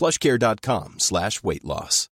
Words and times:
plushcare.com 0.00 0.94
slash 0.98 1.42
weight 1.44 1.62
loss. 1.62 2.08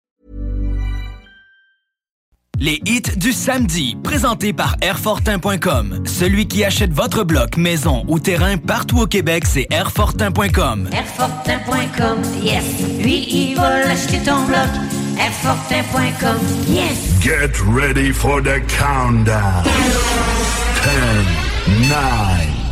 Les 2.58 2.80
hits 2.86 3.16
du 3.16 3.32
samedi, 3.32 3.98
présentés 4.02 4.54
par 4.54 4.76
Airfortin.com. 4.80 6.04
Celui 6.06 6.48
qui 6.48 6.64
achète 6.64 6.90
votre 6.90 7.22
bloc, 7.22 7.58
maison 7.58 8.02
ou 8.08 8.18
terrain 8.18 8.56
partout 8.56 8.98
au 8.98 9.06
Québec, 9.06 9.44
c'est 9.46 9.66
Airfortin.com. 9.70 10.88
Airfortin.com, 10.90 12.22
yes. 12.42 12.64
Lui, 12.98 13.26
il 13.28 13.56
va 13.56 13.84
l'acheter 13.84 14.20
ton 14.20 14.42
bloc. 14.46 14.68
Airfortin.com, 15.18 16.38
yes. 16.66 17.20
Get 17.20 17.60
ready 17.66 18.10
for 18.10 18.40
the 18.40 18.60
countdown. 18.68 19.64
10, 20.82 21.90
9, 21.90 22.00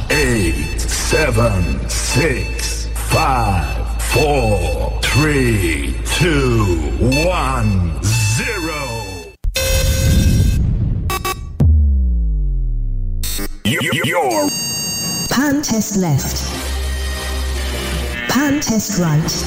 8, 0.08 0.81
7, 0.81 1.91
6, 1.91 2.88
5, 3.10 3.83
4, 4.14 5.00
3, 5.02 5.92
2, 6.04 6.98
1, 7.26 8.02
0. 8.04 9.24
You're 13.64 14.48
Pan 15.30 15.62
test 15.62 15.96
left. 15.96 16.46
Pan 18.28 18.60
test 18.60 19.00
right. 19.00 19.46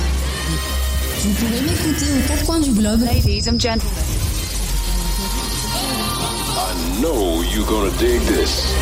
Vous 1.21 1.33
pouvez 1.35 1.61
m'écouter 1.61 2.11
aux 2.11 2.27
quatre 2.27 2.45
coins 2.45 2.59
du 2.59 2.71
globe. 2.71 2.99
Ladies 3.03 3.47
and 3.47 3.61
gentlemen. 3.61 4.03
I 6.57 7.01
know 7.01 7.41
you're 7.53 7.65
gonna 7.65 7.97
dig 7.97 8.19
this. 8.23 8.75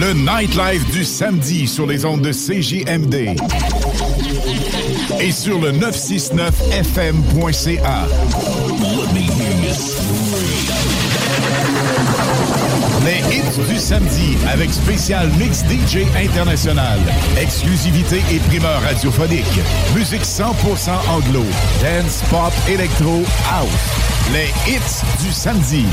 Le 0.00 0.12
nightlife 0.12 0.88
du 0.90 1.04
samedi 1.04 1.66
sur 1.66 1.86
les 1.86 2.04
ondes 2.04 2.20
de 2.20 2.30
CJMD 2.30 3.34
et 5.18 5.32
sur 5.32 5.58
le 5.58 5.72
969fm.ca. 5.72 8.06
Les 13.04 13.20
hits 13.34 13.58
du 13.68 13.78
samedi 13.78 14.36
avec 14.52 14.70
spécial 14.70 15.30
mix 15.38 15.60
DJ 15.60 16.00
international. 16.14 17.00
Exclusivité 17.40 18.22
et 18.30 18.38
primeur 18.50 18.82
radiophonique. 18.82 19.60
Musique 19.94 20.24
100% 20.24 20.90
anglo. 21.08 21.46
Dance, 21.80 22.22
pop, 22.28 22.52
électro, 22.68 23.22
house. 23.50 23.70
Les 24.32 24.50
hits 24.70 25.02
du 25.24 25.32
samedi. 25.32 25.86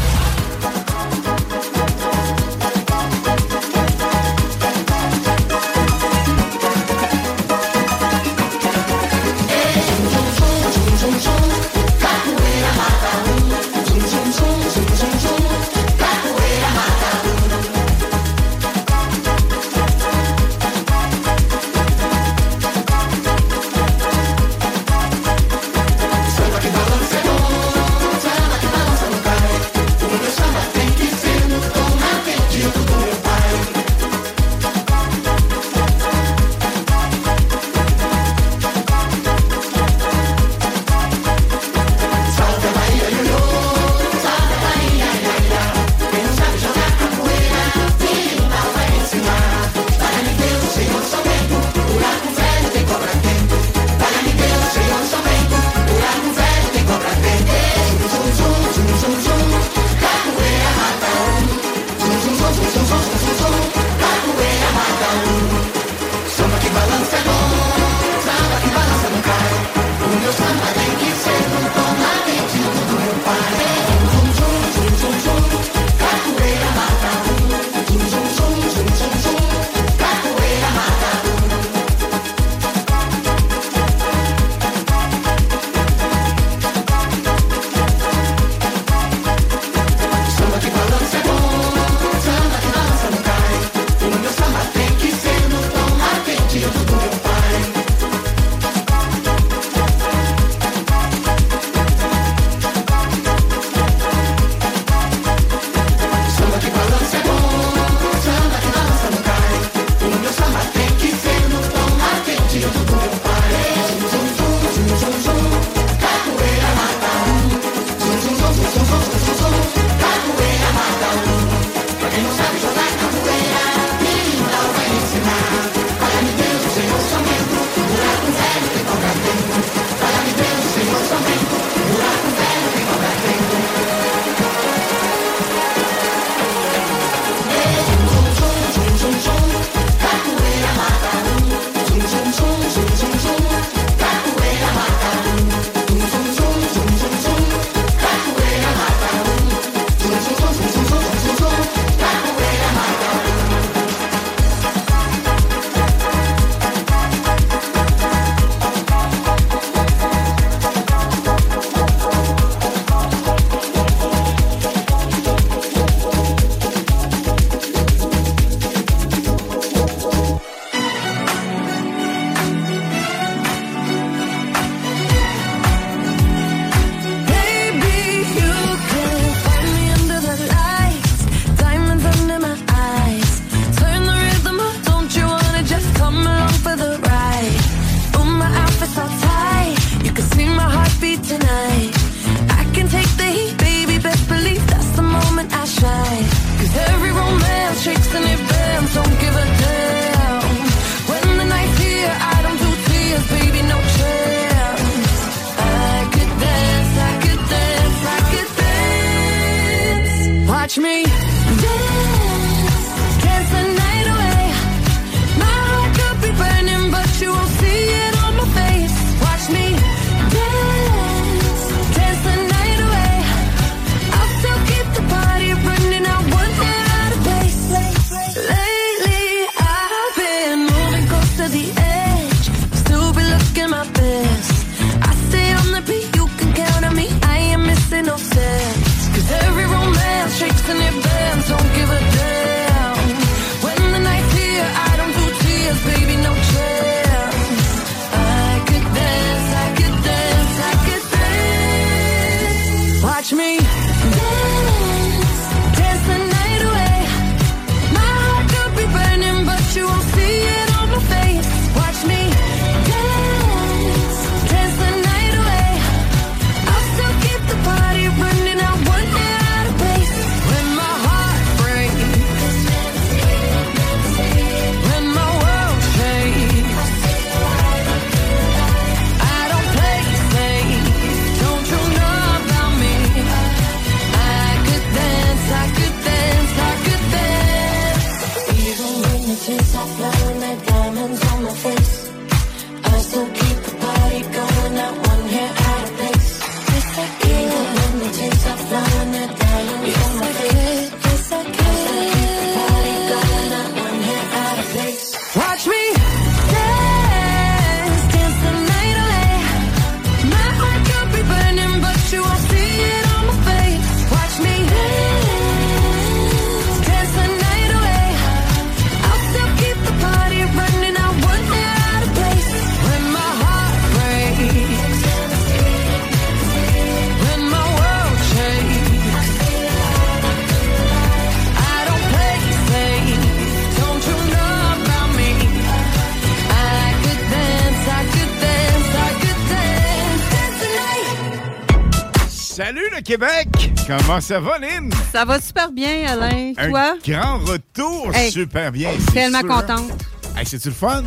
Comment 343.88 344.22
ça 344.22 344.40
va, 344.40 344.58
Lynn? 344.60 344.90
Ça 345.12 345.26
va 345.26 345.42
super 345.42 345.72
bien, 345.72 346.08
Alain. 346.08 346.54
Un 346.58 346.70
Toi? 346.70 346.96
Grand 347.06 347.38
retour, 347.40 348.12
super 348.32 348.72
bien. 348.72 348.92
Tellement 349.14 349.42
contente. 349.42 349.92
Hey, 350.38 350.46
C'est-tu 350.46 350.70
le 350.70 350.74
fun? 350.74 351.04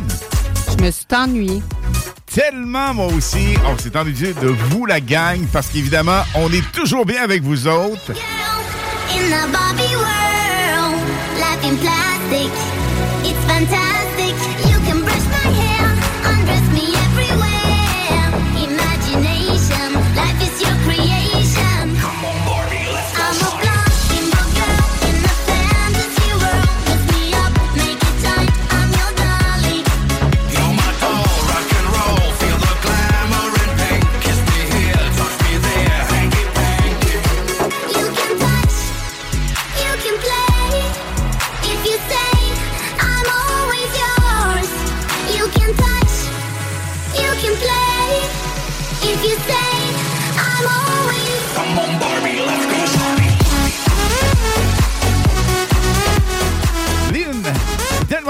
Je 0.69 0.83
me 0.83 0.91
suis 0.91 1.05
ennuyée. 1.13 1.61
Tellement, 2.25 2.93
moi 2.93 3.07
aussi. 3.07 3.55
On 3.65 3.77
s'est 3.77 3.95
ennuyé 3.97 4.33
de 4.33 4.47
vous, 4.47 4.85
la 4.85 4.99
gang, 4.99 5.43
parce 5.51 5.67
qu'évidemment, 5.67 6.21
on 6.35 6.51
est 6.51 6.71
toujours 6.71 7.05
bien 7.05 7.23
avec 7.23 7.41
vous 7.41 7.67
autres. 7.67 8.13
Girl, 8.13 8.23
in 9.11 9.29
the 9.29 9.95
world, 9.95 11.01
plastic, 11.35 12.51
it's 13.23 13.39
fantastic. 13.47 14.76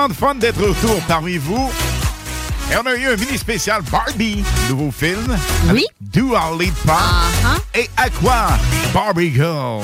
grande 0.07 0.13
fun 0.15 0.35
d'être 0.35 0.61
autour 0.61 1.01
parmi 1.07 1.37
vous. 1.37 1.69
Et 2.71 2.75
on 2.77 2.85
a 2.85 2.95
eu 2.95 3.07
un 3.07 3.15
mini 3.15 3.37
spécial 3.37 3.81
Barbie, 3.91 4.43
nouveau 4.69 4.91
film. 4.91 5.37
Oui. 5.71 5.85
Dua 5.99 6.51
Lipa 6.57 6.99
uh 7.43 7.77
et 7.77 7.89
Aqua, 7.97 8.47
Barbie 8.93 9.33
Girl. 9.33 9.81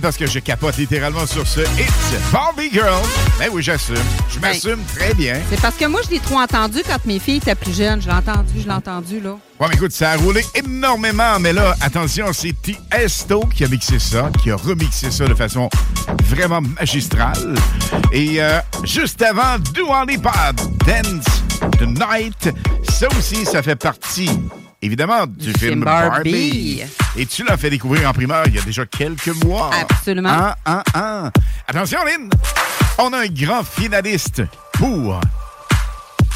parce 0.00 0.16
que 0.16 0.26
je 0.26 0.38
capote 0.38 0.76
littéralement 0.76 1.26
sur 1.26 1.46
ce 1.46 1.60
hit. 1.60 2.32
Barbie 2.32 2.70
Girl. 2.72 3.02
Ben 3.38 3.48
oui, 3.52 3.62
j'assume. 3.62 3.96
Je 4.30 4.38
ben, 4.38 4.48
m'assume 4.48 4.78
très 4.94 5.14
bien. 5.14 5.40
C'est 5.50 5.60
parce 5.60 5.74
que 5.74 5.86
moi, 5.86 6.00
je 6.04 6.10
l'ai 6.10 6.20
trop 6.20 6.38
entendu 6.38 6.80
quand 6.86 7.04
mes 7.06 7.18
filles 7.18 7.38
étaient 7.38 7.56
plus 7.56 7.76
jeunes. 7.76 8.00
Je 8.00 8.06
l'ai 8.06 8.14
entendu, 8.14 8.52
je 8.56 8.64
l'ai 8.64 8.72
entendu, 8.72 9.20
là. 9.20 9.36
Ouais, 9.58 9.66
mais 9.68 9.74
écoute, 9.74 9.92
ça 9.92 10.12
a 10.12 10.16
roulé 10.16 10.44
énormément, 10.54 11.38
mais 11.40 11.52
là, 11.52 11.74
attention, 11.80 12.32
c'est 12.32 12.54
Tiesto 12.62 13.40
qui 13.46 13.64
a 13.64 13.68
mixé 13.68 13.98
ça, 13.98 14.30
qui 14.42 14.50
a 14.50 14.56
remixé 14.56 15.10
ça 15.10 15.26
de 15.26 15.34
façon 15.34 15.68
vraiment 16.28 16.60
magistrale. 16.60 17.54
Et 18.12 18.42
euh, 18.42 18.60
juste 18.84 19.22
avant, 19.22 19.58
Do 19.74 19.86
On 19.88 20.04
Dance 20.04 21.42
the 21.78 21.86
Night, 21.86 22.50
ça 22.88 23.08
aussi, 23.16 23.44
ça 23.44 23.62
fait 23.62 23.76
partie 23.76 24.30
évidemment, 24.84 25.26
du, 25.26 25.52
film, 25.52 25.56
film 25.70 25.84
Barbie. 25.84 26.30
Barbie. 26.32 26.82
Et 27.16 27.26
tu 27.26 27.44
l'as 27.44 27.56
fait 27.56 27.70
découvrir 27.70 28.08
en 28.08 28.12
primeur 28.12 28.44
il 28.46 28.54
y 28.54 28.58
a 28.58 28.62
déjà 28.62 28.84
quelques 28.86 29.34
mois. 29.44 29.70
Absolument. 29.90 30.28
Un, 30.30 30.54
un, 30.66 30.82
un. 30.94 31.32
Attention, 31.68 31.98
Lynn, 32.04 32.28
on 32.98 33.12
a 33.12 33.18
un 33.20 33.26
grand 33.26 33.62
finaliste 33.64 34.42
pour 34.74 35.20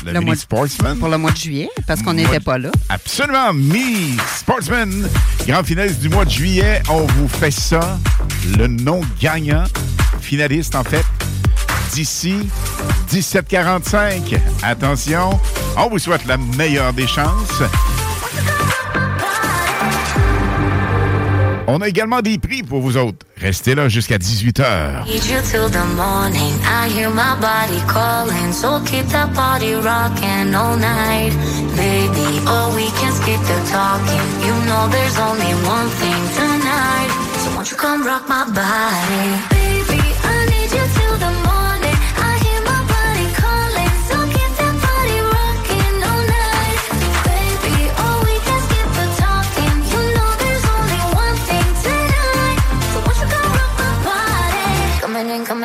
le, 0.04 0.12
Le 0.12 0.20
mois 0.20 0.34
de- 0.34 0.40
Sportsman. 0.40 0.98
Pour 0.98 1.08
le 1.08 1.18
mois 1.18 1.32
de 1.32 1.36
juillet, 1.36 1.68
parce 1.86 2.02
qu'on 2.02 2.14
n'était 2.14 2.40
pas 2.40 2.56
là. 2.58 2.70
Absolument. 2.88 3.52
Me 3.52 4.16
Sportsman, 4.36 5.08
grand 5.46 5.64
finaliste 5.64 6.00
du 6.00 6.08
mois 6.08 6.24
de 6.24 6.30
juillet. 6.30 6.82
On 6.88 7.02
vous 7.04 7.28
fait 7.28 7.50
ça. 7.50 7.98
Le 8.56 8.66
nom 8.68 9.00
gagnant, 9.20 9.64
finaliste 10.20 10.74
en 10.76 10.84
fait, 10.84 11.04
d'ici 11.92 12.48
17h45. 13.10 14.38
Attention, 14.62 15.38
on 15.76 15.88
vous 15.88 15.98
souhaite 15.98 16.24
la 16.26 16.36
meilleure 16.36 16.92
des 16.92 17.06
chances. 17.08 17.62
On 21.70 21.82
a 21.82 21.88
également 21.88 22.22
des 22.22 22.38
prix 22.38 22.62
pour 22.62 22.80
vous 22.80 22.96
autres. 22.96 23.26
Restez 23.36 23.74
là 23.74 23.90
jusqu'à 23.90 24.16
18h. 24.16 25.04
Need 25.04 25.26
you 25.26 25.38
till 25.42 25.68
the 25.70 25.84
morning. 25.96 26.54
I 26.64 26.88
hear 26.88 27.10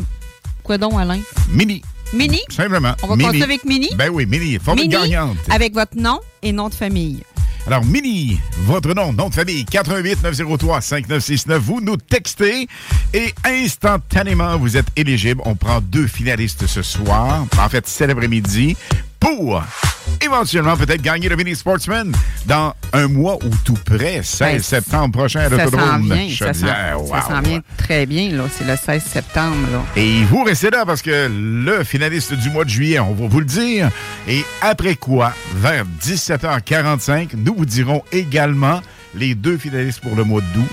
quoi 0.64 0.78
donc, 0.78 0.94
Alain? 1.00 1.20
Mini. 1.50 1.82
Mini? 2.14 2.42
Simplement. 2.50 2.94
On 3.04 3.08
va 3.08 3.16
Mini. 3.16 3.28
commencer 3.30 3.44
avec 3.44 3.64
Mini? 3.64 3.88
Ben 3.96 4.10
oui, 4.12 4.26
Mini. 4.26 4.60
Formule 4.60 4.84
Mini, 4.90 4.94
gagnante. 4.94 5.38
avec 5.50 5.74
votre 5.74 5.96
nom 5.96 6.20
et 6.42 6.52
nom 6.52 6.68
de 6.68 6.74
famille. 6.74 7.24
Alors, 7.68 7.86
Mini, 7.86 8.40
votre 8.66 8.94
nom, 8.94 9.14
nom 9.14 9.30
de 9.30 9.36
famille, 9.36 9.66
88 9.66 10.24
903 10.24 10.82
5969. 10.82 11.62
Vous 11.62 11.80
nous 11.80 11.96
textez 11.96 12.68
et 13.14 13.34
instantanément, 13.46 14.58
vous 14.58 14.78
êtes 14.78 14.88
éligible. 14.96 15.42
On 15.46 15.56
prend 15.56 15.80
deux 15.80 16.08
finalistes 16.08 16.66
ce 16.66 16.82
soir, 16.82 17.46
en 17.60 17.70
fait, 17.70 17.88
cet 17.88 18.10
après-midi, 18.10 18.76
pour 19.22 19.64
éventuellement 20.20 20.76
peut-être 20.76 21.02
gagner 21.02 21.30
le 21.30 21.36
Mini 21.36 21.56
Sportsman 21.56 22.12
dans 22.46 22.74
un 22.94 23.08
mois 23.08 23.36
ou 23.44 23.50
tout 23.64 23.78
près, 23.86 24.22
16 24.24 24.40
Ben, 24.40 24.62
septembre 24.62 25.12
prochain 25.18 25.42
à 25.42 25.50
l'autodrome 25.50 26.14
ça 26.38 26.54
s'en 26.54 26.68
Wow. 26.98 27.42
vient 27.44 27.62
très 27.78 28.06
bien, 28.06 28.30
là. 28.32 28.44
C'est 28.56 28.66
le 28.68 28.76
16 28.76 29.04
septembre, 29.04 29.56
là. 29.72 29.84
Et 29.96 30.24
vous 30.26 30.44
restez 30.44 30.70
là 30.70 30.86
parce 30.86 31.02
que 31.02 31.30
le 31.32 31.84
finaliste 31.84 32.34
du 32.34 32.50
mois 32.50 32.66
de 32.66 32.70
juillet, 32.70 33.00
on 33.00 33.14
va 33.14 33.28
vous 33.28 33.40
le 33.40 33.46
dire. 33.46 33.90
Et 34.28 34.44
après 34.62 34.96
quoi, 34.96 35.34
vers 35.56 35.86
17h45, 36.04 37.30
nous 37.38 37.56
vous 37.56 37.66
dirons 37.66 38.04
également 38.12 38.82
les 39.16 39.36
deux 39.36 39.58
finalistes 39.58 40.02
pour 40.02 40.16
le 40.16 40.24
mois 40.24 40.42
d'août 40.54 40.66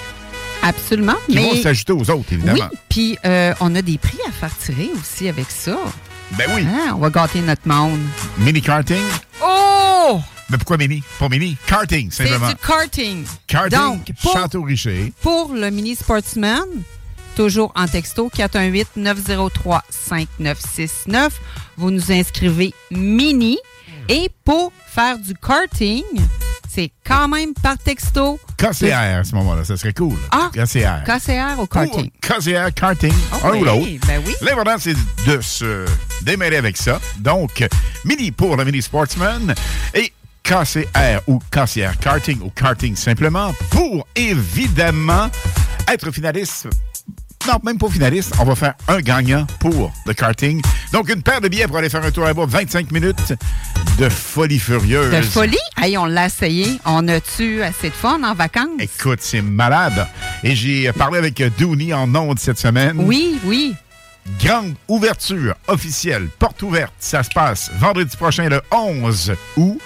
Absolument. 0.62 1.14
qui 1.28 1.36
mais... 1.36 1.42
vont 1.54 1.62
s'ajouter 1.62 1.92
aux 1.92 2.10
autres, 2.10 2.24
Oui, 2.30 2.34
évidemment. 2.36 2.68
puis 2.88 3.16
euh, 3.24 3.54
on 3.60 3.74
a 3.76 3.82
des 3.82 3.98
prix 3.98 4.18
à 4.28 4.32
faire 4.32 4.50
tirer 4.58 4.90
aussi 5.00 5.28
avec 5.28 5.46
ça. 5.50 5.76
Ben 6.36 6.46
oui. 6.54 6.62
Hein, 6.66 6.92
on 6.94 6.98
va 6.98 7.10
gâter 7.10 7.40
notre 7.40 7.66
monde. 7.66 7.98
Mini 8.38 8.60
karting. 8.60 9.02
Oh! 9.42 10.20
Mais 10.50 10.56
pourquoi 10.58 10.76
mini? 10.76 11.02
Pas 11.18 11.28
mini? 11.28 11.56
Karting, 11.66 12.10
C'est 12.10 12.26
simplement. 12.26 12.48
du 12.50 12.56
karting. 12.56 13.24
Karting, 13.46 13.78
Donc, 13.78 14.12
pour, 14.22 14.32
Château 14.32 14.62
Richer. 14.62 15.12
pour 15.20 15.52
le 15.52 15.70
mini 15.70 15.94
sportsman, 15.94 16.64
toujours 17.36 17.70
en 17.76 17.86
texto 17.86 18.30
418-903-5969, 18.34 21.30
vous 21.76 21.90
nous 21.90 22.10
inscrivez 22.12 22.72
mini. 22.90 23.58
Et 24.08 24.30
pour 24.44 24.72
faire 24.86 25.18
du 25.18 25.34
karting, 25.34 26.02
c'est 26.68 26.90
quand 27.06 27.28
même 27.28 27.52
par 27.54 27.76
texto. 27.78 28.38
KCR 28.56 29.18
à 29.18 29.24
ce 29.24 29.34
moment-là, 29.34 29.64
ça 29.64 29.76
serait 29.76 29.92
cool. 29.92 30.16
Ah, 30.30 30.50
KCR. 30.52 31.04
KCR 31.04 31.58
au 31.60 31.66
karting. 31.66 32.10
Pour 32.10 32.36
KCR, 32.38 32.72
karting, 32.74 33.12
Ah 33.32 33.48
un 33.48 33.50
oui, 33.52 33.58
ou 33.60 33.64
l'autre. 33.64 33.86
ben 34.06 34.22
oui. 34.26 34.34
L'important, 34.40 34.76
c'est 34.78 34.94
de 35.26 35.40
se 35.40 35.84
démêler 36.22 36.56
avec 36.56 36.76
ça. 36.76 37.00
Donc, 37.18 37.66
mini 38.04 38.30
pour 38.30 38.56
le 38.56 38.64
mini 38.64 38.80
sportsman 38.82 39.54
et 39.94 40.12
KCR 40.42 41.20
ou 41.26 41.40
KCR 41.50 41.98
karting 42.00 42.40
ou 42.40 42.50
karting 42.50 42.96
simplement 42.96 43.52
pour 43.70 44.06
évidemment 44.16 45.28
être 45.86 46.10
finaliste. 46.10 46.68
Non, 47.46 47.54
même 47.64 47.78
pas 47.78 47.88
finaliste. 47.88 48.34
On 48.40 48.44
va 48.44 48.54
faire 48.54 48.74
un 48.88 49.00
gagnant 49.00 49.46
pour 49.60 49.92
le 50.06 50.12
karting. 50.12 50.60
Donc, 50.92 51.08
une 51.08 51.22
paire 51.22 51.40
de 51.40 51.48
billets 51.48 51.66
pour 51.66 51.78
aller 51.78 51.88
faire 51.88 52.04
un 52.04 52.10
tour 52.10 52.24
là-bas. 52.24 52.44
25 52.46 52.90
minutes 52.90 53.32
de 53.98 54.08
folie 54.08 54.58
furieuse. 54.58 55.10
De 55.14 55.22
folie? 55.22 55.56
Hey, 55.76 55.96
on 55.96 56.04
l'a 56.06 56.26
essayé. 56.26 56.78
On 56.84 57.06
a-tu 57.08 57.62
assez 57.62 57.88
de 57.90 57.94
fun 57.94 58.22
en 58.22 58.34
vacances? 58.34 58.80
Écoute, 58.80 59.20
c'est 59.22 59.40
malade. 59.42 60.06
Et 60.42 60.54
j'ai 60.54 60.92
parlé 60.92 61.18
avec 61.18 61.42
Dooney 61.58 61.94
en 61.94 62.14
ondes 62.14 62.38
cette 62.38 62.58
semaine. 62.58 62.96
Oui, 62.98 63.38
oui. 63.44 63.74
Grande 64.44 64.74
ouverture 64.88 65.54
officielle, 65.68 66.28
porte 66.38 66.60
ouverte. 66.62 66.92
Ça 66.98 67.22
se 67.22 67.30
passe 67.30 67.70
vendredi 67.78 68.14
prochain, 68.14 68.50
le 68.50 68.60
11 68.70 69.32
août. 69.56 69.80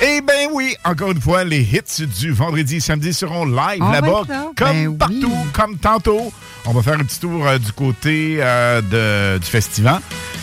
Et 0.00 0.20
ben 0.20 0.48
oui, 0.52 0.76
encore 0.84 1.10
une 1.10 1.20
fois, 1.20 1.42
les 1.42 1.62
hits 1.62 2.06
du 2.06 2.30
vendredi 2.30 2.80
samedi 2.80 3.12
seront 3.12 3.44
live 3.44 3.80
là-bas, 3.80 4.22
là. 4.28 4.46
comme 4.56 4.94
Ben 4.94 4.98
partout, 4.98 5.36
comme 5.52 5.76
tantôt. 5.78 6.32
On 6.70 6.72
va 6.72 6.82
faire 6.82 6.94
un 7.00 7.04
petit 7.04 7.18
tour 7.18 7.46
euh, 7.46 7.56
du 7.58 7.72
côté 7.72 8.36
euh, 8.40 8.82
de- 8.82 9.38
du 9.38 9.46
festival. 9.46 10.00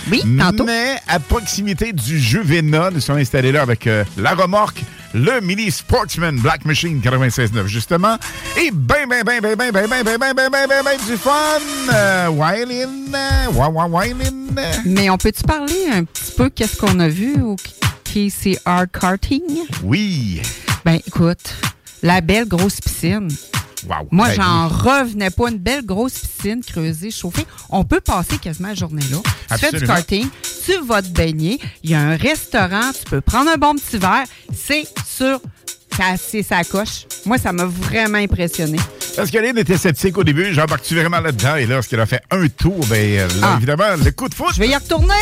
Oui, 0.09 0.23
tantôt. 0.39 0.63
Mais 0.65 0.95
à 1.07 1.19
proximité 1.19 1.93
du 1.93 2.19
jeu 2.19 2.41
Vena, 2.41 2.89
nous 2.89 2.99
sommes 2.99 3.17
installés 3.17 3.51
là 3.51 3.61
avec 3.61 3.85
euh, 3.85 4.03
la 4.17 4.33
remorque, 4.33 4.81
le 5.13 5.39
Mini 5.41 5.69
Sportsman 5.69 6.35
Black 6.39 6.65
Machine 6.65 6.99
96.9, 6.99 7.67
justement. 7.67 8.17
Et 8.59 8.71
ben, 8.71 9.07
ben, 9.07 9.21
ben, 9.23 9.39
ben, 9.39 9.55
ben, 9.55 9.71
ben, 9.71 9.87
ben, 9.87 10.03
ben, 10.03 10.17
ben, 10.17 10.33
ben, 10.33 10.49
ben, 10.51 10.67
ben, 10.67 10.81
ben, 10.83 10.97
du 11.07 11.15
fun. 11.15 11.31
Euh, 11.93 12.27
Wylin, 12.29 12.89
euh, 13.13 13.87
Wylin. 13.87 14.23
euh. 14.57 14.73
Mais 14.85 15.11
on 15.11 15.17
peut-tu 15.19 15.43
parler 15.43 15.87
un 15.93 16.05
petit 16.05 16.31
peu 16.35 16.49
qu'est-ce 16.49 16.75
qu'on 16.77 16.99
a 16.99 17.07
vu 17.07 17.39
au 17.41 17.55
KCR 18.03 18.85
Karting? 18.91 19.43
Oui. 19.83 20.41
Ben, 20.83 20.99
écoute, 21.05 21.53
la 22.01 22.21
belle 22.21 22.47
grosse 22.47 22.81
piscine. 22.81 23.27
Wow. 23.87 24.07
Moi, 24.11 24.27
Ben 24.29 24.35
j'en 24.35 24.67
revenais 24.67 25.29
pas. 25.29 25.49
Une 25.49 25.57
belle 25.57 25.85
grosse 25.85 26.19
piscine 26.19 26.63
creusée, 26.63 27.11
chauffée. 27.11 27.45
On 27.69 27.83
peut 27.83 28.01
passer 28.01 28.37
quasiment 28.37 28.69
la 28.69 28.75
journée 28.75 29.03
là. 29.11 29.17
Tu 29.51 29.57
fais 29.57 29.71
du 29.71 29.85
karting, 29.85 30.27
tu 30.65 30.79
vas 30.85 31.01
te 31.01 31.09
baigner. 31.09 31.59
Il 31.83 31.91
y 31.91 31.93
a 31.93 32.01
un 32.01 32.15
restaurant, 32.15 32.91
tu 32.97 33.09
peux 33.09 33.21
prendre 33.21 33.51
un 33.51 33.57
bon 33.57 33.75
petit 33.75 33.97
verre. 33.97 34.25
C'est 34.53 34.85
sur 35.07 35.39
c'est 36.17 36.43
sa 36.43 36.63
coche. 36.63 37.05
Moi, 37.25 37.37
ça 37.37 37.53
m'a 37.53 37.65
vraiment 37.65 38.17
impressionné. 38.17 38.77
Parce 39.15 39.31
que 39.31 39.37
Lynn 39.37 39.57
était 39.57 39.77
sceptique 39.77 40.17
au 40.17 40.23
début, 40.25 40.53
j'embarque-tu 40.53 40.95
vraiment 40.99 41.21
là-dedans? 41.21 41.55
Et 41.55 41.65
lorsqu'elle 41.65 42.01
a 42.01 42.05
fait 42.05 42.21
un 42.31 42.47
tour, 42.49 42.85
ben, 42.89 42.95
euh, 43.19 43.27
là, 43.39 43.47
Ah. 43.53 43.53
évidemment, 43.57 43.95
le 44.03 44.11
coup 44.11 44.27
de 44.27 44.33
foot. 44.33 44.49
Je 44.53 44.59
vais 44.59 44.67
y 44.67 44.75
retourner! 44.75 45.13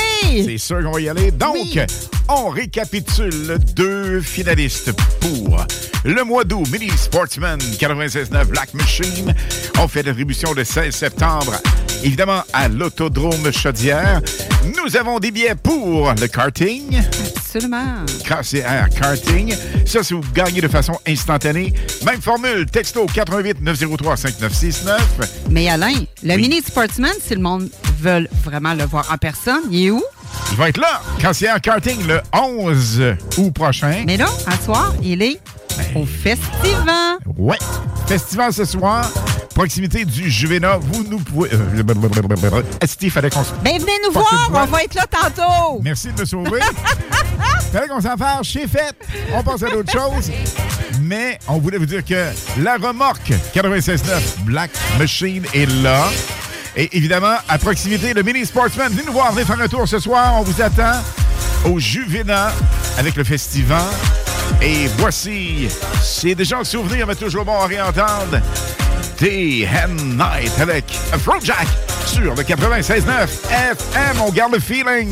C'est 0.45 0.57
sûr 0.57 0.81
qu'on 0.83 0.93
va 0.93 0.99
y 1.01 1.09
aller. 1.09 1.29
Donc, 1.29 1.53
Oui. 1.55 1.79
on 2.27 2.49
récapitule 2.49 3.59
deux 3.75 4.19
finalistes 4.21 4.91
pour 5.19 5.63
le 6.05 6.23
mois 6.23 6.43
d'août. 6.43 6.65
Mini 6.71 6.89
Sportsman 6.97 7.59
96.9 7.79 8.47
Black 8.47 8.73
Machine. 8.73 9.35
On 9.77 9.87
fait 9.87 10.01
l'attribution 10.01 10.53
le 10.53 10.63
16 10.63 10.93
septembre, 10.95 11.53
évidemment, 12.03 12.41
à 12.51 12.67
l'Autodrome 12.69 13.51
Chaudière. 13.51 14.21
Nous 14.63 14.95
avons 14.95 15.19
des 15.19 15.31
billets 15.31 15.55
pour 15.55 16.13
le 16.13 16.27
karting. 16.27 17.01
Absolument. 17.35 18.05
KCR 18.23 18.89
Karting. 18.97 19.53
Ça, 19.85 20.03
si 20.03 20.13
vous 20.13 20.21
gagnez 20.33 20.61
de 20.61 20.67
façon 20.69 20.97
instantanée. 21.05 21.73
Même 22.05 22.21
formule, 22.21 22.65
texto 22.65 23.05
88 23.05 23.61
903 23.61 24.15
5969. 24.17 25.47
Mais 25.49 25.69
Alain, 25.69 25.93
le 26.23 26.37
mini 26.37 26.61
sportsman, 26.61 27.11
si 27.21 27.35
le 27.35 27.41
monde 27.41 27.69
veut 27.99 28.27
vraiment 28.43 28.73
le 28.73 28.85
voir 28.85 29.11
en 29.11 29.17
personne, 29.17 29.63
il 29.69 29.87
est 29.87 29.91
où? 29.91 30.03
Il 30.51 30.57
va 30.57 30.69
être 30.69 30.79
là, 30.79 31.01
KCR 31.19 31.59
Karting, 31.61 32.07
le 32.07 32.21
11 32.33 33.01
août 33.37 33.51
prochain. 33.53 34.03
Mais 34.07 34.17
là, 34.17 34.27
à 34.47 34.57
soir, 34.63 34.93
il 35.03 35.21
est 35.21 35.39
au 35.95 36.05
festival. 36.05 37.17
Ouais. 37.37 37.57
Festival 38.07 38.53
ce 38.53 38.65
soir. 38.65 39.11
Proximité 39.53 40.03
du 40.05 40.29
Juvena. 40.29 40.77
Vous 40.77 41.03
nous 41.03 41.19
pouvez. 41.19 41.49
Euh, 41.53 42.61
Esti, 42.81 43.09
fallait 43.09 43.29
qu'on 43.29 43.43
se. 43.43 43.51
Ben, 43.63 43.79
venez 43.79 43.91
nous 44.05 44.11
voir, 44.11 44.49
on 44.51 44.65
va 44.65 44.83
être 44.83 44.95
là 44.95 45.05
tantôt. 45.07 45.79
Merci 45.83 46.11
de 46.11 46.21
me 46.21 46.25
sauver. 46.25 46.59
fallait 47.71 47.87
qu'on 47.87 48.01
s'en 48.01 48.17
fasse. 48.17 48.47
Chez 48.47 48.67
fait. 48.67 48.95
On 49.33 49.43
passe 49.43 49.63
à 49.63 49.69
d'autres 49.69 49.91
choses. 49.91 50.31
Mais 51.01 51.37
on 51.47 51.59
voulait 51.59 51.77
vous 51.77 51.85
dire 51.85 52.03
que 52.03 52.29
la 52.59 52.77
remorque 52.77 53.31
96.9 53.53 54.43
Black 54.45 54.71
Machine 54.97 55.43
est 55.53 55.69
là. 55.83 56.09
Et 56.75 56.97
évidemment, 56.97 57.35
à 57.47 57.57
proximité, 57.59 58.13
le 58.13 58.23
Mini 58.23 58.45
Sportsman. 58.45 58.91
Venez 58.91 59.03
nous 59.05 59.13
voir, 59.13 59.31
venez 59.31 59.45
faire 59.45 59.61
un 59.61 59.67
tour 59.67 59.87
ce 59.87 59.99
soir. 59.99 60.33
On 60.35 60.41
vous 60.41 60.61
attend 60.61 60.99
au 61.65 61.79
Juvena 61.79 62.51
avec 62.97 63.15
le 63.15 63.23
festival. 63.23 63.83
Et 64.61 64.87
voici, 64.97 65.67
c'est 66.01 66.35
déjà 66.35 66.59
un 66.59 66.63
souvenir, 66.63 67.05
mais 67.05 67.15
toujours 67.15 67.45
bon 67.45 67.59
à 67.59 67.67
réentendre. 67.67 68.39
Day 69.19 69.67
and 69.67 70.17
Night 70.17 70.51
avec 70.59 70.85
Afrojack 71.11 71.67
sur 72.05 72.35
le 72.35 72.43
96.9 72.43 73.03
FM. 73.49 74.21
On 74.25 74.31
garde 74.31 74.53
le 74.53 74.59
feeling. 74.59 75.09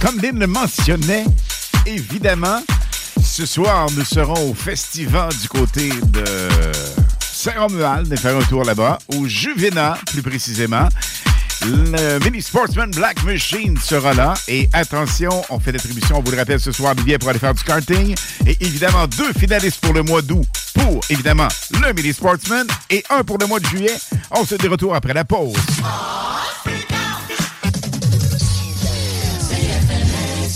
Comme 0.00 0.20
Lynn 0.20 0.38
le 0.40 0.46
mentionnait, 0.48 1.24
évidemment, 1.86 2.60
ce 3.22 3.46
soir, 3.46 3.86
nous 3.96 4.04
serons 4.04 4.50
au 4.50 4.54
festival 4.54 5.32
du 5.40 5.48
côté 5.48 5.90
de 6.06 6.24
Saint-Romuald, 7.20 8.08
de 8.08 8.16
faire 8.16 8.36
un 8.36 8.42
tour 8.42 8.64
là-bas, 8.64 8.98
au 9.14 9.28
Juvena, 9.28 9.96
plus 10.06 10.22
précisément. 10.22 10.88
Le 11.64 12.18
Mini 12.24 12.42
Sportsman 12.42 12.90
Black 12.90 13.22
Machine 13.22 13.78
sera 13.78 14.12
là. 14.12 14.34
Et 14.48 14.68
attention, 14.72 15.44
on 15.50 15.60
fait 15.60 15.70
l'attribution, 15.70 16.18
on 16.18 16.22
vous 16.22 16.32
le 16.32 16.36
rappelle 16.36 16.60
ce 16.60 16.72
soir, 16.72 16.96
billets 16.96 17.18
pour 17.18 17.28
aller 17.28 17.38
faire 17.38 17.54
du 17.54 17.62
karting. 17.62 18.16
Et 18.44 18.56
évidemment, 18.60 19.06
deux 19.06 19.32
finalistes 19.32 19.80
pour 19.80 19.92
le 19.92 20.02
mois 20.02 20.22
d'août 20.22 20.46
pour, 20.74 21.00
évidemment, 21.10 21.48
le 21.80 21.92
Mini 21.92 22.12
Sportsman. 22.12 22.66
Et 22.90 23.04
un 23.10 23.22
pour 23.22 23.38
le 23.38 23.46
mois 23.46 23.60
de 23.60 23.66
juillet. 23.66 23.96
On 24.32 24.44
se 24.44 24.56
dit 24.56 24.66
retour 24.66 24.96
après 24.96 25.14
la 25.14 25.24
pause. 25.24 25.56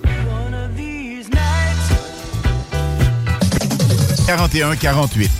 41 4.26 4.76
48 4.76 5.30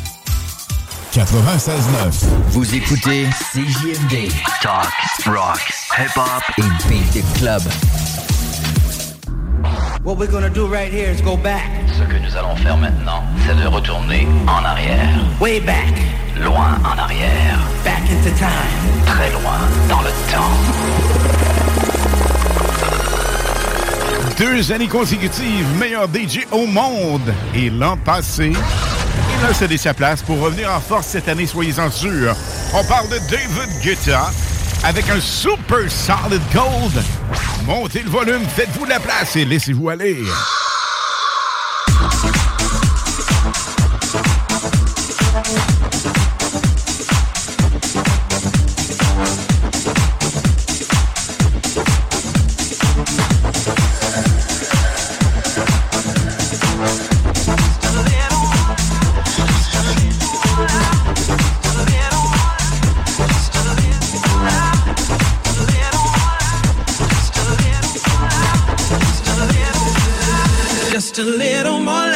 96.9 1.13 2.25
Vous 2.51 2.73
écoutez 2.75 3.27
CJMD. 3.53 4.31
Talk, 4.63 4.87
rock, 5.27 5.61
hip-hop 5.99 6.43
et 6.59 6.63
beat 6.89 7.25
club. 7.39 7.63
What 10.11 10.19
we're 10.19 10.27
gonna 10.27 10.51
do 10.51 10.67
right 10.67 10.93
here 10.93 11.09
is 11.09 11.23
go 11.23 11.37
back. 11.37 11.71
Ce 11.87 12.03
que 12.03 12.19
nous 12.19 12.37
allons 12.37 12.57
faire 12.57 12.77
maintenant, 12.77 13.23
c'est 13.47 13.55
de 13.55 13.69
retourner 13.69 14.27
en 14.49 14.65
arrière. 14.65 15.09
Way 15.41 15.61
back. 15.61 15.95
Loin 16.37 16.81
en 16.83 16.99
arrière. 16.99 17.61
Back 17.85 18.03
into 18.11 18.37
time. 18.37 19.05
Très 19.07 19.31
loin 19.31 19.61
dans 19.89 20.01
le 20.03 20.11
temps. 20.33 20.51
Deux 24.37 24.73
années 24.73 24.89
consécutives, 24.89 25.79
meilleur 25.79 26.09
DJ 26.09 26.41
au 26.51 26.67
monde. 26.67 27.33
Et 27.55 27.71
l'an 27.71 27.97
passé, 27.97 28.51
il 28.51 29.47
a 29.47 29.55
cédé 29.55 29.77
sa 29.77 29.95
place 29.95 30.23
pour 30.23 30.41
revenir 30.41 30.73
en 30.73 30.81
force 30.81 31.07
cette 31.07 31.29
année, 31.29 31.47
soyez-en 31.47 31.89
sûrs. 31.89 32.35
On 32.75 32.83
parle 32.83 33.09
de 33.11 33.19
David 33.31 33.81
Guetta 33.81 34.33
avec 34.83 35.09
un 35.09 35.21
super 35.21 35.89
solid 35.89 36.43
gold. 36.53 37.01
Montez 37.71 38.03
le 38.03 38.11
volume, 38.11 38.43
faites-vous 38.49 38.85
de 38.85 38.91
la 38.91 38.99
place 38.99 39.37
et 39.37 39.45
laissez-vous 39.45 39.91
aller. 39.91 40.25
A 71.21 71.25
little 71.25 71.81
more 71.81 72.10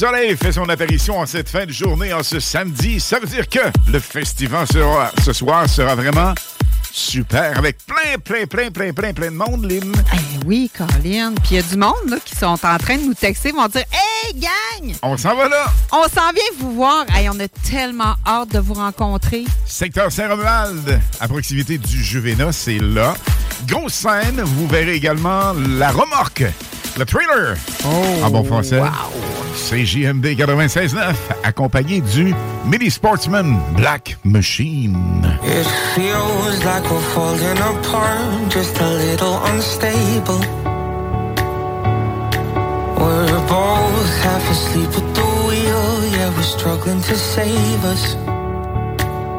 soleil 0.00 0.34
fait 0.34 0.52
son 0.52 0.66
apparition 0.70 1.18
en 1.18 1.26
cette 1.26 1.50
fin 1.50 1.66
de 1.66 1.72
journée, 1.72 2.10
en 2.14 2.22
ce 2.22 2.40
samedi. 2.40 2.98
Ça 3.00 3.18
veut 3.18 3.26
dire 3.26 3.46
que 3.46 3.58
le 3.92 3.98
festival 3.98 4.66
sera, 4.66 5.12
ce 5.22 5.34
soir 5.34 5.68
sera 5.68 5.94
vraiment 5.94 6.32
super 6.90 7.58
avec 7.58 7.76
plein, 7.84 8.16
plein, 8.24 8.46
plein, 8.46 8.70
plein, 8.70 8.94
plein, 8.94 9.12
plein 9.12 9.30
de 9.30 9.36
monde, 9.36 9.70
Lynn. 9.70 9.92
Eh 10.14 10.46
oui, 10.46 10.70
Colin. 10.74 11.34
Puis 11.42 11.50
il 11.50 11.56
y 11.56 11.58
a 11.58 11.62
du 11.62 11.76
monde 11.76 12.08
là, 12.08 12.16
qui 12.24 12.34
sont 12.34 12.46
en 12.46 12.78
train 12.78 12.96
de 12.96 13.02
nous 13.02 13.12
texter, 13.12 13.52
vont 13.52 13.66
dire 13.66 13.84
Hey, 13.92 14.40
gang! 14.40 14.94
On 15.02 15.18
s'en 15.18 15.36
va 15.36 15.50
là. 15.50 15.66
On 15.92 16.04
s'en 16.04 16.32
vient 16.32 16.50
vous 16.60 16.72
voir. 16.76 17.04
Hey, 17.14 17.28
on 17.28 17.38
a 17.38 17.48
tellement 17.48 18.14
hâte 18.26 18.54
de 18.54 18.58
vous 18.58 18.74
rencontrer. 18.74 19.44
Secteur 19.66 20.10
Saint-Romuald, 20.10 20.98
à 21.20 21.28
proximité 21.28 21.76
du 21.76 22.02
Juvena, 22.02 22.52
c'est 22.52 22.78
là. 22.78 23.12
Grosse 23.66 23.92
scène, 23.92 24.40
vous 24.40 24.66
verrez 24.66 24.94
également 24.94 25.52
la 25.76 25.90
remorque, 25.90 26.44
le 26.98 27.04
trailer. 27.04 27.54
Oh, 27.84 28.24
en 28.24 28.30
bon 28.30 28.44
français. 28.44 28.80
CJMD 29.70 30.34
96.9, 30.34 31.14
accompagné 31.44 32.00
du 32.00 32.34
Mini 32.64 32.90
Sportsman 32.90 33.56
Black 33.76 34.18
Machine. 34.24 35.22
It 35.44 35.66
feels 35.94 36.64
like 36.64 36.82
we're 36.90 36.98
falling 37.14 37.56
apart, 37.56 38.50
just 38.50 38.76
a 38.80 38.90
little 38.90 39.38
unstable. 39.44 40.40
We're 42.98 43.46
both 43.46 44.10
half 44.24 44.50
asleep 44.50 44.90
at 44.90 45.14
the 45.14 45.28
wheel, 45.46 46.18
yeah, 46.18 46.34
we're 46.36 46.42
struggling 46.42 47.00
to 47.02 47.14
save 47.14 47.84
us. 47.84 48.16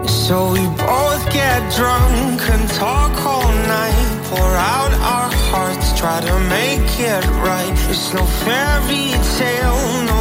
So 0.07 0.53
we 0.53 0.65
both 0.79 1.23
get 1.33 1.59
drunk 1.75 2.39
and 2.39 2.69
talk 2.79 3.11
all 3.25 3.51
night, 3.67 4.21
pour 4.31 4.39
out 4.39 4.93
our 4.93 5.29
hearts, 5.51 5.99
try 5.99 6.21
to 6.21 6.39
make 6.47 6.99
it 6.99 7.25
right. 7.43 7.75
It's 7.89 8.13
no 8.13 8.23
fairy 8.45 9.11
tale, 9.37 10.05
no 10.05 10.20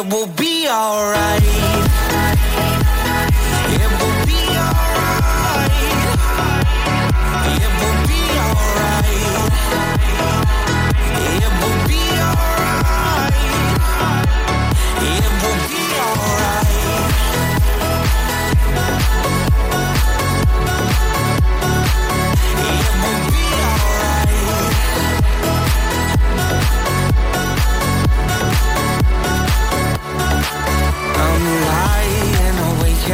it 0.00 0.06
will 0.10 0.26
be 0.28 0.66
alright. 0.66 1.89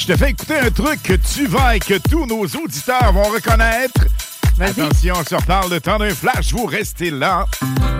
Je 0.00 0.06
te 0.06 0.16
fais 0.16 0.30
écouter 0.30 0.58
un 0.58 0.70
truc 0.70 1.02
que 1.02 1.12
tu 1.12 1.46
vas 1.46 1.76
et 1.76 1.78
que 1.78 1.98
tous 1.98 2.24
nos 2.24 2.44
auditeurs 2.44 3.12
vont 3.12 3.24
reconnaître. 3.24 4.00
Attention, 4.58 5.14
on 5.18 5.24
se 5.24 5.34
reparle 5.34 5.70
le 5.70 5.80
temps 5.80 5.98
d'un 5.98 6.14
flash, 6.14 6.52
vous 6.52 6.64
restez 6.64 7.10
là. 7.10 7.44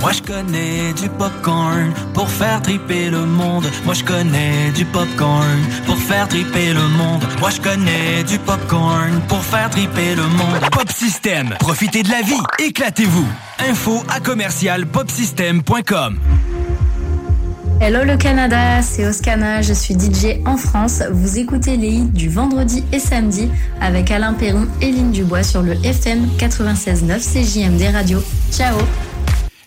Moi 0.00 0.12
je 0.12 0.22
connais 0.22 0.94
du 0.94 1.08
popcorn 1.10 1.92
pour 2.14 2.28
faire 2.30 2.62
triper 2.62 3.10
le 3.10 3.26
monde. 3.26 3.66
Moi 3.84 3.94
je 3.94 4.04
connais 4.04 4.70
du 4.74 4.84
popcorn 4.86 5.60
pour 5.84 5.96
faire 5.96 6.26
triper 6.28 6.72
le 6.72 6.88
monde. 6.88 7.24
Moi 7.38 7.50
je 7.50 7.60
connais 7.60 8.24
du 8.24 8.38
popcorn 8.38 9.20
pour 9.28 9.42
faire 9.44 9.68
triper 9.68 10.14
le 10.14 10.22
monde. 10.22 10.60
Pop 10.72 10.90
System, 10.90 11.54
profitez 11.60 12.02
de 12.02 12.10
la 12.10 12.22
vie, 12.22 12.42
éclatez-vous. 12.58 13.28
Info 13.68 14.02
à 14.08 14.20
commercial 14.20 14.86
popsystem.com. 14.86 16.18
Hello 17.82 18.04
le 18.04 18.18
Canada, 18.18 18.82
c'est 18.82 19.06
Oscana, 19.06 19.62
je 19.62 19.72
suis 19.72 19.94
DJ 19.94 20.38
en 20.44 20.58
France. 20.58 21.02
Vous 21.10 21.38
écoutez 21.38 21.78
les 21.78 21.88
hits 21.88 22.10
du 22.12 22.28
vendredi 22.28 22.84
et 22.92 22.98
samedi 22.98 23.48
avec 23.80 24.10
Alain 24.10 24.34
Perron 24.34 24.66
et 24.82 24.92
Lynn 24.92 25.10
Dubois 25.10 25.42
sur 25.42 25.62
le 25.62 25.72
FM 25.82 26.28
96.9 26.38 27.20
CJMD 27.20 27.94
Radio. 27.94 28.22
Ciao 28.52 28.76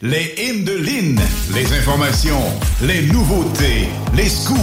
Les 0.04 0.32
hymnes 0.38 0.64
de 0.64 0.74
Lynn, 0.74 1.20
les 1.56 1.76
informations, 1.76 2.44
les 2.84 3.02
nouveautés, 3.08 3.90
les 4.16 4.30
scoops, 4.30 4.60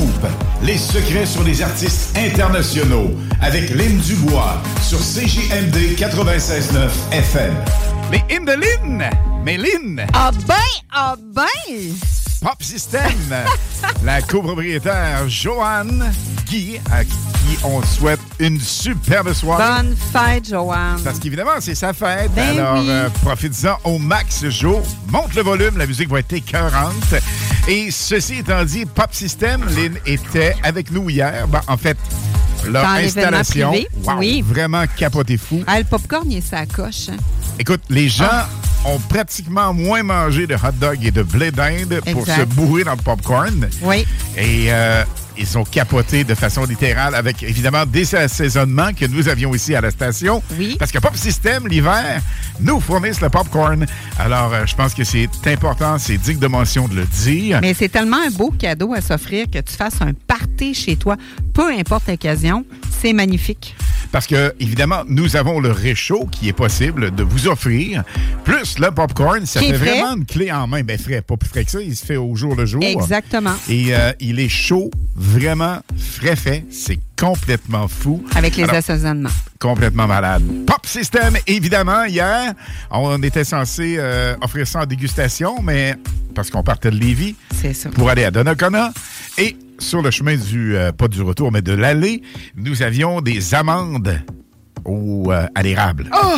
les 0.62 0.78
secrets 0.78 1.26
sur 1.26 1.42
les 1.42 1.61
artistes 1.61 2.16
internationaux 2.16 3.11
avec 3.42 3.70
Lynn 3.70 3.98
Dubois 3.98 4.62
sur 4.80 5.01
CJMD 5.01 5.98
96.9 5.98 6.88
FM. 7.11 7.55
Les 8.12 8.22
hymnes 8.32 8.44
de 8.44 8.53
Lynn! 8.53 9.11
Mais 9.44 9.57
Lynn! 9.57 10.07
Ah 10.12 10.30
ben, 10.46 10.55
ah 10.92 11.16
ben! 11.34 11.96
Pop 12.41 12.62
System, 12.62 13.03
la 14.05 14.22
copropriétaire 14.22 15.28
Joanne 15.28 16.11
Guy, 16.49 16.80
à 16.91 17.05
qui 17.05 17.11
on 17.64 17.82
souhaite 17.82 18.20
une 18.38 18.59
superbe 18.59 19.32
soirée. 19.34 19.82
Bonne 19.82 19.95
fête, 20.12 20.49
Joanne. 20.49 21.01
Parce 21.05 21.18
qu'évidemment, 21.18 21.61
c'est 21.61 21.74
sa 21.74 21.93
fête. 21.93 22.30
Ben 22.34 22.59
Alors, 22.59 22.80
oui. 22.80 22.86
euh, 22.88 23.09
profites-en 23.22 23.76
au 23.84 23.99
max, 23.99 24.45
Joe. 24.49 24.78
Monte 25.09 25.34
le 25.34 25.43
volume, 25.43 25.76
la 25.76 25.86
musique 25.86 26.09
va 26.09 26.20
être 26.20 26.32
écœurante. 26.32 27.14
Et 27.68 27.91
ceci 27.91 28.36
étant 28.36 28.64
dit, 28.64 28.86
Pop 28.86 29.12
System, 29.12 29.62
Lynn 29.76 29.99
était 30.07 30.55
avec 30.62 30.91
nous 30.91 31.11
hier. 31.11 31.47
Ben, 31.49 31.61
en 31.68 31.76
fait, 31.76 31.99
leur 32.66 32.84
Dans 32.84 32.88
installation. 32.95 33.70
privé, 33.70 33.88
wow, 34.05 34.14
oui. 34.18 34.43
Vraiment 34.47 34.84
capoté 34.97 35.36
fou. 35.36 35.62
Ah, 35.66 35.78
le 35.78 35.84
popcorn, 35.84 36.30
il 36.30 36.38
est 36.38 36.41
sa 36.41 36.64
coche. 36.64 37.11
hein. 37.11 37.16
Écoute, 37.59 37.82
les 37.91 38.09
gens 38.09 38.24
Ah. 38.30 38.49
Ont 38.84 38.98
pratiquement 38.98 39.72
moins 39.74 40.02
mangé 40.02 40.46
de 40.46 40.54
hot 40.54 40.72
dog 40.80 40.98
et 41.04 41.10
de 41.10 41.22
blé 41.22 41.50
d'Inde 41.50 42.00
pour 42.12 42.26
se 42.26 42.42
bourrer 42.42 42.84
dans 42.84 42.94
le 42.94 43.02
popcorn. 43.02 43.68
Oui. 43.82 44.06
Et 44.36 44.66
euh, 44.68 45.04
ils 45.40 45.58
ont 45.58 45.64
capoté 45.64 46.24
de 46.24 46.34
façon 46.34 46.64
littérale 46.64 47.14
avec 47.14 47.42
évidemment 47.42 47.86
des 47.86 48.14
assaisonnements 48.14 48.92
que 48.92 49.06
nous 49.06 49.28
avions 49.28 49.54
ici 49.54 49.74
à 49.74 49.80
la 49.80 49.90
station. 49.90 50.42
Oui. 50.58 50.76
Parce 50.78 50.92
que 50.92 50.98
Pop 50.98 51.16
System, 51.16 51.66
l'hiver, 51.66 52.20
nous 52.60 52.80
fournissent 52.80 53.20
le 53.20 53.30
popcorn. 53.30 53.86
Alors, 54.18 54.52
euh, 54.52 54.66
je 54.66 54.74
pense 54.74 54.94
que 54.94 55.04
c'est 55.04 55.28
important, 55.46 55.98
c'est 55.98 56.18
digne 56.18 56.38
de 56.38 56.46
mention 56.46 56.88
de 56.88 56.94
le 56.94 57.04
dire. 57.06 57.60
Mais 57.62 57.74
c'est 57.74 57.88
tellement 57.88 58.18
un 58.26 58.30
beau 58.30 58.50
cadeau 58.50 58.92
à 58.94 59.00
s'offrir 59.00 59.46
que 59.50 59.58
tu 59.58 59.74
fasses 59.74 60.00
un 60.00 60.12
party 60.26 60.74
chez 60.74 60.96
toi, 60.96 61.16
peu 61.54 61.72
importe 61.72 62.08
l'occasion. 62.08 62.64
C'est 63.01 63.12
magnifique. 63.12 63.74
Parce 64.12 64.26
que, 64.26 64.55
évidemment, 64.61 65.03
nous 65.09 65.36
avons 65.36 65.61
le 65.61 65.70
réchaud 65.70 66.26
qui 66.30 66.48
est 66.48 66.53
possible 66.53 67.14
de 67.14 67.22
vous 67.22 67.46
offrir. 67.48 68.03
Plus 68.44 68.78
le 68.78 68.90
popcorn, 68.90 69.46
ça 69.46 69.61
fait 69.61 69.72
frais. 69.74 70.01
vraiment 70.01 70.16
une 70.16 70.26
clé 70.26 70.51
en 70.51 70.66
main. 70.66 70.82
Ben, 70.82 70.98
frais, 70.98 71.22
pas 71.22 71.36
plus 71.36 71.48
frais 71.48 71.64
que 71.64 71.70
ça, 71.70 71.80
il 71.80 71.94
se 71.96 72.05
fait 72.05 72.16
au 72.16 72.34
jour 72.34 72.57
le 72.57 72.66
jour. 72.66 72.82
Exactement. 72.82 73.55
Et 73.68 73.94
euh, 73.94 74.12
il 74.20 74.40
est 74.40 74.48
chaud, 74.48 74.90
vraiment 75.14 75.78
frais 75.96 76.36
fait. 76.36 76.64
C'est 76.70 76.98
complètement 77.18 77.86
fou. 77.88 78.24
Avec 78.34 78.57
les 78.57 78.64
Alors, 78.64 78.76
assaisonnements. 78.76 79.30
Complètement 79.61 80.07
malade. 80.07 80.42
Pop 80.66 80.84
System, 80.84 81.36
évidemment, 81.46 82.05
hier, 82.05 82.53
on 82.90 83.22
était 83.22 83.44
censé 83.44 83.96
euh, 83.98 84.34
offrir 84.40 84.66
ça 84.66 84.80
en 84.80 84.86
dégustation, 84.86 85.62
mais 85.62 85.94
parce 86.34 86.51
qu'on 86.51 86.62
partait 86.62 86.90
de 86.90 86.96
Lévis 86.96 87.36
C'est 87.61 87.74
ça. 87.74 87.90
pour 87.90 88.11
aller 88.11 88.24
à 88.24 88.30
Donnacona. 88.30 88.92
Et 89.38 89.57
sur 89.80 90.02
le 90.02 90.10
chemin 90.10 90.36
du, 90.36 90.76
euh, 90.76 90.92
pas 90.92 91.08
du 91.08 91.22
retour, 91.22 91.50
mais 91.50 91.62
de 91.62 91.72
l'aller, 91.72 92.22
nous 92.56 92.82
avions 92.82 93.20
des 93.20 93.54
amandes 93.54 94.20
au, 94.84 95.32
euh, 95.32 95.46
à 95.54 95.62
l'érable. 95.62 96.10
Oh! 96.14 96.36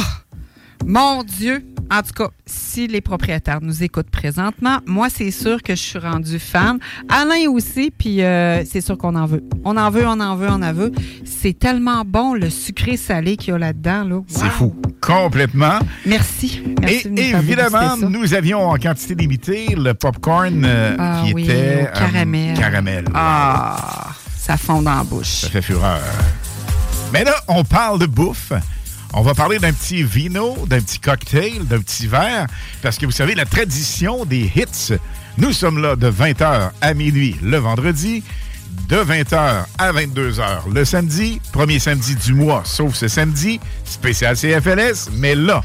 Mon 0.86 1.22
Dieu! 1.22 1.64
En 1.90 2.00
tout 2.00 2.12
cas, 2.16 2.28
si 2.46 2.86
les 2.86 3.02
propriétaires 3.02 3.58
nous 3.60 3.82
écoutent 3.82 4.08
présentement, 4.10 4.78
moi, 4.86 5.08
c'est 5.14 5.30
sûr 5.30 5.62
que 5.62 5.74
je 5.74 5.80
suis 5.80 5.98
rendu 5.98 6.38
fan. 6.38 6.78
Alain 7.10 7.50
aussi, 7.50 7.92
puis 7.96 8.22
euh, 8.22 8.64
c'est 8.64 8.80
sûr 8.80 8.96
qu'on 8.96 9.14
en 9.14 9.26
veut. 9.26 9.44
On 9.64 9.76
en 9.76 9.90
veut, 9.90 10.04
on 10.06 10.18
en 10.20 10.34
veut, 10.36 10.48
on 10.48 10.62
en 10.62 10.72
veut. 10.72 10.90
C'est 11.26 11.58
tellement 11.58 12.02
bon, 12.06 12.32
le 12.32 12.48
sucré-salé 12.48 13.36
qu'il 13.36 13.52
y 13.52 13.54
a 13.54 13.58
là-dedans. 13.58 14.04
Là. 14.04 14.20
C'est 14.26 14.48
fou. 14.48 14.74
Complètement. 15.02 15.80
Merci. 16.06 16.62
Merci 16.80 17.08
Et 17.16 17.30
évidemment, 17.30 17.96
nous 17.98 18.32
avions 18.32 18.66
en 18.70 18.76
quantité 18.78 19.14
limitée 19.14 19.74
le 19.76 19.92
popcorn 19.92 20.64
euh, 20.64 20.96
Ah 20.98 21.22
qui 21.26 21.34
oui, 21.34 21.44
était 21.44 21.90
au 21.92 21.98
caramel. 21.98 22.54
euh, 22.56 22.60
caramel. 22.60 23.04
Ah, 23.14 24.08
ça 24.38 24.56
fond 24.56 24.80
dans 24.80 24.94
la 24.96 25.04
bouche. 25.04 25.26
Ça 25.42 25.50
fait 25.50 25.62
fureur. 25.62 26.00
Mais 27.12 27.24
là, 27.24 27.34
on 27.48 27.64
parle 27.64 27.98
de 27.98 28.06
bouffe. 28.06 28.52
On 29.14 29.22
va 29.22 29.34
parler 29.34 29.58
d'un 29.58 29.72
petit 29.72 30.02
vino, 30.02 30.56
d'un 30.66 30.80
petit 30.80 30.98
cocktail, 30.98 31.66
d'un 31.66 31.80
petit 31.80 32.06
verre, 32.06 32.46
parce 32.80 32.96
que 32.96 33.04
vous 33.04 33.12
savez, 33.12 33.34
la 33.34 33.44
tradition 33.44 34.24
des 34.24 34.50
hits, 34.56 34.94
nous 35.36 35.52
sommes 35.52 35.82
là 35.82 35.96
de 35.96 36.10
20h 36.10 36.70
à 36.80 36.94
minuit 36.94 37.36
le 37.42 37.58
vendredi, 37.58 38.22
de 38.88 38.96
20h 38.96 39.64
à 39.78 39.92
22h 39.92 40.72
le 40.72 40.84
samedi, 40.86 41.40
premier 41.52 41.78
samedi 41.78 42.14
du 42.16 42.32
mois, 42.32 42.62
sauf 42.64 42.94
ce 42.94 43.06
samedi, 43.06 43.60
spécial 43.84 44.34
CFLS, 44.34 45.10
mais 45.12 45.34
là, 45.34 45.62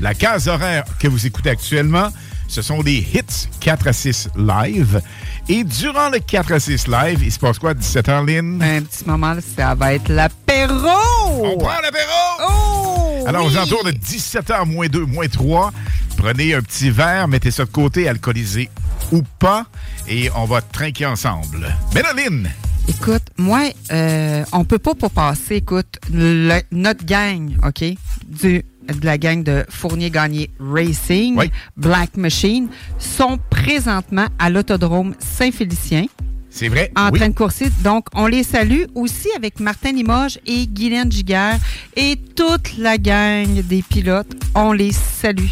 la 0.00 0.14
case 0.14 0.48
horaire 0.48 0.84
que 0.98 1.06
vous 1.06 1.24
écoutez 1.24 1.50
actuellement, 1.50 2.08
ce 2.48 2.62
sont 2.62 2.82
des 2.82 2.96
hits 2.96 3.48
4 3.60 3.88
à 3.88 3.92
6 3.92 4.28
live. 4.36 5.00
Et 5.48 5.64
durant 5.64 6.08
le 6.08 6.18
4 6.18 6.52
à 6.52 6.60
6 6.60 6.88
live, 6.88 7.22
il 7.22 7.30
se 7.30 7.38
passe 7.38 7.58
quoi 7.58 7.70
à 7.70 7.74
17h, 7.74 8.26
Lynn? 8.26 8.62
Un 8.62 8.82
petit 8.82 9.04
moment, 9.06 9.36
ça 9.56 9.74
va 9.74 9.94
être 9.94 10.08
l'apéro! 10.48 11.44
On 11.44 11.58
prend 11.58 11.80
l'apéro! 11.82 12.48
Oh! 12.48 13.24
Alors, 13.26 13.46
oui! 13.46 13.52
aux 13.52 13.56
alentours 13.56 13.84
de 13.84 13.90
17h, 13.92 14.66
moins 14.66 14.88
2, 14.88 15.04
moins 15.04 15.28
3, 15.28 15.72
prenez 16.16 16.54
un 16.54 16.62
petit 16.62 16.90
verre, 16.90 17.28
mettez 17.28 17.50
ça 17.50 17.64
de 17.64 17.70
côté, 17.70 18.08
alcoolisé 18.08 18.70
ou 19.12 19.22
pas, 19.38 19.66
et 20.08 20.30
on 20.36 20.44
va 20.44 20.60
trinquer 20.60 21.06
ensemble. 21.06 21.74
Bénoline! 21.94 22.48
Écoute, 22.88 23.22
moi, 23.36 23.60
euh, 23.92 24.44
on 24.52 24.64
peut 24.64 24.78
pas 24.78 24.94
pas 24.94 25.10
passer, 25.10 25.56
écoute, 25.56 25.98
le- 26.12 26.60
notre 26.72 27.04
gang, 27.04 27.54
OK, 27.66 27.84
du, 28.26 28.64
de 28.88 29.04
la 29.04 29.18
gang 29.18 29.42
de 29.42 29.66
Fournier-Gagné 29.68 30.50
Racing, 30.58 31.36
Oui. 31.36 31.50
Black 31.76 32.16
Machine, 32.16 32.68
sont 32.98 33.38
présentement 33.50 34.26
à 34.38 34.48
l'autodrome 34.48 35.14
Saint-Félicien 35.18 36.06
C'est 36.50 36.68
vrai? 36.68 36.90
en 36.96 37.10
oui. 37.10 37.18
train 37.18 37.28
de 37.28 37.34
courser. 37.34 37.70
Donc, 37.84 38.06
on 38.14 38.26
les 38.26 38.42
salue 38.42 38.84
aussi 38.94 39.28
avec 39.36 39.60
Martin 39.60 39.92
Limoges 39.92 40.38
et 40.46 40.66
Guylaine 40.66 41.10
Giguère 41.12 41.58
et 41.96 42.16
toute 42.36 42.76
la 42.78 42.98
gang 42.98 43.46
des 43.64 43.82
pilotes. 43.82 44.32
On 44.54 44.72
les 44.72 44.92
salue. 44.92 45.46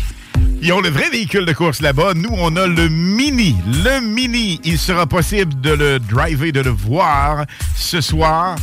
Ils 0.63 0.73
ont 0.73 0.81
le 0.81 0.89
vrai 0.89 1.11
véhicule 1.11 1.45
de 1.45 1.53
course 1.53 1.81
là-bas. 1.81 2.15
Nous, 2.15 2.31
on 2.33 2.57
a 2.57 2.67
le 2.67 2.89
Mini. 2.89 3.55
Le 3.85 4.01
Mini, 4.01 4.59
il 4.65 4.79
sera 4.79 5.07
possible 5.07 5.61
de 5.61 5.71
le 5.71 5.99
driver, 5.99 6.51
de 6.51 6.61
le 6.61 6.71
voir 6.71 7.45
ce 7.77 8.01
soir 8.01 8.57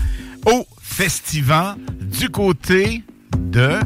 au 0.46 0.66
Festivant 0.82 1.76
du 2.02 2.30
côté 2.30 3.04
de 3.38 3.80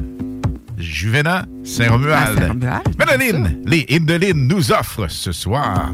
Juvena 0.78 1.46
Saint-Romuald. 1.64 2.38
Ah, 2.38 2.42
Saint-Romuald, 2.42 2.98
Madeline, 2.98 3.62
les 3.66 3.86
Indelines 3.90 4.48
nous 4.48 4.72
offrent 4.72 5.10
ce 5.10 5.32
soir 5.32 5.94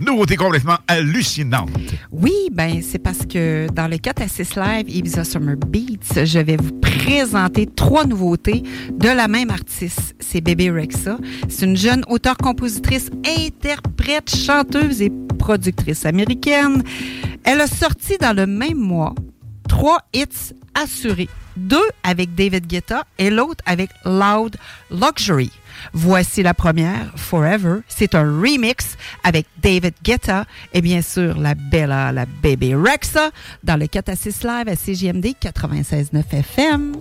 nouveauté 0.00 0.36
complètement 0.36 0.76
hallucinante. 0.86 1.70
Oui, 2.10 2.32
ben 2.52 2.82
c'est 2.82 2.98
parce 2.98 3.26
que 3.26 3.66
dans 3.72 3.88
le 3.88 3.98
4 3.98 4.22
à 4.22 4.28
6 4.28 4.56
Live 4.56 4.88
Ibiza 4.88 5.24
Summer 5.24 5.56
Beats, 5.56 6.24
je 6.24 6.38
vais 6.38 6.56
vous 6.56 6.72
présenter 6.80 7.66
trois 7.66 8.04
nouveautés 8.04 8.62
de 8.92 9.08
la 9.08 9.28
même 9.28 9.50
artiste. 9.50 10.14
C'est 10.20 10.40
Bébé 10.40 10.70
Rexa. 10.70 11.18
C'est 11.48 11.66
une 11.66 11.76
jeune 11.76 12.04
auteure-compositrice, 12.08 13.10
interprète, 13.38 14.34
chanteuse 14.34 15.02
et 15.02 15.10
productrice 15.38 16.06
américaine. 16.06 16.82
Elle 17.44 17.60
a 17.60 17.66
sorti 17.66 18.16
dans 18.18 18.34
le 18.34 18.46
même 18.46 18.78
mois 18.78 19.14
trois 19.68 19.98
hits 20.12 20.54
assurés. 20.74 21.28
Deux 21.56 21.88
avec 22.02 22.34
David 22.34 22.66
Guetta 22.66 23.04
et 23.18 23.30
l'autre 23.30 23.62
avec 23.66 23.90
Loud 24.04 24.56
Luxury. 24.90 25.50
Voici 25.92 26.42
la 26.42 26.54
première, 26.54 27.12
Forever. 27.16 27.80
C'est 27.88 28.14
un 28.14 28.22
remix 28.22 28.96
avec 29.22 29.46
David 29.62 29.94
Guetta 30.02 30.44
et 30.72 30.80
bien 30.80 31.02
sûr 31.02 31.38
la 31.38 31.54
Bella, 31.54 32.12
la 32.12 32.26
Baby 32.26 32.74
Rexa 32.74 33.30
dans 33.62 33.78
le 33.78 33.86
4 33.86 34.08
à 34.08 34.16
6 34.16 34.44
live 34.44 34.68
à 34.68 34.76
CGMD 34.76 35.26
96.9 35.40 36.22
FM. 36.32 36.92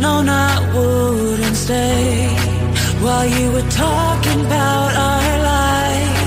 known 0.00 0.28
I 0.28 0.54
wouldn't 0.74 1.56
stay 1.56 2.28
while 3.02 3.26
you 3.26 3.52
were 3.52 3.68
talking 3.70 4.40
about 4.46 4.92
our 5.08 5.32
life. 5.54 6.18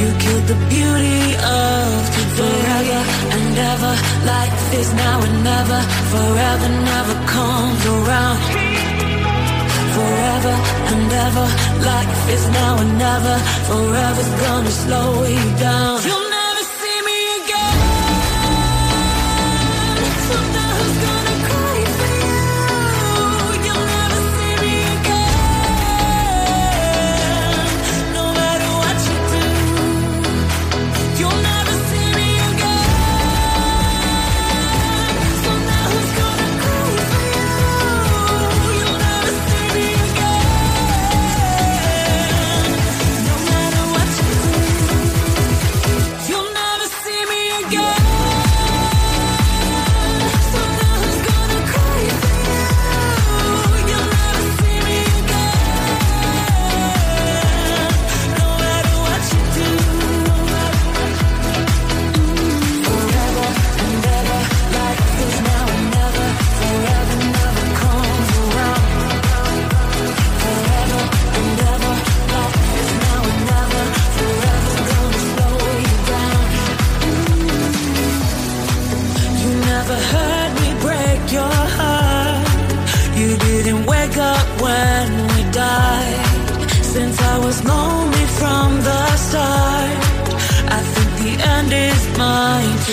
You 0.00 0.08
killed 0.22 0.46
the 0.52 0.58
beauty 0.74 1.22
of 1.38 1.86
today. 2.14 2.24
Forever 2.38 3.00
and 3.36 3.58
ever, 3.72 3.92
life 4.26 4.74
is 4.80 4.92
now 4.94 5.16
and 5.26 5.36
never. 5.44 5.80
Forever 6.14 6.68
never 6.92 7.14
comes 7.34 7.82
around. 7.94 8.40
Forever 9.96 10.54
and 10.90 11.12
ever, 11.26 11.46
life 11.90 12.30
is 12.34 12.44
now 12.48 12.78
and 12.82 12.98
never. 12.98 13.36
Forever's 13.70 14.32
gonna 14.44 14.70
slow 14.70 15.24
you 15.24 15.46
down. 15.58 16.23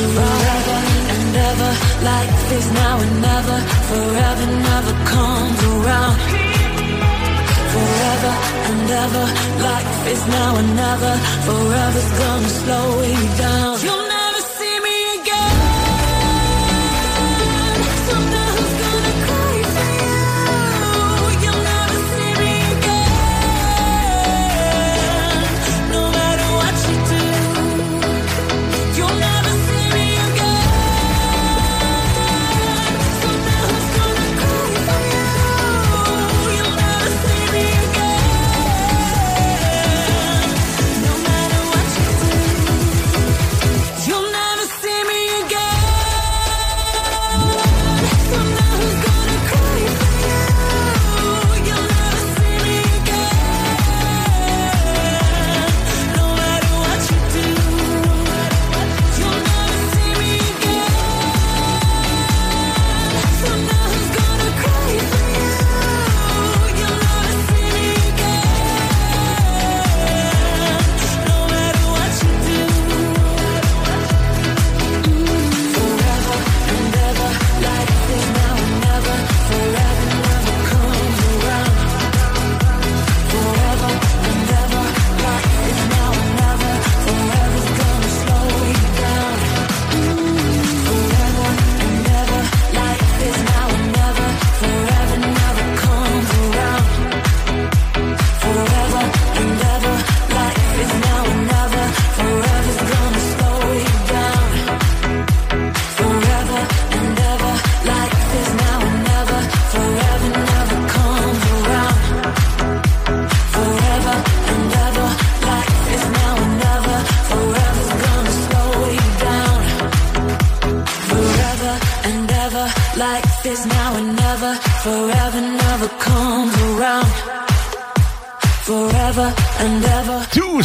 Forever 0.02 0.78
and 1.14 1.36
ever, 1.50 1.72
life 2.04 2.52
is 2.58 2.68
now 2.72 2.96
and 3.00 3.22
never. 3.22 3.58
Forever 3.92 4.46
never 4.70 4.94
comes 5.06 5.60
around. 5.74 6.18
Forever 7.76 8.34
and 8.68 8.90
ever, 9.04 9.26
life 9.70 10.08
is 10.14 10.22
now 10.28 10.56
and 10.58 10.76
never. 10.76 11.14
Forever's 11.46 12.12
gonna 12.20 12.50
slow 12.50 13.02
you 13.04 13.38
down. 13.38 14.11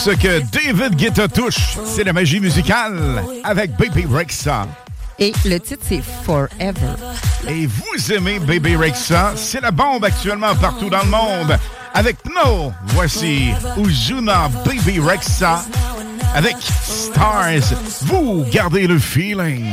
ce 0.07 0.12
que 0.12 0.40
David 0.52 0.94
Guetta 0.94 1.26
touche. 1.26 1.76
C'est 1.84 2.04
la 2.04 2.12
magie 2.12 2.38
musicale 2.38 3.24
avec 3.42 3.76
Baby 3.76 4.07
Rexa. 4.09 4.68
Et 5.18 5.32
le 5.44 5.59
titre, 5.59 5.82
c'est 5.88 6.00
Forever. 6.24 6.94
Et 7.48 7.66
vous 7.66 8.12
aimez 8.12 8.38
Baby 8.38 8.76
Rexa? 8.76 9.32
C'est 9.34 9.61
la 9.61 9.72
bombe 9.72 10.04
actuellement 10.04 10.54
partout 10.54 10.88
dans 10.88 11.02
le 11.02 11.11
monde. 11.11 11.59
Avec 11.92 12.18
No, 12.24 12.72
voici 12.84 13.48
Ozuna 13.76 14.48
Baby 14.64 15.00
Rexa 15.00 15.64
avec 16.36 16.54
Stars. 16.61 17.74
Vous 18.02 18.46
gardez 18.52 18.86
le 18.86 19.00
feeling. 19.00 19.72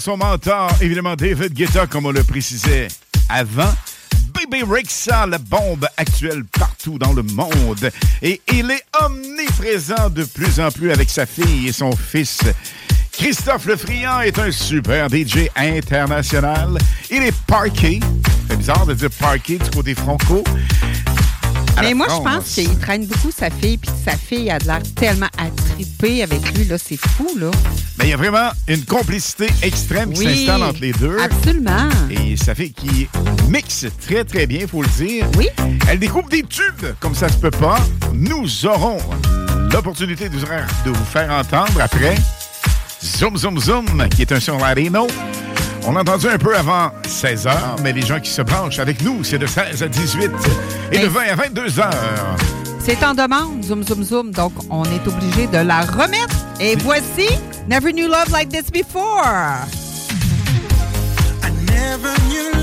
Son 0.00 0.16
mentor, 0.16 0.70
évidemment 0.80 1.16
David 1.16 1.52
Guetta, 1.52 1.86
comme 1.86 2.06
on 2.06 2.12
le 2.12 2.22
précisait 2.22 2.88
avant. 3.28 3.72
Baby 4.32 4.62
Rexha, 4.62 5.26
la 5.26 5.38
bombe 5.38 5.86
actuelle 5.96 6.44
partout 6.44 6.98
dans 6.98 7.12
le 7.12 7.22
monde. 7.22 7.90
Et 8.22 8.40
il 8.52 8.70
est 8.70 8.84
omniprésent 9.02 10.10
de 10.10 10.24
plus 10.24 10.60
en 10.60 10.70
plus 10.70 10.90
avec 10.90 11.10
sa 11.10 11.26
fille 11.26 11.68
et 11.68 11.72
son 11.72 11.92
fils. 11.92 12.40
Christophe 13.12 13.66
Le 13.66 13.76
Friand 13.76 14.20
est 14.20 14.38
un 14.38 14.50
super 14.50 15.08
DJ 15.08 15.48
international. 15.56 16.78
Il 17.10 17.22
est 17.22 17.36
parké. 17.46 18.00
C'est 18.48 18.56
bizarre 18.56 18.86
de 18.86 18.94
dire 18.94 19.10
parké 19.18 19.58
du 19.58 19.70
côté 19.70 19.94
franco. 19.94 20.42
Mais 21.80 21.94
moi, 21.94 22.06
je 22.08 22.22
pense 22.22 22.54
qu'il 22.54 22.78
traîne 22.78 23.06
beaucoup 23.06 23.30
sa 23.36 23.50
fille, 23.50 23.78
puis 23.78 23.90
que 23.90 24.10
sa 24.10 24.16
fille 24.16 24.50
a 24.50 24.58
de 24.58 24.66
l'air 24.66 24.80
tellement 24.94 25.28
attripée 25.38 26.22
avec 26.22 26.56
lui. 26.56 26.64
là, 26.64 26.76
C'est 26.78 26.96
fou, 26.98 27.28
là. 27.38 27.50
Mais 27.98 28.06
il 28.06 28.10
y 28.10 28.12
a 28.12 28.16
vraiment 28.16 28.50
une 28.68 28.84
complicité 28.84 29.48
extrême 29.62 30.12
qui 30.12 30.24
s'installe 30.24 30.62
entre 30.62 30.80
les 30.80 30.92
deux. 30.92 31.16
Absolument. 31.18 31.88
Et 32.10 32.36
ça 32.36 32.54
fait 32.54 32.70
qu'il 32.70 33.08
mixe 33.48 33.86
très, 34.06 34.24
très 34.24 34.46
bien, 34.46 34.66
faut 34.66 34.82
le 34.82 34.88
dire. 34.88 35.26
Oui. 35.36 35.48
Elle 35.88 35.98
découpe 35.98 36.30
des 36.30 36.42
tubes, 36.42 36.86
comme 37.00 37.14
ça 37.14 37.28
se 37.28 37.36
peut 37.36 37.50
pas. 37.50 37.78
Nous 38.12 38.66
aurons 38.66 38.98
l'opportunité 39.72 40.28
de 40.28 40.36
vous 40.36 40.46
de 40.46 40.90
vous 40.90 41.04
faire 41.04 41.30
entendre 41.30 41.80
après 41.80 42.14
Zoom 43.02 43.36
Zoom 43.36 43.58
Zoom, 43.58 44.08
qui 44.10 44.22
est 44.22 44.32
un 44.32 44.40
son 44.40 44.58
Latino. 44.58 45.06
On 45.84 45.92
l'a 45.92 46.00
entendu 46.00 46.28
un 46.28 46.38
peu 46.38 46.56
avant 46.56 46.92
16 47.06 47.46
h, 47.46 47.52
mais 47.82 47.92
les 47.92 48.02
gens 48.02 48.20
qui 48.20 48.30
se 48.30 48.42
branchent 48.42 48.78
avec 48.78 49.02
nous, 49.02 49.24
c'est 49.24 49.38
de 49.38 49.46
16 49.46 49.82
à 49.82 49.88
18 49.88 50.30
et 50.92 50.98
de 50.98 51.08
Ben, 51.08 51.10
20 51.10 51.20
à 51.20 51.34
22 51.34 51.80
heures. 51.80 52.36
C'est 52.78 53.02
en 53.04 53.14
demande, 53.14 53.62
zoom, 53.64 53.82
zoom, 53.82 54.04
zoom. 54.04 54.30
Donc, 54.30 54.52
on 54.70 54.84
est 54.84 55.06
obligé 55.06 55.46
de 55.46 55.58
la 55.58 55.80
remettre. 55.80 56.36
Et 56.60 56.76
voici 56.76 57.28
Never 57.68 57.92
Knew 57.92 58.08
Love 58.08 58.30
Like 58.30 58.48
This 58.48 58.70
Before. 58.70 59.66
Never 61.66 62.14
knew 62.28 62.61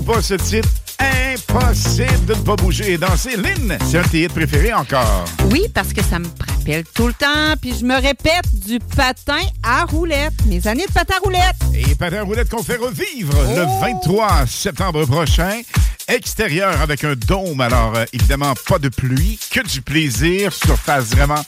ou 0.00 0.02
pas 0.02 0.22
ce 0.22 0.34
titre, 0.34 0.68
impossible 0.98 2.26
de 2.26 2.34
ne 2.34 2.40
pas 2.40 2.56
bouger 2.56 2.92
et 2.92 2.98
danser. 2.98 3.36
Lynn, 3.36 3.76
c'est 3.90 3.98
un 3.98 4.02
de 4.02 4.08
tes 4.08 4.22
hits 4.22 4.28
préférés 4.28 4.72
encore. 4.72 5.24
Oui, 5.50 5.66
parce 5.74 5.92
que 5.92 6.02
ça 6.02 6.18
me 6.18 6.26
rappelle 6.26 6.84
tout 6.94 7.06
le 7.06 7.12
temps, 7.12 7.54
puis 7.60 7.74
je 7.78 7.84
me 7.84 7.94
répète 7.94 8.44
du 8.52 8.78
patin 8.96 9.40
à 9.62 9.84
roulette. 9.84 10.32
Mes 10.46 10.66
années 10.66 10.86
de 10.86 10.92
patin 10.92 11.14
à 11.16 11.24
roulette. 11.24 11.56
Et 11.74 11.94
patin 11.94 12.22
roulette 12.22 12.48
qu'on 12.48 12.62
fait 12.62 12.76
revivre 12.76 13.34
le 13.54 13.64
Oh! 13.66 13.80
23 13.80 14.46
septembre 14.46 15.04
prochain. 15.06 15.60
Extérieur 16.08 16.80
avec 16.80 17.04
un 17.04 17.14
dôme. 17.14 17.60
Alors, 17.60 17.96
euh, 17.96 18.04
évidemment, 18.12 18.54
pas 18.68 18.78
de 18.78 18.88
pluie, 18.88 19.38
que 19.50 19.60
du 19.60 19.82
plaisir. 19.82 20.52
Surface 20.52 21.10
vraiment 21.10 21.44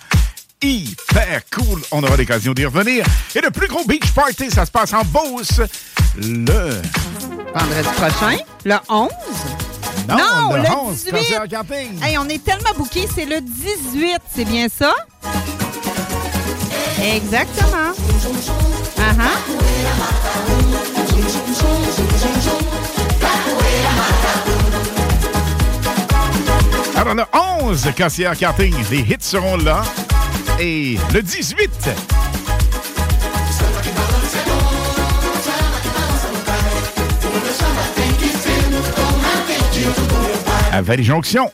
hyper 0.63 1.43
cool. 1.55 1.81
On 1.91 2.03
aura 2.03 2.17
l'occasion 2.17 2.53
d'y 2.53 2.65
revenir. 2.67 3.05
Et 3.35 3.41
le 3.41 3.51
plus 3.51 3.67
gros 3.67 3.85
beach 3.85 4.11
party, 4.15 4.51
ça 4.51 4.67
se 4.67 4.71
passe 4.71 4.93
en 4.93 5.03
Beauce 5.05 5.61
le... 6.17 6.81
Vendredi 7.55 7.89
prochain, 7.97 8.37
le 8.65 8.75
11. 8.89 9.09
Non, 10.09 10.17
le 10.57 10.63
le 10.63 10.69
11, 10.69 11.05
18. 11.05 11.11
Corsair 11.13 11.43
Camping. 11.51 12.03
Hey, 12.03 12.19
on 12.19 12.29
est 12.29 12.43
tellement 12.43 12.73
bouqués, 12.77 13.09
c'est 13.15 13.27
le 13.27 13.41
18, 13.41 14.19
c'est 14.35 14.45
bien 14.45 14.67
ça? 14.69 14.95
Exactement. 17.03 17.93
Alors, 26.97 27.15
on 27.15 27.19
a 27.19 27.63
11 27.65 27.91
cassières 27.97 28.37
karting. 28.37 28.75
Les 28.91 29.01
hits 29.01 29.17
seront 29.21 29.57
là. 29.57 29.83
Et 30.61 30.97
le 31.13 31.23
18, 31.23 31.71
à 40.73 40.81
Valley-Jonction. 40.81 41.53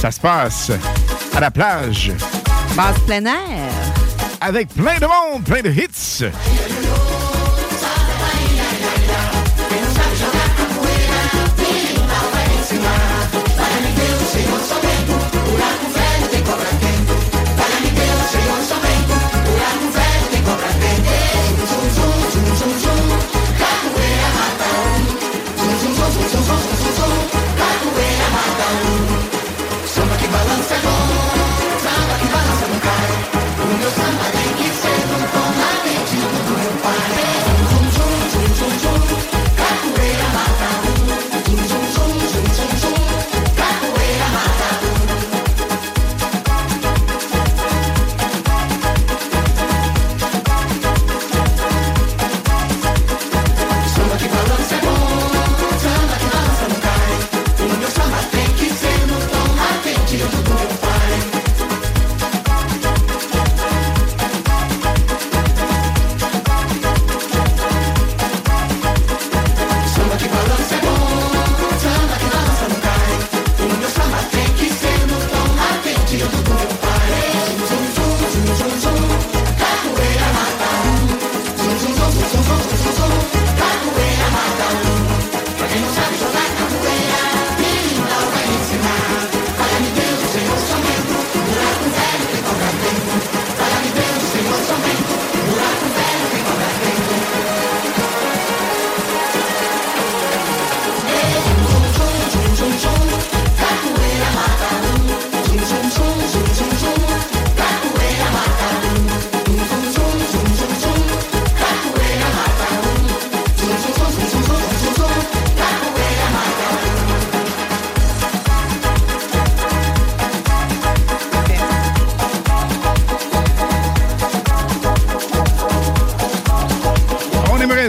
Ça 0.00 0.10
se 0.10 0.20
passe 0.20 0.70
à 1.34 1.40
la 1.40 1.50
plage. 1.50 2.12
Base 2.76 2.98
plein 3.06 3.24
air. 3.24 3.72
Avec 4.40 4.68
plein 4.68 4.98
de 4.98 5.06
monde, 5.06 5.42
plein 5.44 5.62
de 5.62 5.70
hits. 5.70 6.24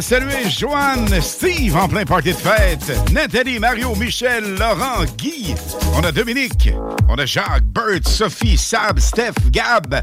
Saluer 0.10 0.50
Joanne, 0.50 1.22
Steve 1.22 1.76
en 1.76 1.88
plein 1.88 2.04
party 2.04 2.30
de 2.30 2.38
fête, 2.38 2.92
Nathalie, 3.14 3.60
Mario, 3.60 3.94
Michel, 3.94 4.56
Laurent, 4.58 5.06
Guy. 5.20 5.54
On 5.94 6.00
a 6.00 6.12
Dominique, 6.12 6.72
on 7.08 7.14
a 7.20 7.28
Jacques, 7.28 7.66
Bert, 7.66 8.08
Sophie, 8.08 8.58
Sab, 8.58 8.98
Steph, 9.00 9.34
Gab, 9.52 10.02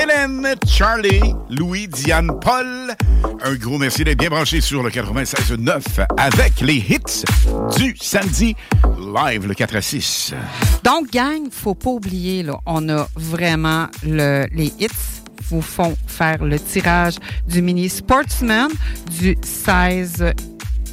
Hélène, 0.00 0.54
Charlie, 0.66 1.34
Louis, 1.50 1.88
Diane, 1.88 2.30
Paul. 2.40 2.94
Un 3.44 3.54
gros 3.56 3.76
merci 3.76 4.02
d'être 4.02 4.18
bien 4.18 4.30
branché 4.30 4.62
sur 4.62 4.82
le 4.82 4.88
96.9 4.88 6.06
avec 6.16 6.62
les 6.62 6.76
hits 6.76 7.24
du 7.76 7.94
samedi 8.00 8.56
live 8.98 9.46
le 9.46 9.52
4 9.52 9.76
à 9.76 9.82
6. 9.82 10.32
Donc, 10.82 11.10
gang, 11.10 11.42
faut 11.50 11.74
pas 11.74 11.90
oublier, 11.90 12.46
on 12.64 12.88
a 12.88 13.06
vraiment 13.14 13.88
le- 14.06 14.46
les 14.54 14.72
hits 14.78 14.88
vous 15.54 15.62
font 15.62 15.96
faire 16.06 16.42
le 16.42 16.58
tirage 16.58 17.14
du 17.46 17.62
mini 17.62 17.88
Sportsman 17.88 18.68
du 19.18 19.38
16 19.40 20.32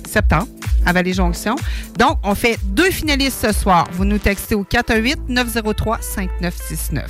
septembre 0.07 0.47
à 0.85 0.93
Vallée-Jonction. 0.93 1.55
Donc, 1.97 2.19
on 2.23 2.35
fait 2.35 2.59
deux 2.65 2.91
finalistes 2.91 3.47
ce 3.47 3.51
soir. 3.51 3.87
Vous 3.93 4.05
nous 4.05 4.19
textez 4.19 4.53
au 4.53 4.63
418-903-5969. 4.63 7.07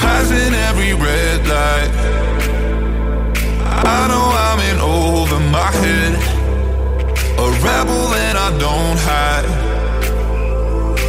Passing 0.00 0.54
every 0.70 0.94
red 0.94 1.46
light. 1.46 1.90
I 3.84 4.08
know. 4.08 4.28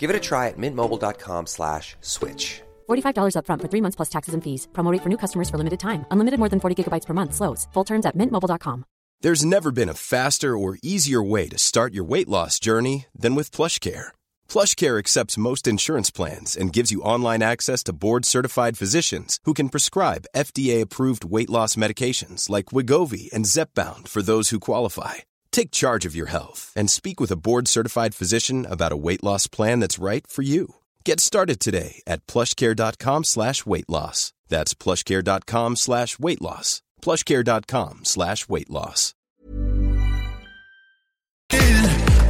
Give 0.00 0.08
it 0.08 0.16
a 0.16 0.26
try 0.28 0.48
at 0.48 0.56
mintmobile.com 0.56 1.46
slash 1.46 1.94
switch. 2.00 2.62
$45 2.88 3.36
upfront 3.36 3.60
for 3.62 3.68
three 3.68 3.82
months 3.82 3.96
plus 3.96 4.10
taxes 4.16 4.34
and 4.34 4.42
fees. 4.42 4.66
Promo 4.72 4.92
rate 4.92 5.02
for 5.02 5.10
new 5.10 5.20
customers 5.24 5.50
for 5.50 5.58
limited 5.58 5.78
time. 5.78 6.06
Unlimited 6.10 6.38
more 6.38 6.48
than 6.48 6.60
40 6.60 6.74
gigabytes 6.78 7.06
per 7.06 7.14
month. 7.14 7.34
Slows. 7.34 7.68
Full 7.74 7.84
terms 7.84 8.06
at 8.06 8.16
mintmobile.com. 8.16 8.84
There's 9.22 9.44
never 9.44 9.70
been 9.70 9.90
a 9.90 10.00
faster 10.14 10.56
or 10.56 10.78
easier 10.82 11.22
way 11.22 11.48
to 11.50 11.58
start 11.58 11.92
your 11.92 12.08
weight 12.12 12.28
loss 12.28 12.58
journey 12.58 13.06
than 13.22 13.34
with 13.34 13.50
PlushCare. 13.56 14.08
PlushCare 14.48 14.98
accepts 14.98 15.42
most 15.48 15.66
insurance 15.66 16.10
plans 16.10 16.56
and 16.56 16.72
gives 16.72 16.90
you 16.90 17.02
online 17.02 17.42
access 17.42 17.84
to 17.84 17.92
board-certified 17.92 18.78
physicians 18.78 19.38
who 19.44 19.52
can 19.52 19.68
prescribe 19.68 20.30
FDA-approved 20.34 21.26
weight 21.36 21.50
loss 21.50 21.76
medications 21.76 22.48
like 22.48 22.72
Wigovi 22.72 23.30
and 23.34 23.44
Zepbound 23.44 24.08
for 24.08 24.22
those 24.22 24.48
who 24.48 24.58
qualify. 24.70 25.16
Take 25.52 25.70
charge 25.70 26.06
of 26.06 26.16
your 26.16 26.26
health 26.26 26.72
and 26.76 26.90
speak 26.90 27.20
with 27.20 27.30
a 27.30 27.36
board-certified 27.36 28.14
physician 28.14 28.66
about 28.66 28.92
a 28.92 28.96
weight 28.96 29.22
loss 29.24 29.46
plan 29.46 29.80
that's 29.80 29.98
right 29.98 30.26
for 30.26 30.42
you. 30.42 30.76
Get 31.04 31.20
started 31.20 31.60
today 31.60 32.02
at 32.06 32.26
plushcare.com 32.26 33.24
slash 33.24 33.66
weight 33.66 33.88
loss. 33.88 34.32
That's 34.48 34.74
plushcare.com 34.74 35.76
slash 35.76 36.18
weight 36.18 36.40
loss. 36.42 36.82
plushcare.com 37.02 38.04
slash 38.04 38.48
weight 38.48 38.70
loss. 38.70 39.14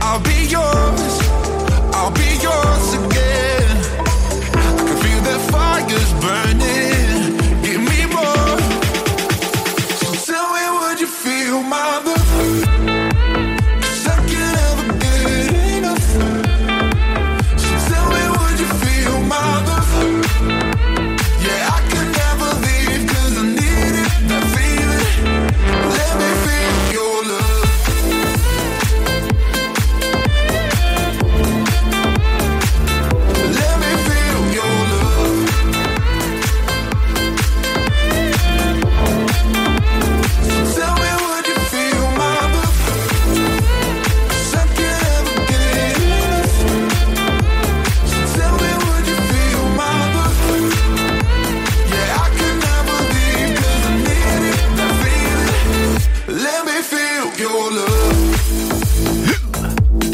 I'll 0.03 0.21
be 0.23 0.47
yours. 0.49 1.21
I'll 1.95 2.11
be 2.11 2.31
yours 2.41 2.95
again. 2.95 3.77
I 4.57 4.75
can 4.77 4.97
feel 5.03 5.21
the 5.23 5.39
fires 5.53 6.13
burning. 6.21 7.40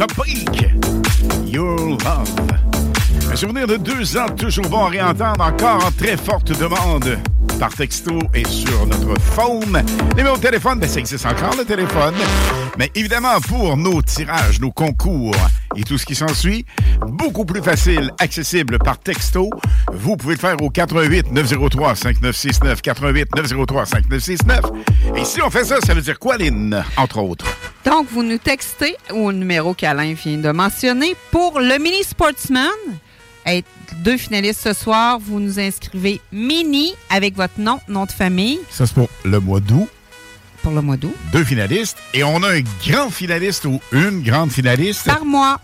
Love. 0.06 0.16
Top 0.16 0.16
Freak, 0.16 1.52
Your 1.52 1.76
Love. 1.78 2.45
Souvenir 3.36 3.66
de 3.66 3.76
deux 3.76 4.16
ans 4.16 4.30
toujours 4.34 4.66
bon 4.70 4.86
à 4.86 4.88
réentendre, 4.88 5.44
encore 5.44 5.84
en 5.84 5.90
très 5.90 6.16
forte 6.16 6.58
demande 6.58 7.18
par 7.60 7.68
texto 7.68 8.18
et 8.32 8.48
sur 8.48 8.86
notre 8.86 9.20
phone. 9.20 9.84
Numéro 10.16 10.38
de 10.38 10.40
téléphone, 10.40 10.80
ben, 10.80 10.88
ça 10.88 11.00
existe 11.00 11.26
encore 11.26 11.54
le 11.54 11.66
téléphone. 11.66 12.14
Mais 12.78 12.90
évidemment, 12.94 13.38
pour 13.46 13.76
nos 13.76 14.00
tirages, 14.00 14.58
nos 14.58 14.72
concours 14.72 15.36
et 15.76 15.82
tout 15.82 15.98
ce 15.98 16.06
qui 16.06 16.14
s'ensuit, 16.14 16.64
beaucoup 17.08 17.44
plus 17.44 17.60
facile, 17.60 18.10
accessible 18.18 18.78
par 18.78 18.98
texto. 18.98 19.50
Vous 19.92 20.16
pouvez 20.16 20.36
le 20.36 20.40
faire 20.40 20.56
au 20.62 20.70
88 20.70 21.30
903 21.30 21.94
5969 21.94 22.80
88 22.80 23.36
903 23.36 23.84
5969. 23.84 24.60
Et 25.14 25.26
si 25.26 25.42
on 25.42 25.50
fait 25.50 25.64
ça, 25.64 25.76
ça 25.82 25.92
veut 25.92 26.00
dire 26.00 26.18
quoi, 26.18 26.38
Lynn, 26.38 26.82
entre 26.96 27.18
autres? 27.18 27.44
Donc, 27.84 28.06
vous 28.10 28.22
nous 28.22 28.38
textez 28.38 28.96
au 29.12 29.30
numéro 29.30 29.74
qu'Alain 29.74 30.14
vient 30.14 30.38
de 30.38 30.50
mentionner 30.50 31.14
pour 31.30 31.60
le 31.60 31.78
Mini 31.78 32.02
Sportsman. 32.02 32.70
Être 33.46 33.66
deux 33.98 34.16
finalistes 34.16 34.60
ce 34.62 34.72
soir, 34.72 35.18
vous 35.20 35.38
nous 35.40 35.60
inscrivez 35.60 36.20
Mini 36.32 36.92
avec 37.10 37.36
votre 37.36 37.58
nom, 37.60 37.80
nom 37.88 38.04
de 38.04 38.10
famille 38.12 38.58
Ça, 38.70 38.86
c'est 38.86 38.94
pour 38.94 39.08
le 39.24 39.38
mois 39.40 39.60
d'août. 39.60 39.88
pour 40.62 40.72
le 40.72 40.82
mois 40.82 40.96
d'août. 40.96 41.14
Deux 41.32 41.44
finalistes. 41.44 41.96
Et 42.12 42.24
on 42.24 42.42
a 42.42 42.54
un 42.56 42.62
grand 42.86 43.08
finaliste 43.10 43.64
ou 43.66 43.80
une 43.92 44.22
grande 44.22 44.50
finaliste. 44.50 45.04
Par 45.06 45.24
mois. 45.24 45.60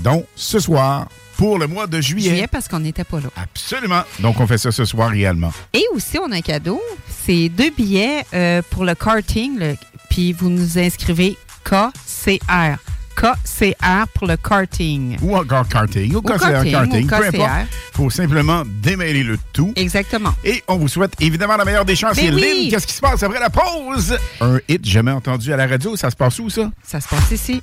Donc, 0.00 0.26
ce 0.34 0.58
soir, 0.58 1.06
pour 1.36 1.58
le 1.58 1.66
mois 1.68 1.86
de 1.86 2.00
juillet. 2.00 2.30
Juillet 2.30 2.46
parce 2.48 2.66
qu'on 2.66 2.80
n'était 2.80 3.04
pas 3.04 3.20
là. 3.20 3.28
Absolument. 3.36 4.02
Donc, 4.18 4.40
on 4.40 4.46
fait 4.46 4.58
ça 4.58 4.72
ce 4.72 4.84
soir 4.84 5.12
également. 5.14 5.52
Et 5.72 5.84
aussi, 5.94 6.18
on 6.18 6.30
a 6.32 6.36
un 6.36 6.40
cadeau. 6.40 6.80
C'est 7.24 7.48
deux 7.50 7.70
billets 7.70 8.24
euh, 8.34 8.62
pour 8.70 8.84
le 8.84 8.94
karting. 8.96 9.58
le- 9.58 9.76
Puis 10.10 10.32
vous 10.32 10.48
nous 10.50 10.76
inscrivez 10.78 11.36
KCR. 11.64 12.78
KCR 13.16 14.06
pour 14.14 14.26
le 14.26 14.36
karting. 14.36 15.16
Ou 15.22 15.36
encore 15.36 15.66
karting. 15.68 16.14
Ou, 16.14 16.18
Ou 16.18 16.22
KCR 16.22 16.38
karting, 16.38 16.72
karting. 16.72 17.04
ou 17.04 17.08
Peu 17.08 17.16
KCR. 17.16 17.26
importe. 17.42 17.50
Il 17.70 17.96
faut 17.96 18.10
simplement 18.10 18.62
démêler 18.66 19.22
le 19.22 19.38
tout. 19.52 19.72
Exactement. 19.74 20.34
Et 20.44 20.62
on 20.68 20.76
vous 20.76 20.88
souhaite 20.88 21.14
évidemment 21.20 21.56
la 21.56 21.64
meilleure 21.64 21.84
des 21.86 21.96
chances. 21.96 22.16
Ben 22.16 22.26
Et 22.26 22.34
oui. 22.34 22.40
Lynn, 22.62 22.70
qu'est-ce 22.70 22.86
qui 22.86 22.92
se 22.94 23.00
passe 23.00 23.22
après 23.22 23.40
la 23.40 23.50
pause? 23.50 24.16
Un 24.40 24.58
hit 24.68 24.84
jamais 24.86 25.12
entendu 25.12 25.52
à 25.52 25.56
la 25.56 25.66
radio. 25.66 25.96
Ça 25.96 26.10
se 26.10 26.16
passe 26.16 26.38
où, 26.38 26.50
ça? 26.50 26.70
Ça 26.86 27.00
se 27.00 27.08
passe 27.08 27.30
ici. 27.32 27.62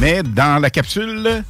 Mais 0.00 0.22
dans 0.22 0.60
la 0.60 0.70
capsule... 0.70 1.44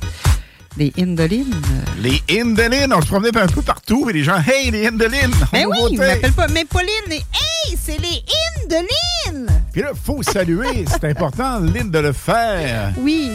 Les 0.79 0.93
Indolines. 0.99 1.55
Les 2.03 2.23
Indolines. 2.31 2.93
On 2.93 3.01
se 3.01 3.07
promenait 3.07 3.35
un 3.39 3.47
peu 3.47 3.63
partout 3.63 4.11
et 4.11 4.13
les 4.13 4.23
gens, 4.23 4.37
hey, 4.47 4.71
les 4.71 4.87
Indolines. 4.89 5.31
Ben 5.51 5.65
oui, 5.67 5.75
nouveauté. 5.77 5.95
ils 5.95 5.99
m'appellent 5.99 6.33
pas. 6.35 6.49
Mais 6.49 6.67
Pauline, 6.67 6.91
mais 7.09 7.17
hey, 7.17 7.79
c'est 7.83 7.99
les 7.99 8.23
Indolines! 8.63 9.56
Puis 9.77 9.83
là, 9.85 9.91
faut 10.07 10.23
saluer, 10.23 10.87
c'est 10.91 11.05
important, 11.05 11.61
Lynn, 11.61 11.91
de 11.91 11.99
le 11.99 12.13
faire. 12.15 12.93
Oui. 12.97 13.33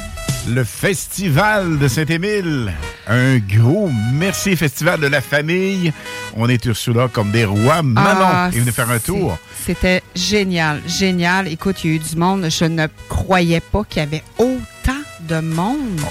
Le 0.50 0.64
Festival 0.64 1.78
de 1.78 1.88
Saint-Émile. 1.88 2.74
Un 3.06 3.38
gros 3.38 3.92
merci, 4.14 4.56
Festival 4.56 5.00
de 5.00 5.06
la 5.06 5.22
famille. 5.22 5.94
On 6.36 6.50
est 6.50 6.66
Ursula 6.66 7.10
comme 7.14 7.30
des 7.30 7.46
rois. 7.46 7.84
Manon 7.84 8.22
Ah, 8.24 8.50
est 8.52 8.58
venu 8.58 8.72
faire 8.72 8.90
un 8.90 8.98
tour. 8.98 9.38
C'était 9.64 10.02
génial, 10.16 10.82
génial. 10.88 11.48
Écoute, 11.48 11.84
il 11.84 11.92
y 11.92 11.94
a 11.94 11.96
eu 11.98 12.00
du 12.00 12.16
monde. 12.16 12.48
Je 12.50 12.66
ne 12.66 12.88
croyais 13.08 13.60
pas 13.60 13.84
qu'il 13.84 14.00
y 14.00 14.06
avait 14.08 14.24
autant 14.40 14.98
de 15.20 15.42
monde. 15.42 16.02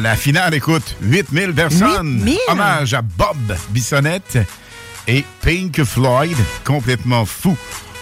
La 0.00 0.16
finale, 0.16 0.54
écoute, 0.54 0.96
8000 1.02 1.52
personnes. 1.52 2.20
8000? 2.24 2.38
Hommage 2.48 2.94
à 2.94 3.02
Bob 3.02 3.36
Bissonnette 3.68 4.38
et 5.06 5.26
Pink 5.42 5.84
Floyd, 5.84 6.38
complètement 6.64 7.26
fou. 7.26 7.54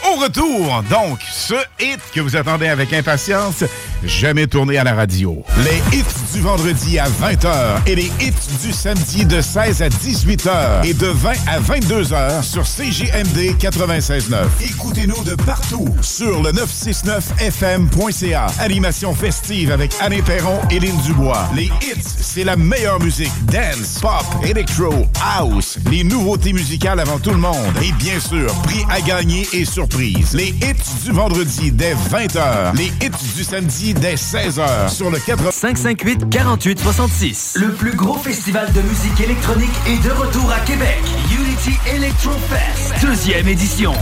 Au 0.05 0.17
retour, 0.17 0.83
donc, 0.91 1.21
ce 1.31 1.55
hit 1.81 2.01
que 2.13 2.21
vous 2.21 2.35
attendez 2.35 2.67
avec 2.67 2.93
impatience, 2.93 3.63
jamais 4.05 4.49
tourné 4.49 4.77
à 4.79 4.85
la 4.85 4.95
radio. 4.95 5.45
Les 5.59 5.97
hits 5.97 6.05
du 6.35 6.41
vendredi 6.41 6.99
à 6.99 7.07
20h 7.09 7.83
et 7.87 7.95
les 7.95 8.11
hits 8.21 8.33
du 8.63 8.73
samedi 8.73 9.25
de 9.25 9.41
16 9.41 9.81
à 9.83 9.89
18h 9.89 10.85
et 10.85 10.95
de 10.95 11.07
20 11.07 11.31
à 11.47 11.61
22h 11.61 12.43
sur 12.43 12.65
CJMD 12.65 13.57
96.9. 13.61 14.47
Écoutez-nous 14.65 15.23
de 15.25 15.35
partout 15.37 15.89
sur 16.01 16.43
le 16.43 16.51
969fm.ca. 16.51 18.47
Animation 18.59 19.15
festive 19.15 19.71
avec 19.71 19.93
Anne 20.01 20.21
Perron 20.23 20.59
et 20.71 20.81
Lynn 20.81 21.01
Dubois. 21.03 21.49
Les 21.55 21.67
hits, 21.67 22.03
c'est 22.21 22.45
la 22.45 22.57
meilleure 22.57 22.99
musique. 23.01 23.33
Dance, 23.47 24.01
pop, 24.01 24.25
electro, 24.45 25.07
house, 25.39 25.79
les 25.91 26.03
nouveautés 26.03 26.53
musicales 26.53 26.99
avant 26.99 27.19
tout 27.21 27.31
le 27.31 27.37
monde. 27.37 27.53
Et 27.83 27.93
bien 27.93 28.19
sûr, 28.19 28.53
prix 28.63 28.85
à 28.91 29.01
gagner 29.01 29.47
et 29.53 29.65
surprise. 29.93 30.35
Les 30.35 30.49
hits 30.49 31.05
du 31.05 31.13
vendredi 31.13 31.71
dès 31.73 31.95
20h. 31.95 32.77
Les 32.77 32.87
hits 32.87 33.35
du 33.35 33.45
samedi 33.45 33.95
dès 33.95 34.15
16h 34.15 34.89
sur 34.91 35.11
le 35.11 35.19
80... 35.19 35.51
558 35.51 36.31
48 36.31 36.81
66. 36.81 37.57
Le 37.61 37.73
plus 37.73 37.95
gros 37.95 38.19
festival 38.19 38.73
de 38.73 38.81
musique 38.83 39.21
électronique 39.21 39.71
est 39.87 40.03
de 40.05 40.11
retour 40.11 40.51
à 40.53 40.61
Québec. 40.61 40.99
Unity 41.31 41.79
Electro 41.95 42.33
Fest. 42.49 42.95
Deuxième 43.03 43.49
édition. 43.49 43.93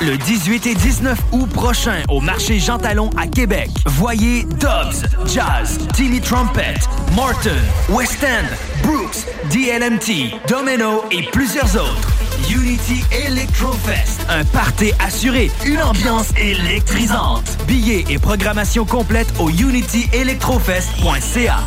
Le 0.00 0.16
18 0.18 0.66
et 0.66 0.74
19 0.74 1.18
août 1.32 1.48
prochain 1.50 2.02
au 2.10 2.20
marché 2.20 2.58
Jean 2.58 2.78
Talon 2.78 3.10
à 3.16 3.26
Québec. 3.26 3.70
Voyez 3.86 4.44
Dobbs, 4.44 5.06
Jazz, 5.26 5.78
Tilly 5.94 6.20
Trumpet, 6.20 6.74
Morton, 7.14 7.50
West 7.88 8.22
End, 8.22 8.46
Brooks, 8.82 9.24
DLMT, 9.50 10.38
Domino 10.48 11.04
et 11.10 11.22
plusieurs 11.32 11.74
autres. 11.76 12.25
Unity 12.50 13.02
Electrofest. 13.26 14.24
Un 14.28 14.44
party 14.44 14.92
assuré, 15.04 15.50
une 15.64 15.80
ambiance 15.82 16.28
électrisante. 16.36 17.56
Billets 17.66 18.04
et 18.08 18.18
programmation 18.18 18.84
complète 18.84 19.32
au 19.38 19.48
unityelectrofest.ca. 19.50 21.58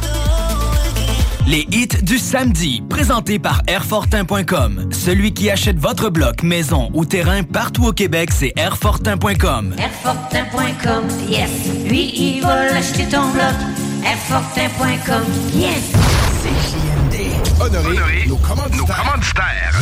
Les 1.48 1.66
hits 1.72 1.88
du 2.04 2.18
samedi, 2.20 2.84
présentés 2.90 3.40
par 3.40 3.62
Airfortin.com. 3.68 4.90
Celui 4.92 5.34
qui 5.34 5.50
achète 5.50 5.80
votre 5.80 6.10
bloc, 6.10 6.44
maison 6.44 6.90
ou 6.94 7.06
terrain 7.06 7.44
partout 7.44 7.88
au 7.88 7.92
Québec, 7.92 8.30
c'est 8.32 8.54
Airfortin.com. 8.56 9.74
Airfortin.com, 9.78 11.04
yes. 11.28 11.50
Lui, 11.88 12.12
il 12.16 12.42
va 12.42 12.66
l'acheter 12.66 13.06
ton 13.06 13.28
bloc. 13.32 13.54
Airfortin.com, 14.06 15.24
yes. 15.56 15.92
C'est 16.44 17.62
Honoré, 17.62 18.26
nos 18.28 18.38
commanditaires. 18.38 19.82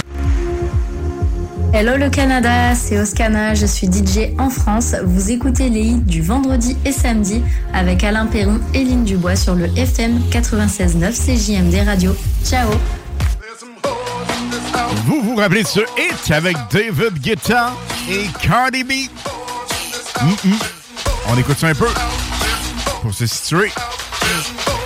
Hello 1.74 1.98
le 1.98 2.10
Canada, 2.10 2.74
c'est 2.76 2.98
Oscana, 3.00 3.54
je 3.54 3.66
suis 3.66 3.88
DJ 3.88 4.34
en 4.40 4.50
France. 4.50 4.96
Vous 5.04 5.32
écoutez 5.32 5.70
les 5.70 5.82
hits 5.82 6.00
du 6.00 6.22
vendredi 6.22 6.78
et 6.86 6.92
samedi 6.92 7.44
avec 7.74 8.04
Alain 8.04 8.26
Perron 8.26 8.60
et 8.74 8.84
Lynn 8.84 9.04
Dubois 9.04 9.36
sur 9.36 9.54
le 9.54 9.66
FM 9.78 10.20
96.9 10.32 11.12
CJMD 11.12 11.86
Radio. 11.86 12.16
Ciao 12.44 12.70
Vous 15.06 15.22
vous 15.22 15.36
rappelez 15.36 15.64
de 15.64 15.68
ce 15.68 15.82
hit 15.82 16.32
avec 16.32 16.56
David 16.72 17.20
Guetta 17.22 17.74
et 18.10 18.26
Cardi 18.42 18.84
B? 18.84 18.92
Mm-mm. 20.22 20.56
On 21.30 21.38
écoute 21.38 21.58
ça 21.60 21.68
un 21.68 21.76
peu 21.76 21.90
pour 23.02 23.14
se 23.14 23.26
situer. 23.26 23.72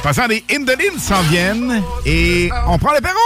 Passant 0.03 0.27
des 0.27 0.43
Indolines 0.51 0.99
s'en 0.99 1.21
viennent 1.23 1.81
et 2.05 2.49
on 2.67 2.77
prend 2.79 2.91
l'apéro. 2.91 3.19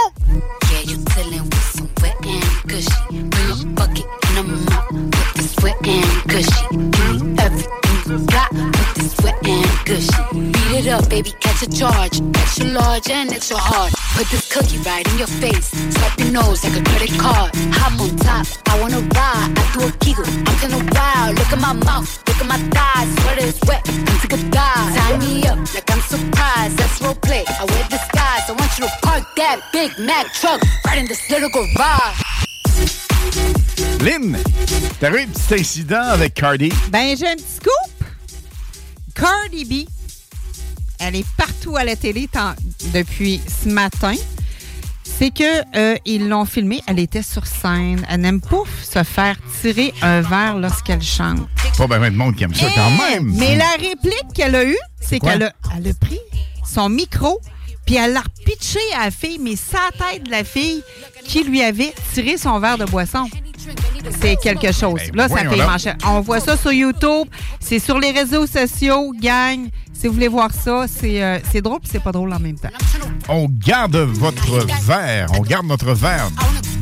Bucket 3.76 4.06
and 4.28 4.38
a 4.38 4.42
mop 4.42 4.90
with 4.92 5.34
this 5.34 5.54
wet 5.62 5.76
and 5.86 6.28
gushy. 6.28 6.66
Give 6.72 7.38
everything 7.38 7.98
you 8.06 8.26
got 8.26 8.50
with 8.52 8.94
this 8.94 9.14
wet 9.22 9.36
and 9.46 9.70
gushy. 9.84 10.22
Beat 10.32 10.80
it 10.80 10.88
up, 10.88 11.08
baby, 11.08 11.30
catch 11.40 11.62
a 11.62 11.68
charge. 11.70 12.20
Extra 12.34 12.66
large 12.66 13.10
and 13.10 13.32
extra 13.32 13.58
hard. 13.58 13.92
Put 14.16 14.26
this 14.30 14.50
cookie 14.52 14.78
right 14.78 15.06
in 15.12 15.18
your 15.18 15.26
face. 15.26 15.68
Swipe 15.94 16.18
your 16.18 16.32
nose 16.32 16.64
like 16.64 16.80
a 16.80 16.84
credit 16.88 17.12
card. 17.20 17.50
Hop 17.76 18.00
on 18.00 18.16
top, 18.16 18.46
I 18.66 18.80
wanna 18.80 19.00
ride. 19.00 19.52
I 19.56 19.64
do 19.74 19.80
a 19.86 19.92
giggle, 20.04 20.24
I'm 20.24 20.56
kinda 20.58 20.80
wild. 20.96 21.38
Look 21.38 21.52
at 21.52 21.60
my 21.60 21.74
mouth, 21.74 22.08
look 22.26 22.40
at 22.40 22.46
my 22.46 22.58
thighs. 22.74 23.08
Sweater 23.20 23.46
is 23.46 23.60
wet, 23.68 23.82
I'm 23.88 24.18
sick 24.20 24.32
of 24.32 24.50
dive. 24.50 24.96
Tie 24.96 25.18
me 25.18 25.46
up 25.46 25.58
like 25.74 25.90
I'm 25.92 26.00
surprised. 26.00 26.76
That's 26.78 27.00
role 27.02 27.14
play. 27.14 27.44
I 27.46 27.64
wear 27.64 27.84
disguise. 27.88 28.44
I 28.48 28.52
want 28.52 28.72
you 28.78 28.86
to 28.86 28.92
park 29.02 29.24
that 29.36 29.60
Big 29.72 29.92
Mac 29.98 30.32
truck 30.32 30.60
right 30.86 30.98
in 30.98 31.06
this 31.06 31.30
little 31.30 31.50
garage. 31.50 32.26
Lynn, 34.00 34.38
t'as 35.00 35.10
eu 35.10 35.20
un 35.22 35.26
petit 35.26 35.60
incident 35.60 36.02
avec 36.02 36.34
Cardi? 36.34 36.70
Ben, 36.90 37.16
j'ai 37.16 37.28
un 37.28 37.34
petit 37.36 37.56
scoop. 37.56 38.08
Cardi 39.14 39.64
B, 39.64 39.88
elle 40.98 41.16
est 41.16 41.26
partout 41.36 41.76
à 41.76 41.84
la 41.84 41.96
télé 41.96 42.28
depuis 42.92 43.40
ce 43.62 43.68
matin. 43.68 44.14
C'est 45.04 45.30
que 45.30 45.62
euh, 45.76 45.96
ils 46.04 46.28
l'ont 46.28 46.44
filmée, 46.44 46.82
elle 46.86 46.98
était 46.98 47.22
sur 47.22 47.46
scène. 47.46 48.04
Elle 48.08 48.20
n'aime 48.20 48.40
pas 48.40 48.64
se 48.82 49.02
faire 49.02 49.36
tirer 49.60 49.94
un 50.02 50.20
verre 50.20 50.58
lorsqu'elle 50.58 51.02
chante. 51.02 51.48
Pas 51.78 51.86
bien 51.86 52.10
de 52.10 52.16
monde 52.16 52.36
qui 52.36 52.44
aime 52.44 52.54
ça 52.54 52.66
quand 52.74 52.90
même. 52.90 53.32
Mais 53.34 53.56
la 53.56 53.70
réplique 53.70 54.32
qu'elle 54.34 54.54
a 54.54 54.64
eue, 54.64 54.78
c'est 55.00 55.18
qu'elle 55.18 55.44
a, 55.44 55.52
elle 55.76 55.88
a 55.88 55.94
pris 55.94 56.20
son 56.64 56.88
micro, 56.88 57.40
puis 57.86 57.94
elle 57.96 58.12
l'a 58.12 58.22
pitché 58.44 58.80
à 58.98 59.04
la 59.06 59.10
fille, 59.10 59.38
mais 59.40 59.56
sa 59.56 59.78
tête 59.96 60.24
de 60.24 60.30
la 60.30 60.44
fille 60.44 60.82
qui 61.24 61.44
lui 61.44 61.62
avait 61.62 61.94
tiré 62.12 62.36
son 62.36 62.58
verre 62.58 62.76
de 62.78 62.84
boisson. 62.84 63.28
C'est 64.20 64.36
quelque 64.36 64.72
chose. 64.72 65.00
Ben, 65.12 65.16
Là, 65.16 65.28
ça 65.28 65.48
fait 65.48 65.56
manchette. 65.56 65.96
On 66.06 66.20
voit 66.20 66.40
ça 66.40 66.56
sur 66.56 66.72
YouTube. 66.72 67.28
C'est 67.60 67.78
sur 67.78 67.98
les 67.98 68.10
réseaux 68.10 68.46
sociaux, 68.46 69.12
gang. 69.20 69.68
Si 69.98 70.06
vous 70.06 70.14
voulez 70.14 70.28
voir 70.28 70.52
ça, 70.52 70.86
c'est 70.88 71.22
euh, 71.22 71.38
c'est 71.50 71.62
drôle 71.62 71.80
puis 71.80 71.88
c'est 71.90 72.02
pas 72.02 72.12
drôle 72.12 72.32
en 72.32 72.38
même 72.38 72.58
temps. 72.58 72.68
On 73.28 73.46
garde 73.48 73.96
votre 73.96 74.66
verre, 74.84 75.28
on 75.38 75.40
garde 75.40 75.66
notre 75.66 75.92
verre 75.92 76.30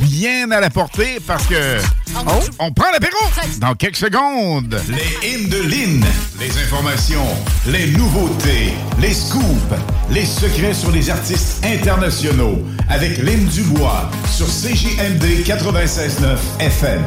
bien 0.00 0.50
à 0.50 0.60
la 0.60 0.70
portée 0.70 1.18
parce 1.26 1.46
que 1.46 1.78
oh, 2.16 2.40
on 2.58 2.72
prend 2.72 2.90
l'apéro 2.92 3.16
dans 3.58 3.74
quelques 3.74 3.96
secondes. 3.96 4.76
Les 4.88 5.28
hymnes 5.28 5.48
de 5.48 5.58
Lynn, 5.62 6.04
les 6.40 6.58
informations, 6.58 7.26
les 7.66 7.88
nouveautés, 7.92 8.74
les 9.00 9.14
scoops, 9.14 9.74
les 10.10 10.26
secrets 10.26 10.74
sur 10.74 10.90
les 10.90 11.10
artistes 11.10 11.64
internationaux 11.64 12.58
avec 12.88 13.18
Lynn 13.18 13.46
Dubois 13.46 14.10
sur 14.30 14.46
CJMD 14.46 15.44
96.9 15.44 16.36
FM. 16.60 17.02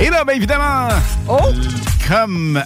Et 0.00 0.10
là, 0.10 0.24
bien 0.24 0.34
évidemment, 0.34 0.88
comme 2.08 2.62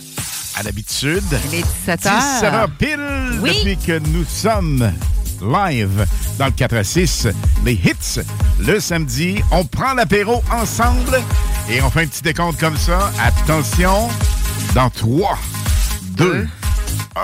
à 0.60 0.62
l'habitude, 0.62 1.24
Il 1.52 1.54
est 1.60 1.62
17 1.86 2.06
heures. 2.06 2.18
17 2.40 2.52
heures 2.54 2.70
pile 2.78 3.40
Oui. 3.40 3.50
depuis 3.64 3.76
que 3.78 3.98
nous 4.10 4.24
sommes 4.24 4.92
live 5.42 6.06
dans 6.38 6.46
le 6.46 6.50
4 6.50 6.76
à 6.76 6.84
6, 6.84 7.28
les 7.64 7.72
hits, 7.72 8.20
le 8.58 8.78
samedi. 8.78 9.42
On 9.50 9.64
prend 9.64 9.94
l'apéro 9.94 10.42
ensemble 10.52 11.18
et 11.70 11.80
on 11.80 11.88
fait 11.90 12.02
un 12.02 12.06
petit 12.06 12.20
décompte 12.22 12.60
comme 12.60 12.76
ça. 12.76 13.10
Attention, 13.22 14.08
dans 14.74 14.90
3, 14.90 15.38
2, 16.18 16.46
1, 17.16 17.20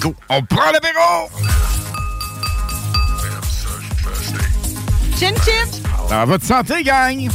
go. 0.00 0.14
On 0.30 0.42
prend 0.42 0.70
l'apéro! 0.72 1.28
Chin 5.18 5.34
chin! 5.44 5.80
Dans 6.08 6.24
votre 6.24 6.44
santé, 6.44 6.82
gang! 6.82 7.28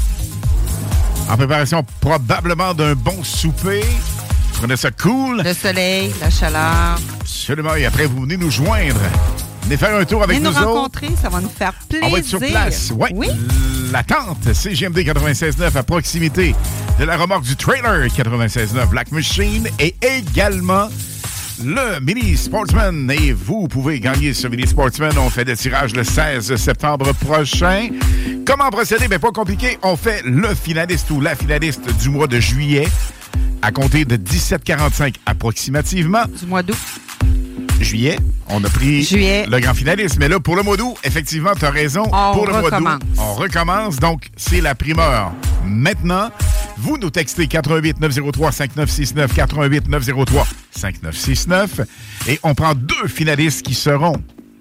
En 1.30 1.38
préparation 1.38 1.86
probablement 2.00 2.74
d'un 2.74 2.96
bon 2.96 3.24
souper. 3.24 3.84
Prenez 4.62 4.78
ça 4.78 4.92
cool. 4.92 5.42
Le 5.44 5.54
soleil, 5.56 6.14
la 6.22 6.30
chaleur. 6.30 6.96
Absolument. 7.20 7.74
Et 7.74 7.86
après, 7.88 8.06
vous 8.06 8.22
venez 8.22 8.38
nous 8.38 8.52
joindre. 8.52 9.00
Venez 9.64 9.76
faire 9.76 9.96
un 9.96 10.06
tour 10.06 10.22
avec 10.22 10.38
Venez 10.38 10.48
nous, 10.50 10.54
nous 10.54 10.62
autres. 10.62 10.72
rencontrer, 10.76 11.10
ça 11.20 11.30
va 11.30 11.42
nous 11.42 11.50
faire 11.50 11.74
plaisir. 11.90 12.08
On 12.08 12.12
va 12.12 12.20
être 12.20 12.26
sur 12.28 12.38
place. 12.40 12.92
Ouais. 12.96 13.10
Oui. 13.16 13.30
La 13.92 14.04
tente 14.04 14.54
CGMD 14.54 15.00
96.9 15.00 15.76
à 15.76 15.82
proximité 15.82 16.54
de 17.00 17.04
la 17.06 17.18
remorque 17.18 17.42
du 17.44 17.56
trailer 17.56 18.06
96.9 18.06 18.86
Black 18.90 19.12
Machine 19.12 19.68
et 19.80 19.96
également 20.04 20.90
le 21.64 22.00
Mini 22.00 22.38
Sportsman. 22.38 23.10
Et 23.20 23.34
vous 23.34 23.68
pouvez 23.68 24.00
gagner 24.00 24.36
ce 24.36 24.48
Mini 24.48 24.68
Sportsman. 24.68 25.18
On 25.18 25.32
fait 25.32 25.46
des 25.46 25.56
tirages 25.58 25.96
le 25.96 26.04
16 26.04 26.56
septembre 26.56 27.14
prochain. 27.16 27.90
Comment 28.46 28.70
procéder? 28.70 29.08
Bien, 29.08 29.18
pas 29.18 29.32
compliqué. 29.32 29.80
On 29.82 29.96
fait 29.96 30.22
le 30.24 30.54
finaliste 30.54 31.10
ou 31.10 31.20
la 31.20 31.34
finaliste 31.36 31.82
du 32.00 32.10
mois 32.10 32.28
de 32.28 32.40
juillet 32.40 32.88
à 33.62 33.72
compter 33.72 34.06
de 34.06 34.16
17,45 34.18 35.16
approximativement. 35.26 36.24
Du 36.40 36.46
mois 36.46 36.64
d'août. 36.64 36.78
Juillet, 37.80 38.20
on 38.48 38.64
a 38.64 38.70
pris 38.70 39.04
Juillet. 39.04 39.46
le 39.50 39.60
grand 39.60 39.74
finaliste. 39.74 40.18
Mais 40.20 40.28
là, 40.30 40.40
pour 40.40 40.56
le 40.56 40.62
mois 40.64 40.78
d'août, 40.78 40.96
effectivement, 41.04 41.52
tu 41.58 41.66
as 41.66 41.72
raison. 41.72 42.04
On 42.12 42.34
pour 42.34 42.46
le 42.46 42.52
mois 42.54 42.62
recommence. 42.62 43.00
d'août, 43.00 43.08
on 43.18 43.34
recommence. 43.34 43.98
Donc, 43.98 44.30
c'est 44.36 44.62
la 44.62 44.76
primeur. 44.76 45.34
Maintenant, 45.66 46.30
vous 46.78 46.98
nous 46.98 47.10
textez 47.10 47.48
88 47.48 48.00
903 48.00 48.52
5969 48.52 49.34
88 49.34 49.88
903 49.90 50.48
5969 50.72 51.82
et 52.28 52.40
on 52.44 52.54
prend 52.54 52.74
deux 52.76 53.08
finalistes 53.08 53.64
qui 53.64 53.74
seront 53.74 54.16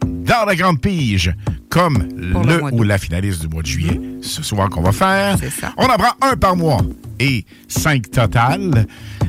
dans 0.06 0.44
la 0.46 0.54
grande 0.56 0.80
pige, 0.80 1.34
comme 1.68 2.08
Pour 2.32 2.44
le 2.44 2.54
le, 2.54 2.60
mois 2.60 2.70
ou 2.72 2.82
la 2.82 2.98
finaliste 2.98 3.42
du 3.42 3.48
mois 3.48 3.62
de 3.62 3.66
juillet, 3.66 4.00
ce 4.22 4.42
soir 4.42 4.68
qu'on 4.70 4.82
va 4.82 4.92
faire. 4.92 5.36
On 5.76 5.84
en 5.84 5.96
prend 5.96 6.12
un 6.22 6.36
par 6.36 6.56
mois 6.56 6.80
et 7.20 7.44
cinq 7.68 8.10
total. 8.10 8.86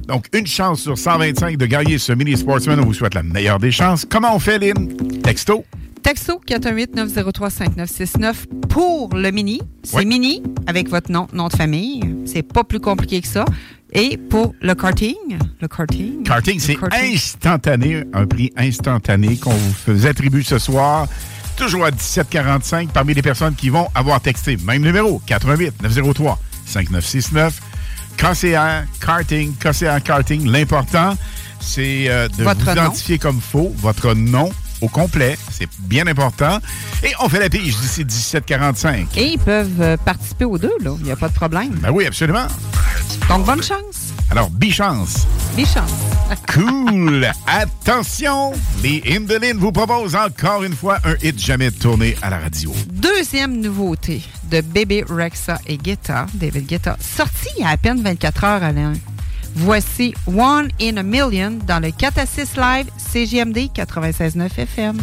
Donc, 0.07 0.25
une 0.33 0.47
chance 0.47 0.81
sur 0.81 0.97
125 0.97 1.57
de 1.57 1.65
gagner 1.67 1.99
ce 1.99 2.13
mini 2.13 2.35
sportsman. 2.35 2.79
On 2.79 2.85
vous 2.85 2.93
souhaite 2.93 3.13
la 3.13 3.23
meilleure 3.23 3.59
des 3.59 3.71
chances. 3.71 4.05
Comment 4.09 4.35
on 4.35 4.39
fait, 4.39 4.57
Lynn? 4.57 5.21
Texto? 5.21 5.63
Texto 6.01 6.41
418-903-5969 6.47 8.33
pour 8.69 9.09
le 9.13 9.29
mini. 9.31 9.61
C'est 9.83 10.05
mini 10.05 10.41
avec 10.65 10.89
votre 10.89 11.11
nom, 11.11 11.27
nom 11.33 11.47
de 11.47 11.55
famille. 11.55 12.01
C'est 12.25 12.41
pas 12.41 12.63
plus 12.63 12.79
compliqué 12.79 13.21
que 13.21 13.27
ça. 13.27 13.45
Et 13.93 14.17
pour 14.17 14.55
le 14.61 14.73
karting, 14.73 15.37
le 15.59 15.67
karting. 15.67 16.23
Karting, 16.23 16.59
c'est 16.59 16.77
instantané, 16.93 18.03
un 18.13 18.25
prix 18.25 18.51
instantané 18.55 19.35
qu'on 19.35 19.51
vous 19.51 19.73
faisait 19.73 20.09
attribuer 20.09 20.43
ce 20.43 20.57
soir. 20.57 21.07
Toujours 21.57 21.85
à 21.85 21.91
17,45 21.91 22.87
parmi 22.87 23.13
les 23.13 23.21
personnes 23.21 23.53
qui 23.53 23.69
vont 23.69 23.87
avoir 23.93 24.21
texté. 24.21 24.57
Même 24.65 24.81
numéro, 24.81 25.21
88 25.27 25.83
903 25.83 26.39
5969. 26.65 27.70
KCR 28.17 28.85
Karting, 28.99 29.53
KCR 29.57 30.01
Karting. 30.03 30.47
L'important, 30.47 31.15
c'est 31.59 32.05
euh, 32.09 32.27
de 32.29 32.43
Votre 32.43 32.59
vous 32.61 32.65
nom. 32.67 32.71
identifier 32.73 33.17
comme 33.17 33.39
faux, 33.41 33.73
votre 33.77 34.13
nom 34.13 34.51
au 34.81 34.87
complet. 34.87 35.37
C'est 35.51 35.69
bien 35.81 36.07
important. 36.07 36.59
Et 37.03 37.11
on 37.19 37.29
fait 37.29 37.39
la 37.39 37.49
pige 37.49 37.75
d'ici 37.77 38.03
17,45. 38.03 39.05
Et 39.15 39.33
ils 39.33 39.39
peuvent 39.39 39.81
euh, 39.81 39.97
participer 39.97 40.45
aux 40.45 40.57
deux, 40.57 40.73
là. 40.81 40.95
Il 40.99 41.03
n'y 41.05 41.11
a 41.11 41.15
pas 41.15 41.29
de 41.29 41.33
problème. 41.33 41.71
Ben 41.81 41.91
oui, 41.91 42.05
absolument. 42.05 42.47
Donc, 43.29 43.45
bonne 43.45 43.61
chance. 43.61 44.13
Alors, 44.31 44.49
bichance. 44.49 45.27
Des 45.55 45.65
chances. 45.65 45.91
Cool! 46.53 47.29
Attention! 47.45 48.53
Les 48.81 49.03
Indolines 49.09 49.57
vous 49.57 49.73
proposent 49.73 50.15
encore 50.15 50.63
une 50.63 50.73
fois 50.73 50.97
un 51.03 51.15
hit 51.21 51.37
jamais 51.37 51.71
tourné 51.71 52.15
à 52.21 52.29
la 52.29 52.39
radio. 52.39 52.73
Deuxième 52.89 53.59
nouveauté 53.59 54.21
de 54.51 54.61
Bébé 54.61 55.03
Rexa 55.09 55.57
et 55.65 55.77
Guetta, 55.77 56.27
David 56.33 56.67
Guetta, 56.67 56.97
sorti 56.99 57.47
il 57.57 57.61
y 57.61 57.65
a 57.65 57.69
à 57.69 57.77
peine 57.77 58.01
24 58.01 58.43
heures, 58.43 58.63
Alain. 58.63 58.93
Voici 59.55 60.13
One 60.27 60.69
in 60.81 60.97
a 60.97 61.03
Million 61.03 61.59
dans 61.65 61.81
le 61.81 61.91
4 61.91 62.19
à 62.19 62.25
6 62.25 62.57
live 62.57 62.87
CGMD 62.97 63.69
96.9 63.73 64.49
FM. 64.57 64.97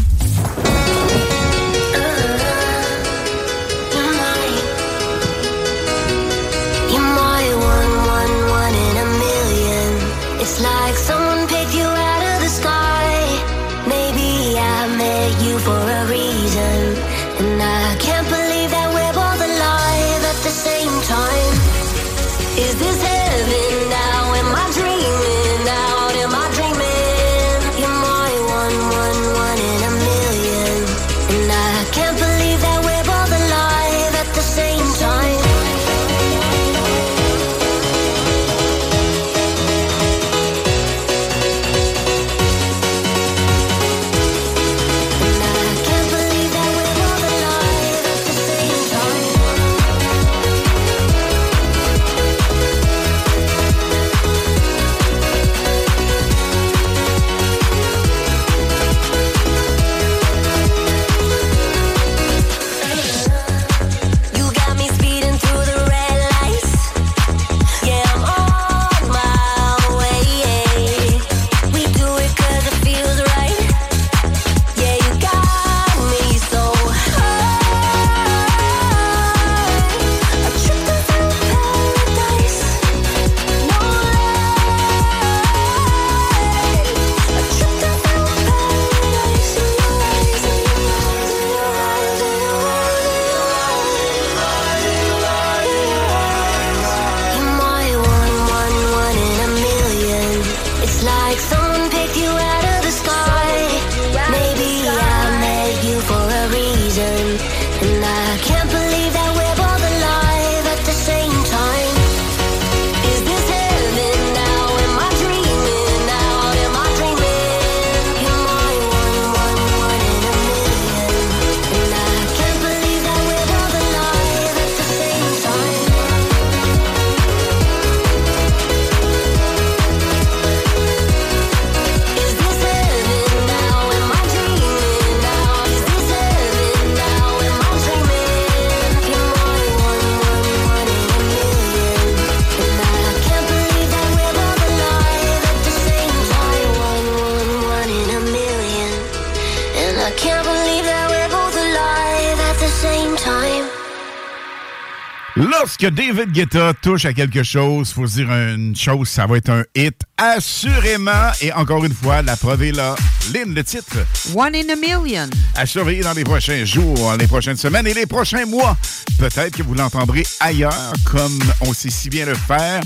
Lorsque 155.61 155.87
David 155.91 156.31
Guetta 156.31 156.73
touche 156.81 157.05
à 157.05 157.13
quelque 157.13 157.43
chose, 157.43 157.93
faut 157.93 158.07
se 158.07 158.15
dire 158.15 158.31
une 158.31 158.77
chose, 158.77 159.09
ça 159.09 159.27
va 159.27 159.39
être 159.39 159.51
un 159.51 159.65
hit, 159.75 160.01
assurément. 160.17 161.33
Et 161.41 161.53
encore 161.53 161.85
une 161.85 161.93
fois, 161.93 162.23
la 162.23 162.37
preuve 162.37 162.63
est 162.63 162.73
là. 162.73 162.95
Lynn, 163.35 163.53
le 163.55 163.65
titre, 163.65 163.97
One 164.37 164.55
in 164.55 164.69
a 164.69 164.77
million. 164.77 165.29
à 165.57 165.67
surveiller 165.67 166.03
dans 166.03 166.13
les 166.13 166.23
prochains 166.23 166.65
jours, 166.65 167.13
les 167.19 167.27
prochaines 167.27 167.57
semaines 167.57 167.89
et 167.89 167.95
les 167.95 168.07
prochains 168.07 168.47
mois. 168.47 168.77
Peut-être 169.19 169.57
que 169.57 169.65
vous 169.65 169.75
l'entendrez 169.75 170.25
ailleurs, 170.39 170.93
comme 171.05 171.39
on 171.63 171.73
sait 171.73 171.91
si 171.91 172.09
bien 172.09 172.27
le 172.27 172.35
faire. 172.35 172.81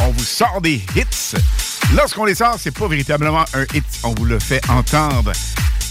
On 0.00 0.10
vous 0.10 0.24
sort 0.24 0.62
des 0.62 0.82
hits. 0.96 1.36
Lorsqu'on 1.94 2.24
les 2.24 2.34
sort, 2.34 2.56
c'est 2.58 2.76
pas 2.76 2.88
véritablement 2.88 3.44
un 3.52 3.64
hit. 3.74 3.84
On 4.02 4.14
vous 4.14 4.24
le 4.24 4.38
fait 4.38 4.62
entendre 4.70 5.32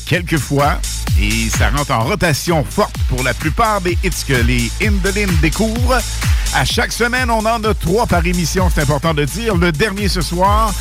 quelques 0.05 0.37
fois 0.37 0.79
et 1.19 1.49
ça 1.49 1.69
rentre 1.69 1.91
en 1.91 2.03
rotation 2.03 2.63
forte 2.63 2.95
pour 3.09 3.23
la 3.23 3.33
plupart 3.33 3.81
des 3.81 3.97
hits 4.03 4.23
que 4.27 4.33
les 4.33 4.71
Indolines 4.81 5.35
découvrent. 5.41 5.99
À 6.53 6.65
chaque 6.65 6.91
semaine, 6.91 7.29
on 7.29 7.45
en 7.45 7.63
a 7.63 7.73
trois 7.73 8.05
par 8.05 8.25
émission, 8.25 8.69
c'est 8.73 8.81
important 8.81 9.13
de 9.13 9.25
dire. 9.25 9.55
Le 9.55 9.71
dernier 9.71 10.07
ce 10.07 10.21
soir 10.21 10.73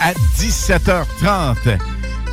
à 0.00 0.12
17h30. 0.38 1.78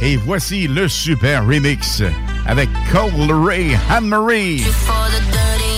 Et 0.02 0.18
voici 0.18 0.68
le 0.68 0.88
super 0.88 1.46
remix 1.46 2.04
avec 2.46 2.70
Cole 2.92 3.32
Ray 3.32 3.78
Anne-Marie. 3.90 4.60
For 4.60 5.08
the 5.10 5.22
dirty 5.32 5.78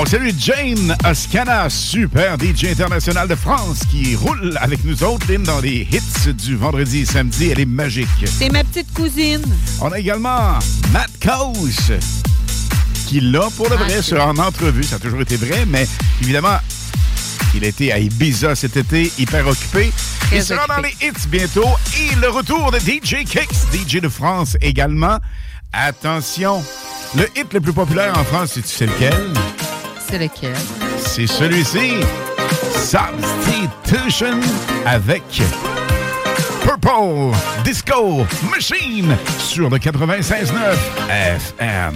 On 0.00 0.06
salue 0.06 0.30
Jane 0.38 0.96
Oscana, 1.04 1.68
super 1.68 2.36
DJ 2.38 2.66
international 2.66 3.26
de 3.26 3.34
France, 3.34 3.80
qui 3.90 4.14
roule 4.14 4.56
avec 4.60 4.84
nous 4.84 5.02
autres, 5.02 5.26
Lynn, 5.28 5.42
dans 5.42 5.58
les 5.58 5.88
hits 5.90 6.34
du 6.34 6.54
vendredi 6.56 7.00
et 7.00 7.04
samedi. 7.04 7.48
Elle 7.50 7.60
est 7.60 7.64
magique. 7.66 8.06
C'est 8.26 8.48
ma 8.50 8.62
petite 8.62 8.94
cousine. 8.94 9.42
On 9.80 9.90
a 9.90 9.98
également 9.98 10.56
Matt 10.92 11.10
Coase, 11.20 11.98
qui 13.08 13.20
l'a 13.20 13.48
pour 13.56 13.68
le 13.68 13.74
Ah, 13.74 13.82
vrai 13.84 13.94
c'est 13.96 14.02
sur- 14.02 14.24
en 14.24 14.36
entrevue. 14.36 14.84
Ça 14.84 14.96
a 14.96 14.98
toujours 15.00 15.20
été 15.20 15.36
vrai, 15.36 15.64
mais 15.66 15.88
évidemment, 16.22 16.58
il 17.54 17.64
était 17.64 17.90
à 17.90 17.98
Ibiza 17.98 18.54
cet 18.54 18.76
été, 18.76 19.10
hyper 19.18 19.48
occupé. 19.48 19.92
Très 20.20 20.36
il 20.36 20.42
sera 20.44 20.66
dans 20.68 20.80
les 20.80 20.94
hits 21.02 21.26
bientôt. 21.28 21.66
Et 21.98 22.14
le 22.20 22.28
retour 22.28 22.70
de 22.70 22.78
DJ 22.78 23.24
Kicks, 23.24 23.50
DJ 23.72 24.00
de 24.00 24.08
France 24.08 24.56
également. 24.60 25.18
Attention, 25.72 26.62
le 27.16 27.24
hit 27.36 27.52
le 27.52 27.60
plus 27.60 27.72
populaire 27.72 28.16
en 28.16 28.22
France, 28.24 28.52
tu 28.54 28.62
sais 28.64 28.86
lequel? 28.86 29.12
C'est 30.08 30.18
lequel? 30.18 30.54
C'est 30.98 31.26
celui-ci. 31.26 32.00
Substitution 32.74 34.40
avec 34.86 35.22
Purple 36.62 37.36
Disco 37.62 38.24
Machine 38.50 39.14
sur 39.38 39.68
le 39.68 39.76
96.9 39.76 40.52
FM. 41.10 41.94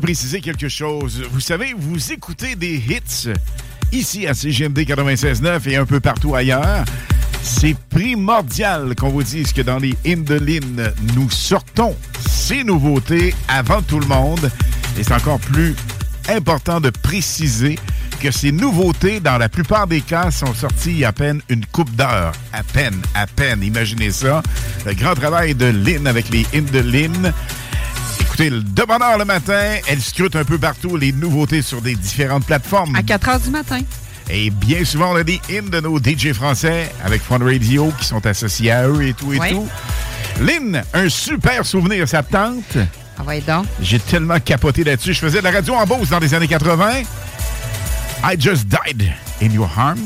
préciser 0.00 0.40
quelque 0.40 0.68
chose. 0.68 1.22
Vous 1.30 1.40
savez, 1.40 1.74
vous 1.76 2.12
écoutez 2.12 2.56
des 2.56 2.74
hits 2.76 3.30
ici 3.92 4.26
à 4.26 4.34
CGMD 4.34 4.78
96.9 4.78 5.68
et 5.68 5.76
un 5.76 5.86
peu 5.86 6.00
partout 6.00 6.34
ailleurs. 6.34 6.84
C'est 7.42 7.76
primordial 7.90 8.94
qu'on 8.96 9.10
vous 9.10 9.22
dise 9.22 9.52
que 9.52 9.62
dans 9.62 9.78
les 9.78 9.96
Indelines, 10.06 10.92
nous 11.14 11.30
sortons 11.30 11.96
ces 12.28 12.64
nouveautés 12.64 13.34
avant 13.48 13.82
tout 13.82 14.00
le 14.00 14.06
monde. 14.06 14.50
Et 14.98 15.04
c'est 15.04 15.14
encore 15.14 15.40
plus 15.40 15.74
important 16.28 16.80
de 16.80 16.90
préciser 16.90 17.78
que 18.20 18.30
ces 18.30 18.52
nouveautés, 18.52 19.20
dans 19.20 19.38
la 19.38 19.48
plupart 19.48 19.86
des 19.86 20.02
cas, 20.02 20.30
sont 20.30 20.52
sorties 20.52 21.04
à 21.04 21.12
peine 21.12 21.40
une 21.48 21.64
coupe 21.64 21.94
d'heure. 21.96 22.32
À 22.52 22.62
peine, 22.62 23.00
à 23.14 23.26
peine, 23.26 23.62
imaginez 23.62 24.10
ça. 24.10 24.42
Le 24.84 24.92
grand 24.94 25.14
travail 25.14 25.54
de 25.54 25.66
Lynn 25.66 26.06
avec 26.06 26.28
les 26.28 26.46
Indelines 26.54 27.32
écoutez 28.40 28.50
le 28.50 28.62
Demander 28.62 29.18
le 29.18 29.24
matin. 29.24 29.76
Elle 29.86 30.00
scrute 30.00 30.36
un 30.36 30.44
peu 30.44 30.58
partout 30.58 30.96
les 30.96 31.12
nouveautés 31.12 31.62
sur 31.62 31.82
des 31.82 31.94
différentes 31.94 32.44
plateformes. 32.44 32.94
À 32.96 33.02
4 33.02 33.28
heures 33.28 33.40
du 33.40 33.50
matin. 33.50 33.80
Et 34.30 34.50
bien 34.50 34.84
souvent, 34.84 35.12
on 35.12 35.16
a 35.16 35.24
des 35.24 35.40
hymnes 35.48 35.70
de 35.70 35.80
nos 35.80 35.98
DJ 35.98 36.32
français 36.32 36.90
avec 37.04 37.22
Fun 37.22 37.38
Radio 37.38 37.92
qui 37.98 38.04
sont 38.04 38.24
associés 38.26 38.70
à 38.70 38.88
eux 38.88 39.02
et 39.02 39.12
tout 39.12 39.32
et 39.32 39.38
tout. 39.50 39.68
Lynn, 40.40 40.82
un 40.94 41.08
super 41.08 41.66
souvenir, 41.66 42.08
sa 42.08 42.22
tante. 42.22 42.78
Ah 43.18 43.40
donc. 43.46 43.66
J'ai 43.82 43.98
tellement 43.98 44.40
capoté 44.40 44.84
là-dessus. 44.84 45.12
Je 45.12 45.18
faisais 45.18 45.38
de 45.40 45.44
la 45.44 45.50
radio 45.50 45.74
en 45.74 45.84
Beauce 45.84 46.08
dans 46.08 46.20
les 46.20 46.32
années 46.32 46.48
80. 46.48 47.02
I 48.24 48.36
Just 48.38 48.66
Died 48.66 49.12
in 49.42 49.52
Your 49.52 49.70
Arms 49.76 49.98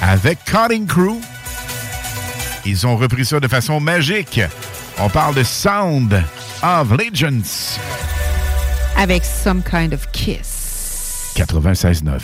avec 0.00 0.38
Cutting 0.44 0.86
Crew. 0.86 1.20
Ils 2.64 2.86
ont 2.86 2.96
repris 2.96 3.24
ça 3.24 3.38
de 3.38 3.48
façon 3.48 3.78
magique. 3.78 4.40
On 4.98 5.08
parle 5.08 5.34
de 5.36 5.44
sound 5.44 6.24
of 6.62 6.92
Legends 6.92 7.78
Avec 8.96 9.24
Some 9.24 9.62
Kind 9.62 9.92
of 9.92 10.10
Kiss. 10.12 11.32
96.9. 11.34 12.22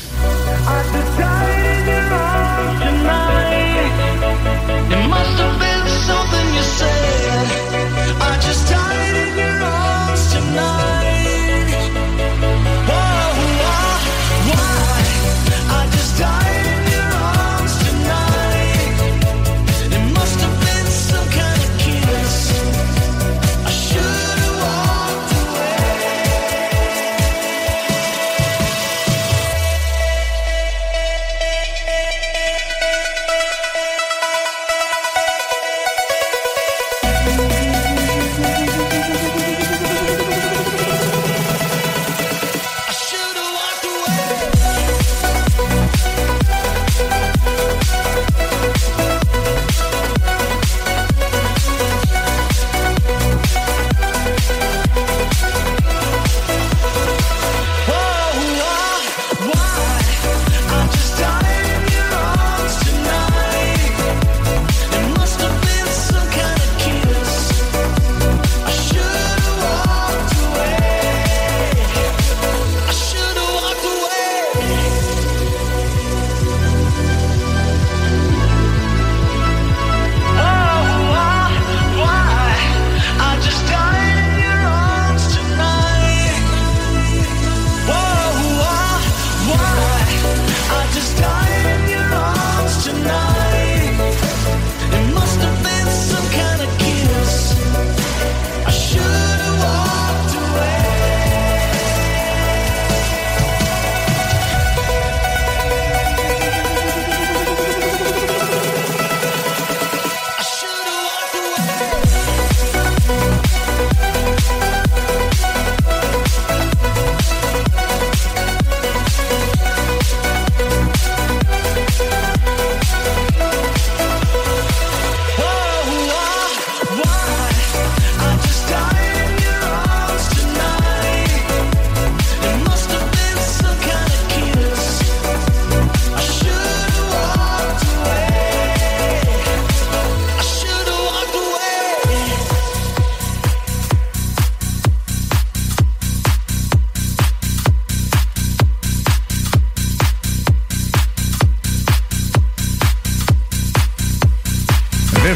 It 4.91 5.09
must 5.09 5.39
have 5.39 5.59
been 5.61 5.75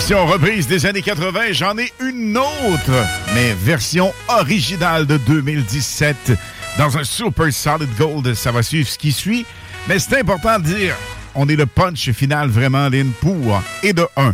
Version 0.09 0.26
reprise 0.26 0.66
des 0.66 0.86
années 0.86 1.02
80, 1.02 1.52
j'en 1.52 1.76
ai 1.76 1.93
une 2.01 2.39
autre, 2.39 3.06
mais 3.35 3.52
version 3.52 4.10
originale 4.28 5.05
de 5.05 5.18
2017 5.18 6.32
dans 6.78 6.97
un 6.97 7.05
Super 7.05 7.52
Solid 7.52 7.94
Gold. 7.98 8.32
Ça 8.32 8.51
va 8.51 8.62
suivre 8.62 8.89
ce 8.89 8.97
qui 8.97 9.12
suit, 9.12 9.44
mais 9.86 9.98
c'est 9.98 10.18
important 10.18 10.60
de 10.60 10.64
dire, 10.64 10.97
on 11.35 11.47
est 11.51 11.56
le 11.56 11.66
punch 11.66 12.10
final 12.12 12.48
vraiment, 12.48 12.89
Lynn, 12.89 13.10
pour 13.20 13.62
et 13.82 13.93
de 13.93 14.06
1. 14.16 14.32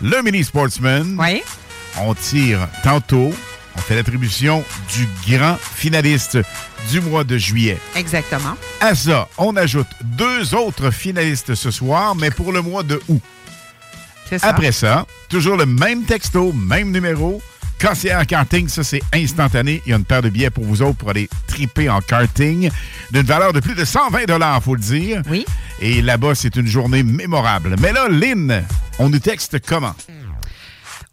Le 0.00 0.22
Mini 0.22 0.44
Sportsman. 0.44 1.14
Oui. 1.20 1.42
On 2.00 2.14
tire 2.14 2.66
tantôt, 2.82 3.34
on 3.76 3.80
fait 3.80 3.96
l'attribution 3.96 4.64
du 4.94 5.06
grand 5.30 5.58
finaliste 5.58 6.38
du 6.90 7.02
mois 7.02 7.24
de 7.24 7.36
juillet. 7.36 7.76
Exactement. 7.96 8.56
À 8.80 8.94
ça, 8.94 9.28
on 9.36 9.56
ajoute 9.56 9.88
deux 10.00 10.54
autres 10.54 10.90
finalistes 10.90 11.54
ce 11.54 11.70
soir, 11.70 12.14
mais 12.14 12.30
pour 12.30 12.50
le 12.50 12.62
mois 12.62 12.82
de 12.82 12.98
août. 13.08 13.20
C'est 14.32 14.38
ça. 14.38 14.48
Après 14.48 14.72
ça, 14.72 15.06
toujours 15.28 15.58
le 15.58 15.66
même 15.66 16.04
texto, 16.04 16.54
même 16.54 16.90
numéro. 16.90 17.42
Conseillère 17.78 18.26
karting, 18.26 18.66
ça 18.66 18.82
c'est 18.82 19.02
instantané. 19.12 19.82
Il 19.84 19.90
y 19.90 19.92
a 19.92 19.98
une 19.98 20.06
paire 20.06 20.22
de 20.22 20.30
billets 20.30 20.48
pour 20.48 20.64
vous 20.64 20.80
autres 20.80 20.96
pour 20.96 21.10
aller 21.10 21.28
triper 21.46 21.90
en 21.90 22.00
karting 22.00 22.70
d'une 23.10 23.26
valeur 23.26 23.52
de 23.52 23.60
plus 23.60 23.74
de 23.74 23.84
120 23.84 24.20
il 24.20 24.60
faut 24.62 24.74
le 24.74 24.80
dire. 24.80 25.20
Oui. 25.28 25.44
Et 25.82 26.00
là-bas, 26.00 26.34
c'est 26.34 26.56
une 26.56 26.66
journée 26.66 27.02
mémorable. 27.02 27.76
Mais 27.78 27.92
là, 27.92 28.08
Lynn, 28.08 28.64
on 28.98 29.10
nous 29.10 29.18
texte 29.18 29.58
comment? 29.66 29.94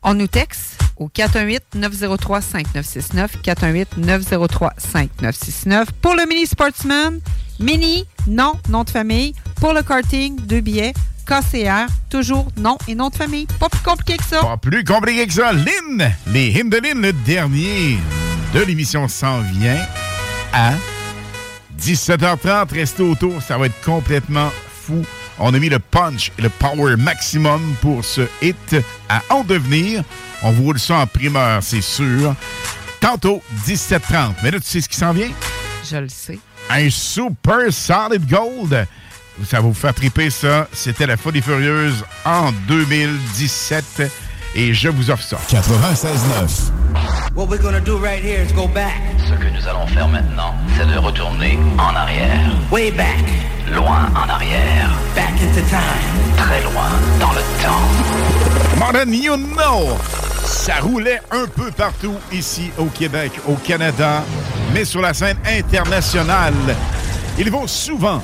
On 0.02 0.14
nous 0.14 0.28
texte 0.28 0.80
au 0.96 1.10
418-903-5969, 1.10 3.32
418-903-5969. 3.44 5.88
Pour 6.02 6.16
le 6.16 6.26
Mini 6.26 6.48
Sportsman, 6.48 7.20
Mini, 7.60 8.06
non, 8.28 8.54
nom 8.70 8.86
de 8.86 8.90
famille. 8.90 9.34
Pour 9.56 9.74
le 9.74 9.82
karting, 9.82 10.40
deux 10.40 10.62
billets. 10.62 10.94
KCR, 11.30 11.86
toujours 12.10 12.48
nom 12.58 12.76
et 12.88 12.96
nom 12.96 13.10
de 13.10 13.16
famille. 13.16 13.46
Pas 13.60 13.70
plus 13.70 13.84
compliqué 13.84 14.18
que 14.18 14.24
ça. 14.24 14.42
Pas 14.42 14.58
plus 14.58 14.84
compliqué 14.84 15.28
que 15.28 15.34
ça. 15.34 15.54
Lynn, 15.54 16.12
les 16.26 16.50
hymnes 16.50 16.72
de 16.72 16.78
Lynn, 16.78 17.00
le 17.04 17.14
dernier 17.14 18.00
de 18.52 18.62
l'émission 18.62 19.08
s'en 19.08 19.42
vient 19.42 19.86
à 20.52 20.72
17h30. 21.80 22.74
Restez 22.74 23.04
autour, 23.04 23.44
ça 23.44 23.60
va 23.60 23.68
être 23.68 23.80
complètement 23.82 24.50
fou. 24.82 25.06
On 25.38 25.54
a 25.54 25.60
mis 25.60 25.70
le 25.70 25.78
punch 25.78 26.32
et 26.40 26.42
le 26.42 26.50
power 26.50 26.96
maximum 26.96 27.76
pour 27.80 28.04
ce 28.04 28.22
hit 28.42 28.76
à 29.08 29.22
en 29.30 29.44
devenir. 29.44 30.02
On 30.42 30.52
vous 30.52 30.64
roule 30.64 30.80
ça 30.80 30.96
en 30.96 31.06
primeur, 31.06 31.62
c'est 31.62 31.82
sûr. 31.82 32.34
Tantôt, 33.02 33.44
17h30. 33.68 34.34
Mais 34.42 34.50
là, 34.50 34.60
tu 34.60 34.66
sais 34.66 34.82
ce 34.82 34.90
qui 34.90 34.98
s'en 34.98 35.14
vient? 35.14 35.30
Je 35.88 35.98
le 35.98 36.10
sais. 36.10 36.40
Un 36.72 36.90
super 36.90 37.72
solid 37.72 38.28
gold. 38.28 38.88
Ça 39.46 39.58
va 39.58 39.64
vous 39.64 39.74
faire 39.74 39.94
triper 39.94 40.30
ça. 40.30 40.68
C'était 40.74 41.08
la 41.08 41.18
Folie 41.18 41.42
Furieuse 41.42 42.04
en 42.26 42.52
2017. 42.68 44.12
Et 44.56 44.74
je 44.74 44.90
vous 44.90 45.12
offre 45.12 45.24
ça. 45.24 45.38
96.9. 45.50 46.72
What 47.36 47.48
we're 47.48 47.62
gonna 47.62 47.80
do 47.80 47.98
right 47.98 48.24
here 48.24 48.42
is 48.44 48.52
go 48.52 48.68
back. 48.68 48.94
Ce 49.28 49.34
que 49.36 49.50
nous 49.50 49.68
allons 49.68 49.86
faire 49.88 50.08
maintenant, 50.08 50.56
c'est 50.76 50.88
de 50.92 50.98
retourner 50.98 51.60
en 51.78 51.96
arrière. 51.96 52.50
Way 52.72 52.92
back. 52.92 53.24
Loin 53.72 54.10
en 54.16 54.28
arrière. 54.28 54.90
Back 55.16 55.34
into 55.42 55.62
time. 55.70 56.36
Très 56.38 56.62
loin 56.64 56.90
dans 57.20 57.32
le 57.32 57.42
temps. 57.64 58.80
More 58.80 58.94
than 58.94 59.12
you 59.12 59.38
know. 59.38 59.98
Ça 60.44 60.80
roulait 60.82 61.22
un 61.32 61.46
peu 61.46 61.70
partout 61.72 62.16
ici 62.32 62.72
au 62.78 62.86
Québec, 62.86 63.32
au 63.48 63.54
Canada, 63.54 64.24
mais 64.74 64.84
sur 64.84 65.00
la 65.00 65.14
scène 65.14 65.38
internationale. 65.46 66.54
Ils 67.38 67.52
vont 67.52 67.68
souvent 67.68 68.22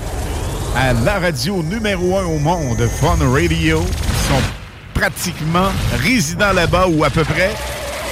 à 0.76 0.94
la 0.94 1.20
radio 1.20 1.64
numéro 1.64 2.18
un 2.18 2.26
au 2.26 2.38
monde, 2.38 2.88
Fun 3.00 3.18
Radio. 3.32 3.82
Ils 3.82 4.28
sont 4.28 4.42
pratiquement 4.94 5.70
résident 5.98 6.52
là-bas 6.52 6.88
ou 6.88 7.04
à 7.04 7.10
peu 7.10 7.24
près. 7.24 7.52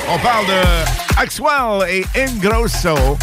On 0.10 0.18
parle 0.19 0.45
de 0.48 1.22
Axwell 1.22 1.90
et 1.90 2.06
Ingrosso, 2.18 3.18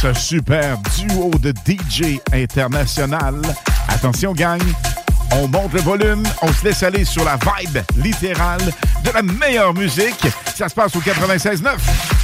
ce 0.00 0.12
super 0.14 0.78
duo 0.96 1.30
de 1.38 1.52
DJ 1.66 2.20
international. 2.32 3.40
Attention, 3.88 4.32
gang, 4.32 4.62
on 5.32 5.48
monte 5.48 5.72
le 5.74 5.80
volume, 5.80 6.22
on 6.42 6.52
se 6.52 6.64
laisse 6.64 6.82
aller 6.82 7.04
sur 7.04 7.24
la 7.24 7.36
vibe 7.36 7.78
littérale 7.96 8.72
de 9.04 9.10
la 9.10 9.22
meilleure 9.22 9.74
musique. 9.74 10.26
Ça 10.54 10.68
se 10.68 10.74
passe 10.74 10.96
au 10.96 11.00
96.9. 11.00 12.23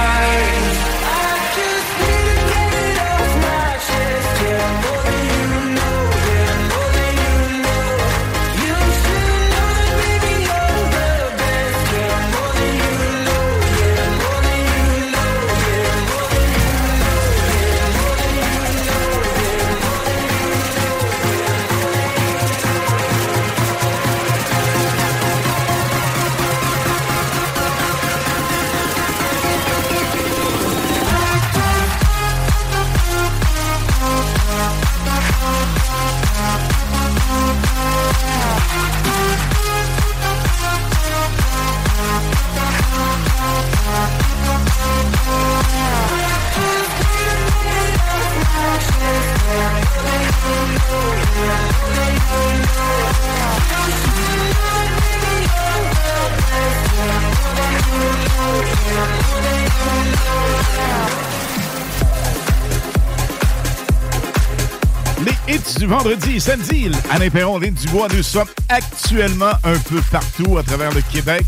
Du 65.81 65.87
vendredi 65.87 66.35
et 66.35 66.39
samedi. 66.39 66.91
Alain 67.09 67.31
Perron, 67.31 67.57
Lynn 67.57 67.73
Dubois, 67.73 68.07
nous 68.15 68.21
sommes 68.21 68.47
actuellement 68.69 69.53
un 69.63 69.77
peu 69.89 69.99
partout 70.11 70.59
à 70.59 70.63
travers 70.63 70.93
le 70.93 71.01
Québec. 71.01 71.43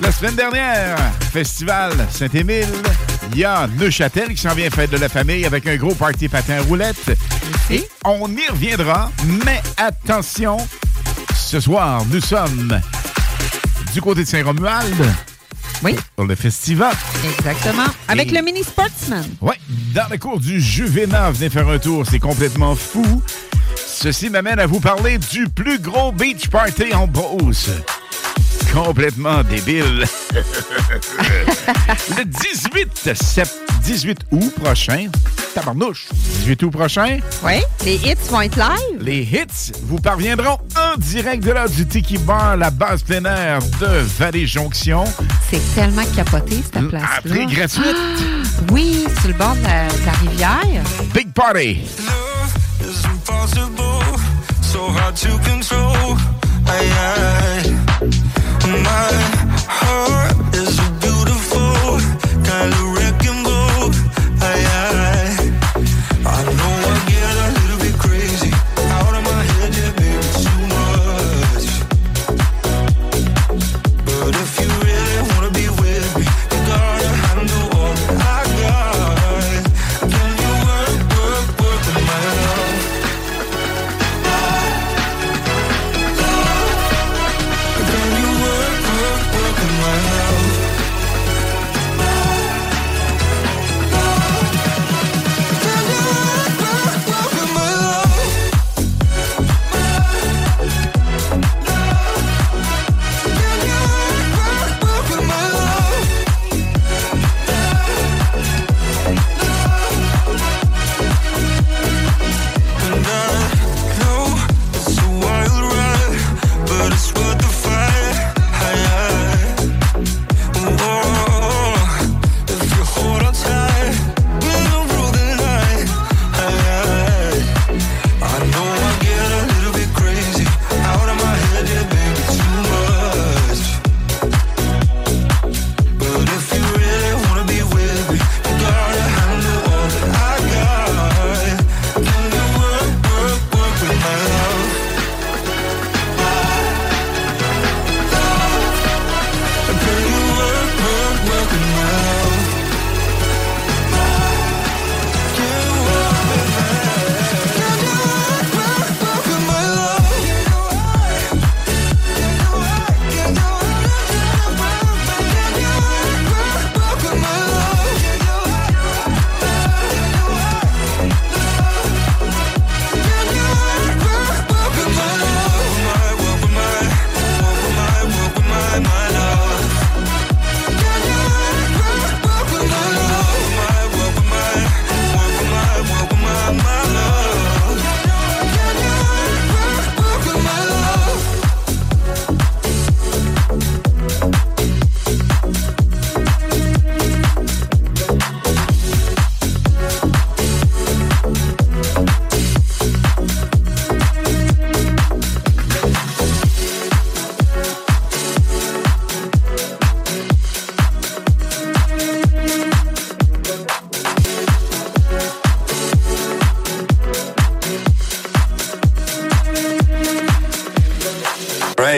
La 0.00 0.10
semaine 0.10 0.34
dernière, 0.34 0.98
Festival 1.32 1.92
Saint-Émile. 2.10 2.66
Il 3.30 3.38
y 3.38 3.44
a 3.44 3.68
Neuchâtel 3.78 4.30
qui 4.30 4.38
s'en 4.38 4.56
vient 4.56 4.70
fête 4.70 4.90
de 4.90 4.96
la 4.96 5.08
famille 5.08 5.46
avec 5.46 5.68
un 5.68 5.76
gros 5.76 5.94
party 5.94 6.28
patin 6.28 6.60
roulette. 6.62 7.16
Et 7.70 7.88
on 8.04 8.28
y 8.32 8.48
reviendra, 8.48 9.12
mais 9.44 9.62
attention, 9.76 10.56
ce 11.36 11.60
soir, 11.60 12.02
nous 12.10 12.20
sommes 12.20 12.80
du 13.94 14.02
côté 14.02 14.24
de 14.24 14.28
Saint-Romuald. 14.28 14.96
Oui. 15.82 15.94
Pour 16.16 16.24
le 16.26 16.34
festival. 16.34 16.94
Exactement. 17.38 17.86
Avec 18.08 18.32
Et- 18.32 18.34
le 18.36 18.42
mini 18.42 18.62
sportsman. 18.64 19.24
Ouais, 19.40 19.58
dans 19.94 20.06
le 20.10 20.16
cours 20.18 20.40
du 20.40 20.60
Juvena, 20.60 21.30
venez 21.30 21.50
faire 21.50 21.68
un 21.68 21.78
tour, 21.78 22.04
c'est 22.10 22.18
complètement 22.18 22.74
fou. 22.74 23.22
Ceci 23.86 24.30
m'amène 24.30 24.58
à 24.58 24.66
vous 24.66 24.80
parler 24.80 25.18
du 25.18 25.48
plus 25.48 25.78
gros 25.78 26.12
beach 26.12 26.48
party 26.48 26.94
en 26.94 27.06
Beauce. 27.06 27.70
Complètement 28.72 29.42
débile. 29.42 30.04
le 32.16 32.24
18 32.24 33.14
sept- 33.14 33.54
18 33.86 34.18
août 34.32 34.52
prochain, 34.62 35.06
tabarnouche, 35.54 36.06
18 36.40 36.62
août 36.64 36.70
prochain, 36.70 37.18
Oui. 37.44 37.60
Les 37.84 37.94
hits 37.96 38.16
vont 38.28 38.40
être 38.40 38.56
live. 38.56 39.00
les 39.00 39.20
hits 39.22 39.72
vous 39.84 39.98
parviendront 40.00 40.58
en 40.76 40.96
direct 40.98 41.44
de 41.44 41.52
là 41.52 41.68
du 41.68 41.86
Tiki 41.86 42.18
Bar, 42.18 42.56
la 42.56 42.70
base 42.70 43.02
plein 43.04 43.24
air 43.24 43.60
de 43.80 43.86
Vallée-Jonction. 44.18 45.04
C'est 45.50 45.62
tellement 45.74 46.04
capoté, 46.16 46.62
cette 46.62 46.88
place-là. 46.88 47.44
gratuit. 47.46 47.80
Ah, 47.86 48.62
Oui, 48.72 49.04
sur 49.20 49.28
le 49.28 49.34
bord 49.34 49.54
de 49.54 49.62
la, 49.62 49.86
de 49.88 50.06
la 50.06 50.12
rivière. 50.30 50.82
Big 51.14 51.32
Party. 51.32 51.78
is 52.80 53.04
impossible, 53.04 54.02
so 54.62 54.88
hard 54.90 55.14
to 55.16 55.28
control. 55.48 56.16
My 58.66 59.12
heart 59.68 60.25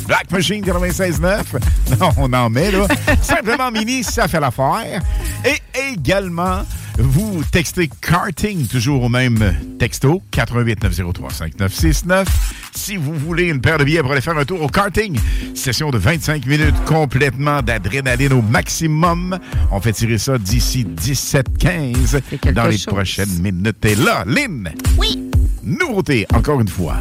Black 0.10 0.31
Machine 0.31 0.65
96.9. 0.65 1.44
Non, 1.99 2.10
on 2.18 2.34
en 2.34 2.49
met, 2.49 2.72
là. 2.72 2.88
Simplement 3.22 3.69
Mini, 3.69 4.03
ça 4.03 4.27
fait 4.27 4.40
l'affaire. 4.40 5.03
Et 5.45 5.60
également, 5.94 6.64
vous 6.98 7.44
textez 7.52 7.88
karting, 8.02 8.65
toujours 8.65 9.03
au 9.03 9.10
même 9.10 9.53
texto, 9.77 10.23
88 10.31 10.81
903 10.84 11.30
5969. 11.30 12.27
Si 12.73 12.98
vous 12.98 13.14
voulez 13.14 13.44
une 13.49 13.61
paire 13.61 13.77
de 13.77 13.84
billets 13.84 14.02
pour 14.02 14.11
aller 14.11 14.22
faire 14.22 14.36
un 14.38 14.45
tour 14.45 14.64
au 14.64 14.68
karting, 14.68 15.15
session 15.53 15.91
de 15.91 15.99
25 15.99 16.44
minutes 16.48 16.84
complètement 16.86 17.61
d'adrénaline 17.61 18.34
au 18.34 18.41
maximum. 18.41 19.38
On 19.72 19.80
fait 19.80 19.94
tirer 19.94 20.18
ça 20.18 20.40
d'ici 20.40 20.86
17-15 20.86 22.22
quelque 22.41 22.49
dans 22.49 22.65
les 22.65 22.77
chose. 22.77 22.86
prochaines 22.88 23.40
minutes. 23.44 23.86
Et 23.86 23.94
là, 23.95 24.23
Lynn! 24.26 24.72
Oui! 24.98 25.28
Nouveauté, 25.69 26.25
encore 26.33 26.61
une 26.61 26.67
fois. 26.67 26.95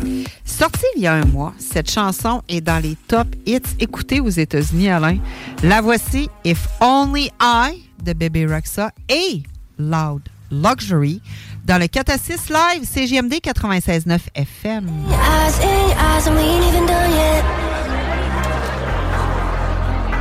Sortie 0.44 0.84
il 0.96 1.02
y 1.02 1.06
a 1.06 1.14
un 1.14 1.24
mois, 1.24 1.54
cette 1.58 1.90
chanson 1.90 2.42
est 2.50 2.60
dans 2.60 2.82
les 2.82 2.96
top 3.08 3.26
hits 3.46 3.60
écoutés 3.80 4.20
aux 4.20 4.28
États-Unis, 4.28 4.90
Alain. 4.90 5.16
La 5.62 5.80
voici 5.80 6.28
If 6.44 6.68
Only 6.82 7.30
I 7.40 7.88
de 8.04 8.12
Baby 8.12 8.44
Rexha 8.44 8.90
et 9.08 9.42
Loud 9.78 10.20
Luxury 10.50 11.22
dans 11.64 11.78
le 11.78 11.86
4 11.86 12.10
à 12.10 12.18
6 12.18 12.50
live 12.50 12.84
CGMD 12.84 13.34
96.9 13.42 14.18
FM. 14.34 14.86
Eyes 14.86 15.64
in 15.64 15.88
your 15.88 15.96
eyes 15.98 16.26
and 16.26 16.34
we 16.34 16.42
ain't 16.42 16.66
even 16.68 16.86
done 16.86 17.10
yet. 17.10 17.44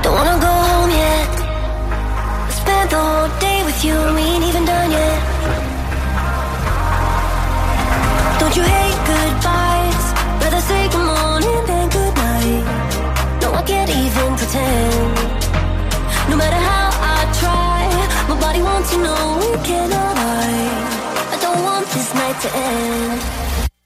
Don't 0.03 0.15
wanna 0.15 0.39
go 0.39 0.47
home 0.47 0.89
yet. 0.89 1.27
Spent 2.51 2.89
the 2.91 2.95
whole 2.95 3.27
day 3.41 3.63
with 3.65 3.83
you 3.83 3.93
and 3.93 4.15
we 4.15 4.21
ain't 4.21 4.45
even 4.45 4.63
done 4.63 4.91
yet. 4.91 5.36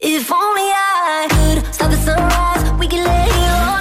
If 0.03 0.31
only 0.31 0.63
I 0.63 1.27
could 1.29 1.73
stop 1.73 1.91
the 1.91 1.97
sunrise, 1.97 2.79
we 2.79 2.87
could 2.87 3.05
lay 3.05 3.29
here 3.29 3.80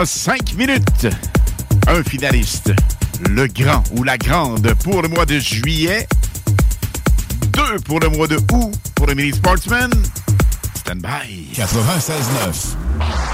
Dans 0.00 0.06
cinq 0.06 0.54
minutes, 0.54 1.08
un 1.86 2.02
finaliste, 2.02 2.72
le 3.28 3.46
grand 3.48 3.84
ou 3.92 4.02
la 4.02 4.16
grande 4.16 4.72
pour 4.82 5.02
le 5.02 5.08
mois 5.08 5.26
de 5.26 5.38
juillet, 5.38 6.08
deux 7.52 7.78
pour 7.84 8.00
le 8.00 8.08
mois 8.08 8.26
de 8.26 8.36
août 8.36 8.72
pour 8.94 9.06
le 9.06 9.14
mini 9.14 9.30
sportsman. 9.34 9.90
Stand 10.74 11.02
by. 11.02 11.50
96.9. 11.52 12.76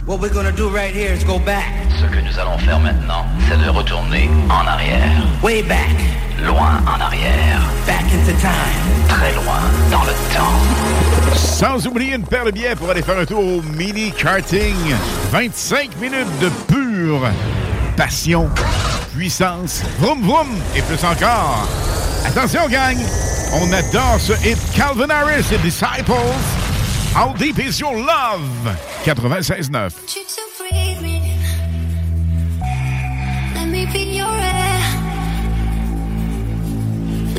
What 0.09 0.19
we're 0.19 0.29
gonna 0.29 0.51
do 0.51 0.69
right 0.69 0.93
here 0.93 1.13
is 1.15 1.23
go 1.23 1.39
back. 1.39 1.63
Ce 2.01 2.07
que 2.07 2.21
nous 2.21 2.37
allons 2.37 2.59
faire 2.59 2.81
maintenant, 2.81 3.27
c'est 3.49 3.65
de 3.65 3.71
retourner 3.71 4.29
en 4.51 4.67
arrière. 4.67 5.23
Way 5.45 5.63
back. 5.63 6.16
Loin 6.47 6.81
en 6.87 7.01
arrière. 7.01 7.61
Back 7.87 8.05
into 8.13 8.33
time. 8.41 9.09
Très 9.09 9.35
loin 9.35 9.61
dans 9.91 10.05
le 10.05 10.13
temps. 10.35 11.37
Sans 11.37 11.87
oublier 11.87 12.15
une 12.15 12.25
paire 12.25 12.45
de 12.45 12.51
billets 12.51 12.77
pour 12.77 12.91
aller 12.91 13.03
faire 13.03 13.19
un 13.19 13.27
tour 13.27 13.41
au 13.41 13.63
mini 13.63 14.13
karting. 14.13 14.75
25 15.33 15.97
minutes 16.01 16.39
de 16.41 16.49
pure 16.69 17.29
passion, 17.97 18.51
puissance, 19.17 19.83
vroom 19.99 20.23
vroom 20.23 20.49
et 20.77 20.83
plus 20.83 21.03
encore. 21.03 21.67
Attention, 22.27 22.69
gang! 22.69 22.97
On 23.55 23.73
adore 23.73 24.21
ce 24.21 24.33
hit 24.47 24.59
Calvin 24.75 25.09
Harris 25.09 25.47
et 25.53 25.59
Disciples. 25.59 26.13
How 27.15 27.33
deep 27.33 27.59
is 27.59 27.81
your 27.81 27.95
love? 27.95 28.77
96.9. 29.05 30.36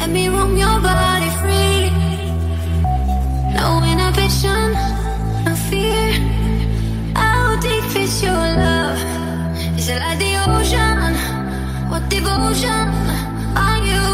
Let 0.07 0.13
me 0.13 0.29
roam 0.29 0.55
your 0.55 0.79
body. 0.79 1.91
No 3.59 3.84
inhibition, 3.84 4.71
no 5.43 5.53
fear. 5.67 6.13
How 7.13 7.59
deep 7.59 7.93
is 7.93 8.23
your 8.23 8.31
love? 8.31 8.97
Is 9.77 9.89
it 9.89 9.99
like 9.99 10.17
the 10.17 10.31
ocean? 10.47 11.13
What 11.91 12.07
devotion 12.07 12.88
are 13.53 13.79
you? 13.84 14.07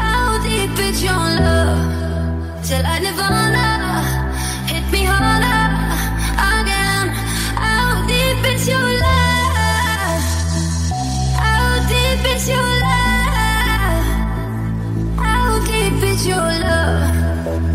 How 0.00 0.40
deep 0.42 0.78
is 0.88 1.02
your 1.02 1.12
love? 1.12 2.62
Is 2.62 2.70
it 2.70 2.82
like 2.84 3.02
Nirvana? 3.02 3.77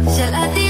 Love? 0.05 0.57
Is 0.57 0.62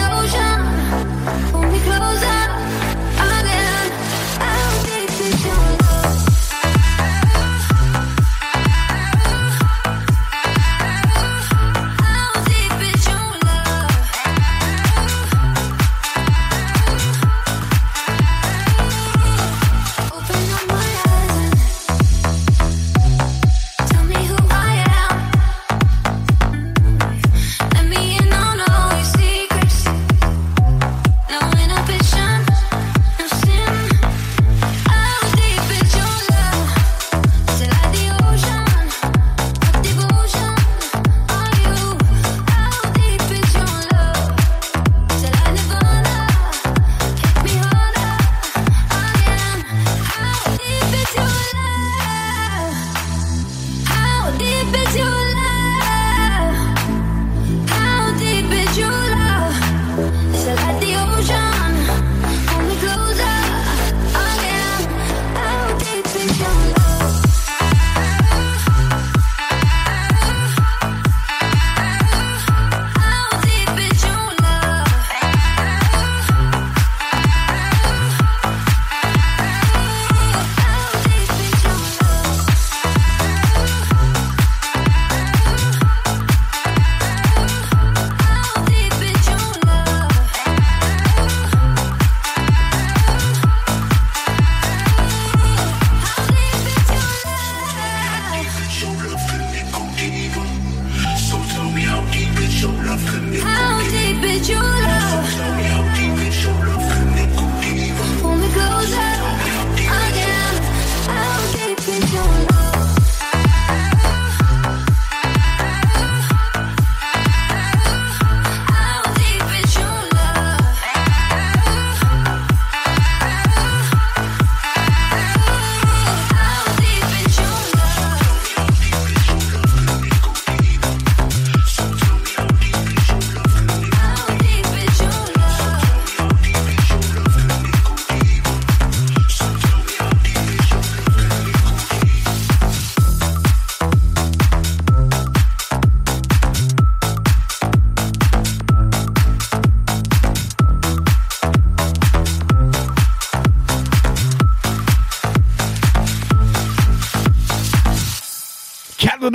How 102.94 103.00
deep 103.32 103.73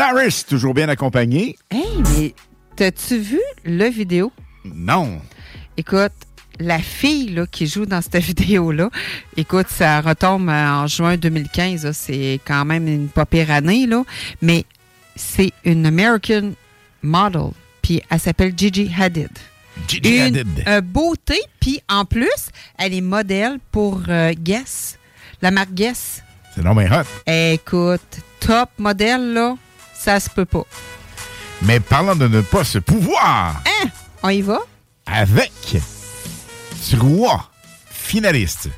Harris, 0.09 0.44
toujours 0.48 0.72
bien 0.74 0.89
accompagné. 0.89 1.59
Hey, 1.70 2.02
mais 2.16 2.35
t'as-tu 2.76 3.18
vu 3.18 3.40
le 3.64 3.89
vidéo? 3.89 4.32
Non. 4.64 5.20
Écoute, 5.76 6.12
la 6.59 6.78
fille 6.78 7.28
là, 7.30 7.47
qui 7.47 7.66
joue 7.66 7.85
dans 7.85 8.01
cette 8.01 8.16
vidéo-là, 8.24 8.89
écoute, 9.36 9.66
ça 9.68 10.01
retombe 10.01 10.48
en 10.48 10.86
juin 10.86 11.16
2015. 11.16 11.85
là, 11.85 11.93
C'est 11.93 12.40
quand 12.47 12.64
même 12.64 12.89
une 12.89 13.09
pas 13.09 13.26
pire 13.26 13.51
année, 13.51 13.86
là. 13.86 14.02
Mais 14.40 14.64
c'est 15.14 15.52
une 15.64 15.85
American 15.85 16.52
model. 17.02 17.51
Puis 17.82 18.01
elle 18.10 18.20
s'appelle 18.20 18.55
Gigi 18.56 18.90
Hadid. 18.98 19.28
Gigi 19.89 20.16
une 20.16 20.36
Hadid. 20.39 20.64
euh, 20.68 20.80
beauté, 20.80 21.39
puis 21.60 21.80
en 21.89 22.05
plus, 22.06 22.48
elle 22.78 22.94
est 22.94 23.01
modèle 23.02 23.59
pour 23.70 24.02
euh, 24.09 24.32
Guess, 24.32 24.98
la 25.43 25.51
marque 25.51 25.72
Guess. 25.74 26.22
C'est 26.55 26.64
non 26.64 26.74
mais 26.74 26.89
hot. 26.90 27.05
Écoute, 27.30 28.20
top 28.40 28.70
modèle, 28.78 29.35
là, 29.35 29.56
ça 30.09 30.20
se 30.20 30.30
peut 30.30 30.47
pas. 30.47 30.64
Mais 31.60 31.80
parlant 31.80 32.16
de 32.16 32.28
ne 32.28 32.40
pas 32.40 32.64
se 32.64 32.78
pouvoir, 32.78 33.62
Hein? 33.66 33.89
On 34.22 34.30
y 34.30 34.40
va? 34.40 34.60
avec 35.05 35.52
trois 36.90 37.51
finalistes. 37.90 38.70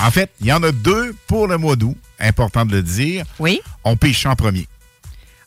En 0.00 0.10
fait, 0.10 0.30
il 0.40 0.46
y 0.46 0.52
en 0.54 0.62
a 0.62 0.72
deux 0.72 1.14
pour 1.26 1.46
le 1.46 1.58
mois 1.58 1.76
d'août, 1.76 1.96
important 2.18 2.64
de 2.64 2.72
le 2.72 2.82
dire. 2.82 3.26
Oui. 3.38 3.60
On 3.84 3.96
pêche 3.96 4.24
en 4.24 4.34
premier. 4.34 4.66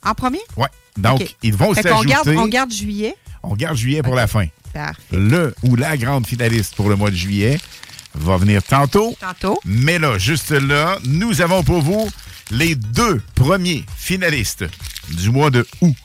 En 0.03 0.13
premier? 0.13 0.41
Ouais. 0.57 0.67
Donc, 0.97 1.35
ils 1.41 1.55
vont 1.55 1.73
s'ajouter. 1.73 2.07
garde, 2.07 2.27
on 2.29 2.47
garde 2.47 2.71
juillet? 2.71 3.15
On 3.41 3.55
garde 3.55 3.77
juillet 3.77 4.03
pour 4.03 4.13
la 4.15 4.27
fin. 4.27 4.45
Parfait. 4.73 5.01
Le 5.11 5.55
ou 5.63 5.75
la 5.75 5.97
grande 5.97 6.27
finaliste 6.27 6.75
pour 6.75 6.87
le 6.89 6.95
mois 6.95 7.09
de 7.09 7.15
juillet. 7.15 7.59
va 8.13 8.37
venir 8.37 8.61
tantôt. 8.61 9.15
Tantôt. 9.19 9.59
Mais 9.65 9.97
là, 9.97 10.19
juste 10.19 10.51
là, 10.51 10.97
nous 11.03 11.41
avons 11.41 11.63
pour 11.63 11.81
vous 11.81 12.07
les 12.51 12.75
deux 12.75 13.21
premiers 13.35 13.85
finalistes 13.95 14.65
du 15.09 15.29
mois 15.29 15.49
de 15.49 15.65
août. 15.81 15.95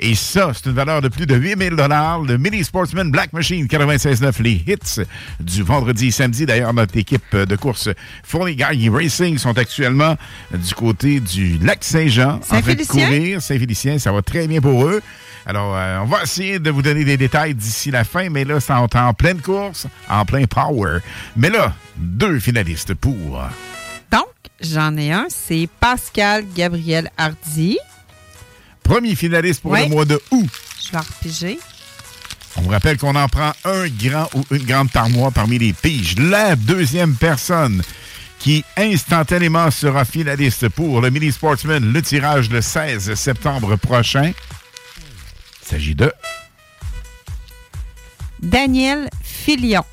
Et 0.00 0.14
ça, 0.14 0.50
c'est 0.52 0.66
une 0.68 0.74
valeur 0.74 1.00
de 1.00 1.08
plus 1.08 1.24
de 1.24 1.36
8000 1.36 1.70
Le 1.70 2.36
Mini 2.36 2.64
Sportsman 2.64 3.10
Black 3.10 3.32
Machine 3.32 3.66
96.9, 3.66 4.42
les 4.42 4.62
hits 4.66 5.04
du 5.40 5.62
vendredi 5.62 6.08
et 6.08 6.10
samedi. 6.10 6.46
D'ailleurs, 6.46 6.74
notre 6.74 6.96
équipe 6.96 7.36
de 7.36 7.56
course 7.56 7.88
Fournier 8.24 8.56
Guy 8.56 8.88
Racing 8.88 9.38
sont 9.38 9.56
actuellement 9.56 10.16
du 10.52 10.74
côté 10.74 11.20
du 11.20 11.58
lac 11.58 11.84
Saint-Jean. 11.84 12.40
en 12.50 12.60
train 12.60 12.74
de 12.74 12.84
courir. 12.84 13.40
Saint-Félicien, 13.40 13.98
ça 13.98 14.10
va 14.10 14.20
très 14.22 14.48
bien 14.48 14.60
pour 14.60 14.84
eux. 14.84 15.00
Alors, 15.46 15.76
euh, 15.76 15.98
on 16.00 16.06
va 16.06 16.22
essayer 16.22 16.58
de 16.58 16.70
vous 16.70 16.82
donner 16.82 17.04
des 17.04 17.16
détails 17.16 17.54
d'ici 17.54 17.90
la 17.90 18.02
fin, 18.02 18.30
mais 18.30 18.44
là, 18.44 18.58
en, 18.70 18.88
en 18.98 19.14
pleine 19.14 19.40
course, 19.40 19.86
en 20.08 20.24
plein 20.24 20.46
power. 20.46 20.98
Mais 21.36 21.50
là, 21.50 21.74
deux 21.96 22.40
finalistes 22.40 22.94
pour... 22.94 23.44
J'en 24.64 24.96
ai 24.96 25.12
un, 25.12 25.26
c'est 25.28 25.68
Pascal 25.78 26.44
Gabriel 26.54 27.10
Hardy. 27.18 27.76
Premier 28.82 29.14
finaliste 29.14 29.60
pour 29.60 29.76
le 29.76 29.86
mois 29.88 30.04
de 30.04 30.20
août. 30.30 30.48
Je 30.82 30.92
vais 30.92 30.98
repiger. 30.98 31.58
On 32.56 32.62
vous 32.62 32.70
rappelle 32.70 32.96
qu'on 32.96 33.14
en 33.14 33.28
prend 33.28 33.52
un 33.64 33.88
grand 33.88 34.28
ou 34.34 34.44
une 34.50 34.64
grande 34.64 34.90
par 34.90 35.10
mois 35.10 35.30
parmi 35.30 35.58
les 35.58 35.72
piges. 35.72 36.16
La 36.18 36.56
deuxième 36.56 37.14
personne 37.14 37.82
qui 38.38 38.64
instantanément 38.76 39.70
sera 39.70 40.04
finaliste 40.04 40.68
pour 40.68 41.00
le 41.00 41.10
Mini 41.10 41.32
Sportsman, 41.32 41.92
le 41.92 42.02
tirage 42.02 42.48
le 42.50 42.62
16 42.62 43.14
septembre 43.14 43.76
prochain. 43.76 44.32
Il 45.62 45.68
s'agit 45.68 45.94
de 45.94 46.12
Daniel 48.40 49.08
Filion. 49.22 49.84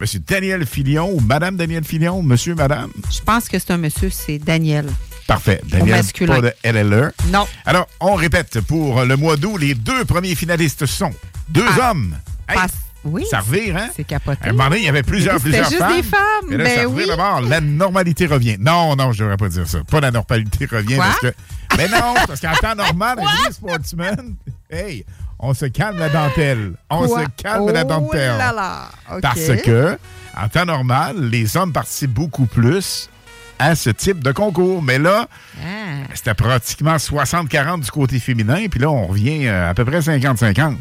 Monsieur 0.00 0.20
Daniel 0.26 0.66
Filion 0.66 1.10
ou 1.12 1.20
Madame 1.20 1.56
Daniel 1.56 1.84
Filion, 1.84 2.22
Monsieur, 2.22 2.54
Madame? 2.54 2.90
Je 3.10 3.20
pense 3.20 3.48
que 3.48 3.58
c'est 3.58 3.70
un 3.70 3.76
monsieur, 3.78 4.10
c'est 4.10 4.38
Daniel. 4.38 4.86
Parfait. 5.26 5.60
Daniel, 5.68 6.04
pas 6.26 6.40
de 6.40 6.52
LLE. 6.64 7.12
Non. 7.28 7.46
Alors, 7.64 7.86
on 8.00 8.14
répète, 8.14 8.60
pour 8.60 9.04
le 9.04 9.16
mois 9.16 9.36
d'août, 9.36 9.56
les 9.56 9.74
deux 9.74 10.04
premiers 10.04 10.34
finalistes 10.34 10.84
sont 10.86 11.12
deux 11.48 11.64
Ah. 11.80 11.90
hommes. 11.90 12.14
Hey, 12.48 12.56
Pas- 12.56 12.66
oui, 13.04 13.24
ça 13.30 13.40
revire, 13.40 13.76
hein? 13.76 13.88
C'est 13.96 14.04
capoté. 14.04 14.40
À 14.44 14.48
un 14.48 14.52
moment 14.52 14.64
donné, 14.68 14.80
il 14.80 14.84
y 14.84 14.88
avait 14.88 15.02
plusieurs, 15.02 15.40
plusieurs 15.40 15.64
juste 15.68 15.78
femmes. 15.78 15.96
des 15.96 16.02
femmes, 16.02 16.18
Mais 16.50 16.56
là, 16.58 16.64
ben 16.64 16.76
ça 16.82 16.88
oui. 16.88 17.04
d'abord. 17.06 17.40
La 17.42 17.60
normalité 17.60 18.26
revient. 18.26 18.56
Non, 18.58 18.96
non, 18.96 19.12
je 19.12 19.20
devrais 19.22 19.36
pas 19.38 19.48
dire 19.48 19.66
ça. 19.66 19.78
Pas 19.84 20.00
la 20.00 20.10
normalité 20.10 20.66
revient 20.66 20.96
Quoi? 20.96 21.04
parce 21.04 21.20
que. 21.20 21.32
Mais 21.78 21.88
non, 21.88 22.14
parce 22.26 22.40
qu'en 22.40 22.52
temps 22.54 22.74
normal, 22.74 23.18
les 23.46 23.52
sportsmen, 23.52 24.34
hey, 24.70 25.04
on 25.38 25.54
se 25.54 25.66
calme 25.66 25.98
la 25.98 26.08
dentelle. 26.08 26.72
On 26.90 27.06
Quoi? 27.06 27.22
se 27.24 27.42
calme 27.42 27.70
la 27.70 27.82
Oh 27.84 27.88
dentelle. 27.88 28.36
là 28.38 28.52
là. 28.52 28.88
Parce 29.20 29.46
que, 29.64 29.98
en 30.36 30.48
temps 30.48 30.64
normal, 30.64 31.28
les 31.30 31.56
hommes 31.56 31.72
participent 31.72 32.12
beaucoup 32.14 32.46
plus 32.46 33.08
à 33.58 33.74
ce 33.76 33.90
type 33.90 34.22
de 34.22 34.32
concours. 34.32 34.82
Mais 34.82 34.98
là, 34.98 35.28
Ah. 35.62 36.04
c'était 36.14 36.34
pratiquement 36.34 36.96
60-40 36.98 37.80
du 37.84 37.90
côté 37.90 38.18
féminin, 38.18 38.66
puis 38.70 38.80
là, 38.80 38.90
on 38.90 39.06
revient 39.06 39.46
euh, 39.46 39.70
à 39.70 39.74
peu 39.74 39.84
près 39.84 40.00
50-50. 40.02 40.76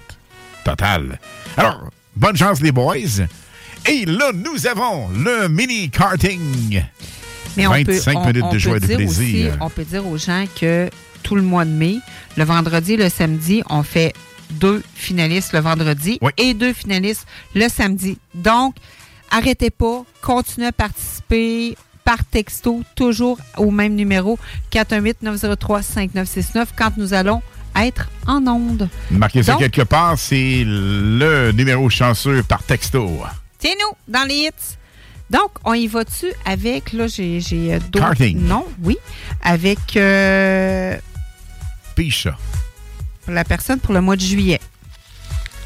Total. 0.63 1.19
Alors, 1.57 1.89
bonne 2.15 2.37
chance, 2.37 2.61
les 2.61 2.71
boys. 2.71 2.95
Et 3.89 4.05
là, 4.05 4.31
nous 4.33 4.65
avons 4.65 5.09
le 5.09 5.49
mini 5.49 5.89
karting. 5.89 6.83
Mais 7.57 7.67
on 7.67 7.71
25 7.71 8.13
peut, 8.13 8.17
on- 8.19 8.25
minutes 8.27 8.43
on 8.45 8.53
de 8.53 8.57
joie 8.57 8.77
et 8.77 8.79
de 8.79 8.85
plaisir. 8.87 9.07
aussi- 9.09 9.49
on 9.59 9.69
peut 9.69 9.83
dire 9.83 10.07
aux 10.07 10.17
gens 10.17 10.45
que 10.59 10.89
tout 11.21 11.35
le 11.35 11.41
mois 11.41 11.65
de 11.65 11.69
mai, 11.69 11.99
le 12.37 12.43
vendredi 12.45 12.93
et 12.93 12.97
le 12.97 13.09
samedi, 13.09 13.61
on 13.69 13.83
fait 13.83 14.13
deux 14.53 14.83
finalistes 14.95 15.53
le 15.53 15.59
vendredi 15.59 16.19
et 16.37 16.53
deux 16.53 16.73
finalistes 16.73 17.25
le 17.55 17.67
samedi. 17.69 18.17
Donc, 18.33 18.75
arrêtez 19.31 19.69
pas, 19.69 20.03
continuez 20.21 20.67
à 20.67 20.71
participer 20.71 21.75
par 22.03 22.23
texto, 22.25 22.81
toujours 22.95 23.37
au 23.57 23.71
même 23.71 23.95
numéro, 23.95 24.37
418-903-5969, 24.71 26.67
quand 26.75 26.97
nous 26.97 27.13
allons 27.13 27.41
être 27.75 28.09
en 28.27 28.45
onde. 28.47 28.89
Marquez 29.11 29.43
ça 29.43 29.55
quelque 29.55 29.81
part, 29.81 30.17
c'est 30.17 30.63
le 30.65 31.51
numéro 31.51 31.89
chanceux 31.89 32.43
par 32.43 32.63
texto. 32.63 33.09
C'est 33.59 33.75
nous, 33.79 33.95
dans 34.07 34.27
les 34.27 34.35
hits. 34.35 34.77
Donc, 35.29 35.51
on 35.63 35.73
y 35.73 35.87
va-tu 35.87 36.27
avec, 36.45 36.93
là, 36.93 37.07
j'ai 37.07 37.39
euh, 37.73 37.79
d'autres 37.79 38.05
Karting. 38.05 38.39
Non, 38.45 38.65
oui. 38.83 38.97
Avec 39.41 39.95
euh, 39.95 40.95
La 43.27 43.43
personne 43.43 43.79
pour 43.79 43.93
le 43.93 44.01
mois 44.01 44.15
de 44.15 44.21
juillet. 44.21 44.59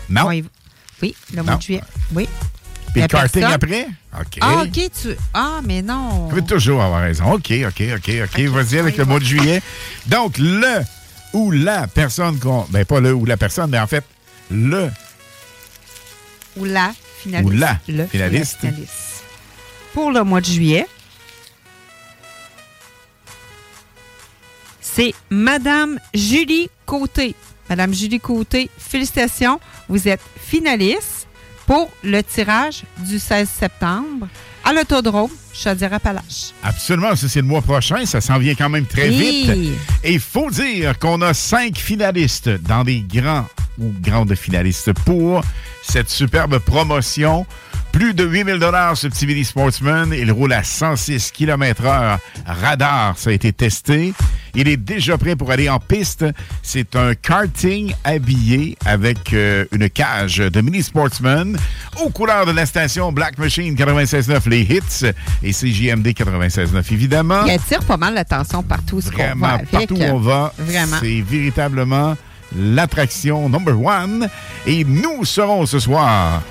Non? 0.09 0.27
Oui, 0.27 0.45
le 1.34 1.43
mois 1.43 1.53
Non. 1.53 1.57
de 1.57 1.63
juillet. 1.63 1.81
Oui. 2.13 2.27
Puis 2.93 3.01
le 3.01 3.07
karting 3.07 3.41
personne- 3.41 3.53
après? 3.53 3.88
OK. 4.19 4.38
Ah, 4.41 4.63
OK, 4.63 4.71
tu. 5.01 5.09
Ah, 5.34 5.59
mais 5.63 5.81
non. 5.81 6.09
Vous 6.23 6.29
pouvez 6.29 6.43
toujours 6.45 6.81
avoir 6.81 7.01
raison. 7.01 7.34
OK, 7.34 7.51
OK, 7.67 7.84
OK, 7.97 8.11
OK. 8.23 8.39
Vas-y 8.41 8.79
avec 8.79 8.97
le 8.97 9.05
mois 9.05 9.19
de 9.19 9.25
juillet. 9.25 9.61
Donc, 10.07 10.38
le 10.38 10.81
ou 11.34 11.51
la 11.51 11.88
personne 11.88 12.39
qu'on. 12.39 12.65
Ben, 12.69 12.85
pas 12.85 12.99
le 12.99 13.13
ou 13.13 13.25
la 13.25 13.38
personne, 13.38 13.69
mais 13.69 13.79
en 13.79 13.88
fait, 13.88 14.03
le 14.49 14.89
Ou 16.55 16.65
la 16.65 16.93
finaliste. 17.21 17.53
Ou 17.53 17.57
la 17.57 17.79
Le 17.88 18.07
finaliste. 18.07 18.57
finaliste. 18.59 19.23
Pour 19.93 20.11
le 20.11 20.23
mois 20.23 20.39
de 20.41 20.45
juillet, 20.45 20.88
c'est 24.81 25.13
Madame 25.29 25.99
Julie 26.13 26.69
Côté. 26.85 27.35
Madame 27.69 27.94
Julie 27.94 28.19
Côté, 28.19 28.69
félicitations. 28.77 29.60
Vous 29.89 30.07
êtes 30.07 30.22
finaliste 30.38 31.27
pour 31.65 31.91
le 32.03 32.22
tirage 32.23 32.84
du 32.99 33.19
16 33.19 33.49
septembre 33.49 34.27
à 34.64 34.73
l'Autodrome 34.73 35.31
Chaudière-Appalaches. 35.61 36.51
Absolument, 36.63 37.15
ça 37.15 37.27
c'est 37.27 37.41
le 37.41 37.47
mois 37.47 37.61
prochain, 37.61 38.05
ça 38.05 38.21
s'en 38.21 38.38
vient 38.38 38.55
quand 38.55 38.69
même 38.69 38.85
très 38.85 39.09
Oui. 39.09 39.17
vite. 39.47 39.77
Et 40.03 40.13
il 40.13 40.19
faut 40.19 40.49
dire 40.51 40.97
qu'on 40.99 41.21
a 41.21 41.34
cinq 41.34 41.77
finalistes 41.77 42.49
dans 42.49 42.84
des 42.84 43.01
grands 43.01 43.45
ou 43.79 43.91
grandes 44.01 44.35
finalistes 44.35 44.93
pour 45.05 45.43
cette 45.84 46.09
superbe 46.09 46.57
promotion. 46.59 47.45
Plus 47.91 48.13
de 48.13 48.25
8000 48.25 48.59
dollars 48.59 48.95
ce 48.97 49.07
petit 49.07 49.25
Mini 49.25 49.43
Sportsman. 49.45 50.13
Il 50.13 50.31
roule 50.31 50.53
à 50.53 50.63
106 50.63 51.31
km 51.31 51.85
heure. 51.85 52.19
Radar, 52.45 53.17
ça 53.17 53.29
a 53.31 53.34
été 53.34 53.51
testé. 53.53 54.13
Il 54.53 54.67
est 54.67 54.77
déjà 54.77 55.17
prêt 55.17 55.35
pour 55.35 55.51
aller 55.51 55.69
en 55.69 55.79
piste. 55.79 56.25
C'est 56.61 56.95
un 56.95 57.15
karting 57.15 57.93
habillé 58.03 58.77
avec 58.85 59.34
euh, 59.34 59.65
une 59.71 59.89
cage 59.89 60.38
de 60.38 60.61
Mini 60.61 60.84
Sportsman 60.84 61.57
aux 62.03 62.09
couleurs 62.09 62.45
de 62.45 62.51
la 62.51 62.65
station 62.65 63.11
Black 63.11 63.38
Machine 63.39 63.73
96.9, 63.75 64.49
les 64.49 64.61
hits, 64.61 65.11
et 65.48 65.52
CJMD 65.53 66.07
96.9, 66.07 66.94
évidemment. 66.94 67.45
Il 67.45 67.52
attire 67.52 67.84
pas 67.84 67.98
mal 67.98 68.14
l'attention 68.14 68.64
partout 68.64 68.99
ce 69.02 69.10
qu'on 69.11 69.36
va 69.40 69.49
avec. 69.53 69.69
partout 69.72 69.95
où 69.95 70.02
on 70.03 70.19
va, 70.19 70.53
Vraiment. 70.57 70.98
c'est 71.02 71.22
véritablement 71.22 72.15
l'attraction 72.56 73.49
number 73.49 73.80
one. 73.82 74.30
Et 74.65 74.84
nous 74.84 75.24
serons 75.26 75.65
ce 75.65 75.80
soir 75.80 76.41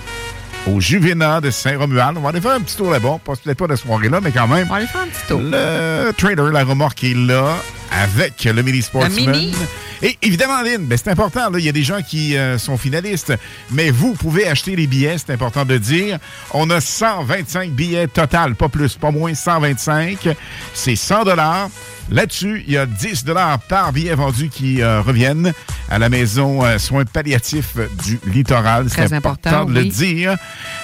au 0.67 0.81
Juvena 0.81 1.41
de 1.41 1.51
Saint-Romuald. 1.51 2.17
On 2.19 2.21
va 2.21 2.31
aller 2.31 2.41
faire 2.41 2.53
un 2.53 2.61
petit 2.61 2.77
tour 2.77 2.91
là-bas. 2.91 3.19
Peut-être 3.25 3.59
pas 3.59 3.67
de 3.67 3.77
soirée 3.77 4.09
là, 4.09 4.21
mais 4.23 4.31
quand 4.33 4.49
même. 4.49 4.67
On 4.67 4.71
va 4.71 4.77
aller 4.77 4.87
faire 4.87 5.03
un 5.03 5.07
petit 5.07 5.27
tour. 5.29 5.41
Le 5.43 6.11
trader, 6.13 6.51
la 6.53 6.65
remorque 6.65 7.05
est 7.05 7.15
là 7.15 7.57
avec 8.03 8.45
le 8.45 8.63
Mini 8.63 8.83
Sportsman. 8.83 9.31
mini? 9.31 9.55
Et 10.03 10.19
évidemment, 10.23 10.61
Lynn, 10.63 10.85
ben, 10.87 10.99
c'est 11.03 11.11
important. 11.11 11.51
Il 11.57 11.65
y 11.65 11.69
a 11.69 11.73
des 11.73 11.83
gens 11.83 12.03
qui 12.03 12.37
euh, 12.37 12.59
sont 12.59 12.77
finalistes, 12.77 13.33
mais 13.71 13.91
vous 13.91 14.13
pouvez 14.13 14.47
acheter 14.47 14.77
les 14.77 14.87
billets, 14.87 15.17
c'est 15.19 15.33
important 15.33 15.65
de 15.65 15.79
dire. 15.79 16.19
On 16.53 16.69
a 16.71 16.81
125 16.81 17.71
billets 17.71 18.09
total, 18.09 18.55
pas 18.55 18.69
plus, 18.69 18.97
pas 18.97 19.11
moins, 19.11 19.35
125. 19.35 20.29
C'est 20.75 20.97
100 20.97 21.25
dollars. 21.25 21.71
Là-dessus, 22.11 22.63
il 22.67 22.73
y 22.73 22.79
a 22.79 22.87
10 22.87 23.25
dollars 23.25 23.59
par 23.59 23.93
billet 23.93 24.15
vendu 24.15 24.49
qui 24.49 24.81
euh, 24.81 25.01
reviennent 25.01 25.53
à 25.91 25.99
la 25.99 26.09
maison 26.09 26.65
euh, 26.65 26.79
soins 26.79 27.05
palliatifs 27.05 27.77
du 28.05 28.21
littoral. 28.33 28.87
C'est 28.89 29.13
important, 29.13 29.51
important, 29.51 29.65
de 29.65 29.75
le 29.75 29.85
dire. 29.87 30.37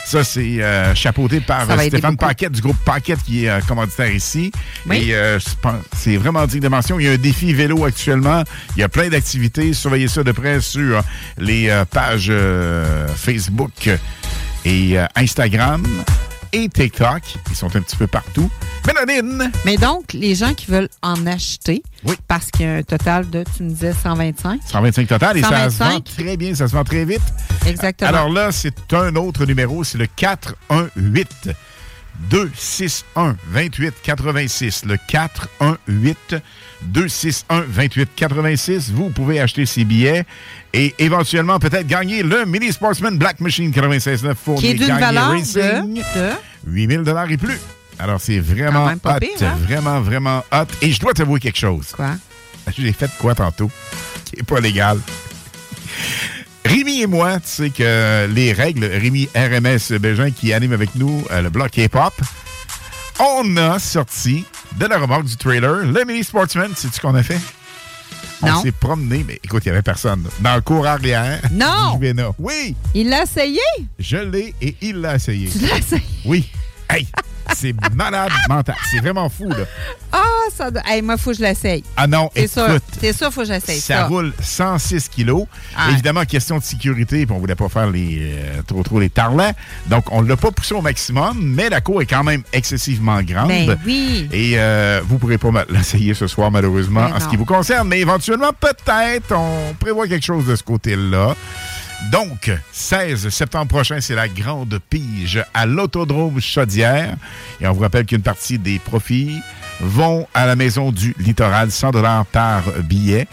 Ça, 0.05 0.25
c'est 0.25 0.61
euh, 0.63 0.95
chapeauté 0.97 1.41
par 1.41 1.67
Stéphane. 1.81 2.17
Paquette 2.17 2.53
du 2.53 2.61
groupe 2.61 2.77
Paquette 2.85 3.23
qui 3.23 3.47
est 3.47 3.67
commanditaire 3.67 4.13
ici. 4.13 4.51
Oui. 4.87 5.11
Et 5.11 5.39
c'est 5.97 6.17
vraiment 6.17 6.45
digne 6.47 6.61
de 6.61 6.69
mention. 6.69 6.99
Il 7.03 7.07
y 7.07 7.09
a 7.09 7.15
un 7.15 7.17
défi 7.17 7.53
vélo 7.53 7.85
actuellement. 7.85 8.45
Il 8.77 8.81
y 8.81 8.85
a 8.85 8.89
plein 8.89 9.09
d'activités. 9.09 9.73
Surveillez 9.73 10.07
ça 10.07 10.23
de 10.23 10.31
près 10.31 10.61
sur 10.61 11.03
les 11.37 11.69
euh, 11.69 11.85
pages 11.85 12.29
euh, 12.31 13.09
Facebook 13.09 13.91
et 14.65 15.01
euh, 15.01 15.07
Instagram 15.17 15.85
et 16.53 16.69
TikTok. 16.69 17.23
Ils 17.51 17.57
sont 17.57 17.75
un 17.75 17.81
petit 17.81 17.97
peu 17.97 18.07
partout. 18.07 18.49
Mélodine! 18.87 19.51
Mais 19.65 19.77
donc, 19.79 20.13
les 20.13 20.37
gens 20.37 20.55
qui 20.55 20.71
veulent 20.71 20.91
en 21.03 21.27
acheter, 21.27 21.83
parce 22.29 22.53
qu'il 22.53 22.67
y 22.67 22.69
a 22.69 22.75
un 22.75 22.83
total 22.85 23.29
de, 23.29 23.43
tu 23.57 23.65
me 23.65 23.71
disais, 23.71 23.93
125. 23.93 24.61
125 24.65 25.09
total 25.09 25.39
et 25.39 25.43
ça 25.43 25.49
se 25.49 25.79
vend 25.79 25.91
125. 25.91 26.05
très 26.05 26.37
bien, 26.37 26.55
ça 26.55 26.69
se 26.69 26.73
vend 26.73 26.85
très 26.85 27.05
vite. 27.05 27.21
Exactement. 27.67 28.11
Alors 28.11 28.29
là, 28.29 28.53
c'est 28.53 28.93
un 28.93 29.17
autre 29.17 29.45
numéro, 29.45 29.83
c'est 29.83 29.99
le 29.99 30.07
418 30.07 31.51
261 32.31 33.37
28 33.49 33.95
86. 34.03 34.85
Le 34.87 34.97
418 35.09 36.37
261 36.83 37.65
28 37.69 38.11
86. 38.17 38.91
Vous 38.91 39.11
pouvez 39.11 39.41
acheter 39.41 39.67
ces 39.67 39.85
billets 39.85 40.25
et 40.73 40.95
éventuellement 40.99 41.59
peut-être 41.59 41.87
gagner 41.87 42.23
le 42.23 42.45
Mini 42.45 42.73
Sportsman 42.73 43.17
Black 43.19 43.41
Machine 43.41 43.71
96.9 43.71 44.59
Qui 44.59 44.67
est 44.69 44.75
d'une 44.75 44.87
valeur 44.89 45.29
de- 45.29 45.33
Racing. 45.33 45.95
de- 45.95 46.71
8000 46.71 47.05
et 47.31 47.37
plus. 47.37 47.59
Alors, 47.99 48.21
c'est 48.21 48.39
vraiment 48.41 48.87
hot. 48.87 49.19
pire, 49.21 49.31
hein? 49.43 49.57
Vraiment, 49.63 50.01
vraiment 50.01 50.45
hot. 50.53 50.65
Et 50.81 50.91
je 50.93 50.99
dois 51.01 51.13
t'avouer 51.13 51.41
quelque 51.41 51.59
chose. 51.59 51.89
Quoi? 51.95 52.17
J'ai 52.77 52.93
fait 52.93 53.11
quoi 53.19 53.35
tantôt? 53.35 53.71
Qui 54.25 54.37
n'est 54.37 54.43
pas 54.43 54.61
légal? 54.61 54.99
Rémi 56.65 57.03
et 57.03 57.07
moi, 57.07 57.41
tu 57.41 57.49
sais 57.49 57.71
que 57.71 58.27
les 58.27 58.53
règles, 58.53 58.85
Rémi 58.85 59.29
RMS 59.35 59.99
Bégin 59.99 60.31
qui 60.31 60.53
anime 60.53 60.73
avec 60.73 60.95
nous 60.95 61.25
euh, 61.31 61.43
le 61.43 61.51
bloc 61.51 61.71
K-pop, 61.73 62.15
on 63.21 63.57
a 63.57 63.79
sorti 63.79 64.45
de 64.79 64.87
la 64.87 64.99
remorque 64.99 65.25
du 65.25 65.37
trailer 65.37 65.85
le 65.85 66.05
mini 66.05 66.25
sportsman. 66.25 66.73
Sais-tu 66.75 67.01
qu'on 67.01 67.15
a 67.15 67.23
fait? 67.23 67.39
On 68.43 68.61
s'est 68.61 68.73
promené, 68.73 69.25
mais 69.27 69.39
écoute, 69.45 69.63
il 69.65 69.69
n'y 69.69 69.73
avait 69.73 69.83
personne. 69.83 70.25
Dans 70.41 70.57
le 70.57 70.61
cours 70.63 70.87
arrière. 70.87 71.41
Non! 71.53 72.01
Oui! 72.39 72.75
Il 72.95 73.09
l'a 73.09 73.23
essayé? 73.23 73.61
Je 73.99 74.17
l'ai 74.17 74.55
et 74.61 74.77
il 74.81 74.97
l'a 75.01 75.15
essayé. 75.17 75.49
Tu 75.49 75.59
l'as 75.61 75.79
essayé? 75.79 76.03
Oui. 76.25 76.51
Hey! 76.91 77.07
C'est 77.55 77.75
malade 77.95 78.31
mental. 78.49 78.75
C'est 78.91 79.01
vraiment 79.01 79.29
fou, 79.29 79.49
là. 79.49 79.65
Ah, 80.13 80.21
ça 80.55 80.71
doit... 80.71 80.83
Hey, 80.87 81.01
moi, 81.03 81.15
il 81.17 81.21
faut 81.21 81.31
que 81.31 81.37
je 81.37 81.43
l'essaye. 81.43 81.85
Ah 81.97 82.07
non, 82.07 82.31
C'est 82.35 82.47
sûr. 82.49 82.69
écoute. 82.69 82.83
C'est 83.01 83.13
sûr, 83.13 83.29
il 83.29 83.33
faut 83.33 83.41
que 83.43 83.47
j'essaye 83.47 83.81
Ça, 83.81 83.95
ça. 83.99 84.05
roule 84.07 84.33
106 84.41 85.09
kilos. 85.09 85.47
Ah. 85.77 85.91
Évidemment, 85.93 86.25
question 86.25 86.59
de 86.59 86.63
sécurité, 86.63 87.25
puis 87.27 87.35
on 87.35 87.39
voulait 87.39 87.55
pas 87.55 87.69
faire 87.69 87.91
les, 87.91 88.33
euh, 88.35 88.63
trop 88.67 88.83
trop 88.83 89.01
les 89.01 89.11
tarlats. 89.11 89.53
Donc, 89.87 90.05
on 90.11 90.23
l'a 90.23 90.37
pas 90.37 90.51
poussé 90.51 90.75
au 90.75 90.83
maximum, 90.83 91.39
mais 91.41 91.69
la 91.69 91.81
cour 91.81 92.03
est 92.03 92.07
quand 92.07 92.25
même 92.25 92.43
excessivement 92.53 93.23
grande. 93.23 93.49
Ben 93.49 93.79
oui. 93.87 94.29
Et 94.33 94.55
euh, 94.57 95.01
vous 95.07 95.19
pourrez 95.19 95.39
pas 95.39 95.51
l'essayer 95.69 96.15
ce 96.15 96.27
soir, 96.27 96.51
malheureusement, 96.51 97.09
Ben 97.09 97.17
en 97.17 97.21
ce 97.21 97.29
qui 97.29 97.37
vous 97.37 97.45
concerne. 97.47 97.89
Mais 97.89 98.01
éventuellement, 98.01 98.51
peut-être, 98.59 99.33
on 99.35 99.75
prévoit 99.79 100.07
quelque 100.09 100.25
chose 100.27 100.47
de 100.47 100.57
ce 100.57 100.63
côté-là. 100.63 101.35
Donc, 102.11 102.51
16 102.73 103.29
septembre 103.29 103.69
prochain, 103.69 104.01
c'est 104.01 104.15
la 104.15 104.29
grande 104.29 104.79
pige 104.91 105.43
à 105.55 105.67
l'Autodrome 105.67 106.41
Chaudière. 106.41 107.17
Et 107.61 107.67
on 107.67 107.73
vous 107.73 107.81
rappelle 107.81 108.07
qu'une 108.07 108.23
partie 108.23 108.59
des 108.59 108.79
profits 108.79 109.41
vont 109.83 110.27
à 110.33 110.47
la 110.47 110.57
Maison 110.57 110.93
du 110.93 111.15
Littoral, 111.19 111.71
100 111.71 111.91
par 112.31 112.63
billet. 112.85 113.27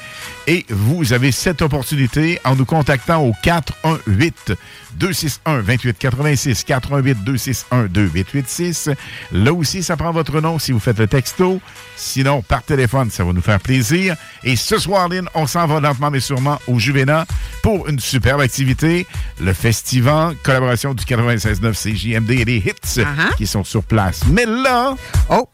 Et 0.47 0.65
vous 0.69 1.13
avez 1.13 1.31
cette 1.31 1.61
opportunité 1.61 2.41
en 2.43 2.55
nous 2.55 2.65
contactant 2.65 3.21
au 3.23 3.33
418 3.43 4.53
261 4.95 5.59
2886 5.61 6.63
418 6.63 7.23
261 7.23 7.85
2886. 7.85 8.89
Là 9.31 9.53
aussi, 9.53 9.83
ça 9.83 9.95
prend 9.95 10.11
votre 10.11 10.41
nom 10.41 10.57
si 10.57 10.71
vous 10.71 10.79
faites 10.79 10.97
le 10.97 11.07
texto. 11.07 11.61
Sinon, 11.95 12.41
par 12.41 12.63
téléphone, 12.63 13.11
ça 13.11 13.23
va 13.23 13.31
nous 13.31 13.41
faire 13.41 13.59
plaisir. 13.59 14.15
Et 14.43 14.55
ce 14.55 14.79
soir, 14.79 15.07
Lynn, 15.07 15.29
on 15.35 15.45
s'en 15.45 15.67
va 15.67 15.79
lentement 15.79 16.09
mais 16.09 16.19
sûrement 16.19 16.59
au 16.67 16.79
Juvena 16.79 17.27
pour 17.61 17.87
une 17.87 17.99
superbe 17.99 18.41
activité. 18.41 19.05
Le 19.39 19.53
Festival, 19.53 20.35
collaboration 20.41 20.95
du 20.95 21.03
96.9 21.03 21.73
CJMD 21.73 22.31
et 22.31 22.45
les 22.45 22.57
hits 22.57 23.03
qui 23.37 23.45
sont 23.45 23.63
sur 23.63 23.83
place. 23.83 24.21
Mais 24.31 24.45
là, 24.45 24.95
oh, 25.29 25.47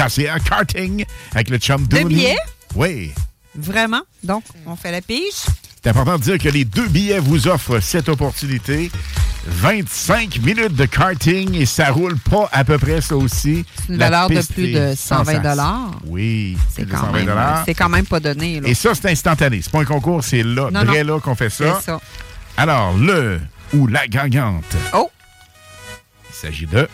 un 0.00 0.38
karting 0.38 1.04
avec 1.32 1.50
le 1.50 1.58
chum 1.58 1.86
Deux 1.86 2.04
billets? 2.04 2.36
Oui. 2.74 3.12
Vraiment? 3.54 4.02
Donc, 4.22 4.44
on 4.66 4.76
fait 4.76 4.92
la 4.92 5.00
pige? 5.00 5.32
C'est 5.82 5.90
important 5.90 6.18
de 6.18 6.22
dire 6.22 6.38
que 6.38 6.48
les 6.48 6.64
deux 6.64 6.88
billets 6.88 7.20
vous 7.20 7.46
offrent 7.48 7.80
cette 7.80 8.08
opportunité. 8.08 8.90
25 9.48 10.40
minutes 10.40 10.74
de 10.74 10.84
karting 10.86 11.54
et 11.54 11.66
ça 11.66 11.90
roule 11.92 12.18
pas 12.18 12.48
à 12.52 12.64
peu 12.64 12.76
près 12.78 13.00
ça 13.00 13.16
aussi. 13.16 13.64
C'est 13.86 13.92
une 13.92 13.98
valeur 13.98 14.28
de 14.28 14.42
plus 14.42 14.72
de 14.72 14.94
120 14.96 14.96
sensationnelle. 14.96 15.64
Oui, 16.06 16.58
C'est 16.74 16.88
quand, 16.88 16.98
120 17.12 17.12
même, 17.24 17.38
c'est 17.64 17.74
quand 17.74 17.88
même 17.88 18.06
pas 18.06 18.18
donné. 18.18 18.60
Là. 18.60 18.68
Et 18.68 18.74
ça, 18.74 18.94
c'est 18.94 19.08
instantané. 19.10 19.60
C'est 19.62 19.70
pas 19.70 19.80
un 19.80 19.84
concours, 19.84 20.24
c'est 20.24 20.42
là, 20.42 20.70
Non, 20.72 20.84
vrai 20.84 21.04
non. 21.04 21.14
là 21.14 21.20
qu'on 21.20 21.36
fait 21.36 21.50
ça. 21.50 21.78
C'est 21.78 21.86
ça. 21.86 22.00
Alors, 22.56 22.96
le 22.96 23.40
ou 23.72 23.86
la 23.86 24.08
gagnante. 24.08 24.64
Oh! 24.92 25.10
Il 26.28 26.34
s'agit 26.34 26.66
de. 26.66 26.88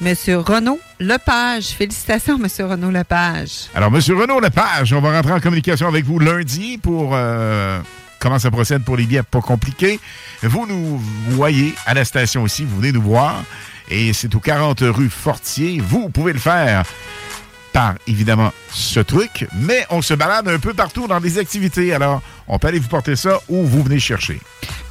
Monsieur 0.00 0.38
Renaud 0.38 0.80
Lepage. 0.98 1.68
Félicitations, 1.76 2.38
Monsieur 2.38 2.64
Renaud 2.64 2.90
Lepage. 2.90 3.68
Alors, 3.74 3.94
M. 3.94 4.00
Renaud 4.18 4.40
Lepage, 4.40 4.94
on 4.94 5.00
va 5.00 5.12
rentrer 5.12 5.32
en 5.32 5.40
communication 5.40 5.88
avec 5.88 6.06
vous 6.06 6.18
lundi 6.18 6.78
pour 6.78 7.10
euh, 7.12 7.78
comment 8.18 8.38
ça 8.38 8.50
procède 8.50 8.82
pour 8.82 8.96
les 8.96 9.04
billets 9.04 9.22
pas 9.22 9.42
compliqués. 9.42 10.00
Vous 10.42 10.66
nous 10.66 10.98
voyez 11.28 11.74
à 11.84 11.92
la 11.92 12.06
station 12.06 12.42
aussi, 12.42 12.64
vous 12.64 12.78
venez 12.78 12.92
nous 12.92 13.02
voir. 13.02 13.44
Et 13.90 14.14
c'est 14.14 14.34
au 14.34 14.40
40 14.40 14.80
rue 14.80 15.10
Fortier. 15.10 15.82
Vous 15.84 16.08
pouvez 16.08 16.32
le 16.32 16.38
faire 16.38 16.84
par, 17.72 17.94
évidemment, 18.06 18.52
ce 18.72 19.00
truc, 19.00 19.46
mais 19.54 19.86
on 19.90 20.02
se 20.02 20.14
balade 20.14 20.48
un 20.48 20.58
peu 20.58 20.74
partout 20.74 21.06
dans 21.06 21.20
des 21.20 21.38
activités. 21.38 21.92
Alors, 21.92 22.22
on 22.48 22.58
peut 22.58 22.68
aller 22.68 22.78
vous 22.78 22.88
porter 22.88 23.16
ça 23.16 23.40
ou 23.48 23.64
vous 23.64 23.82
venez 23.82 24.00
chercher. 24.00 24.40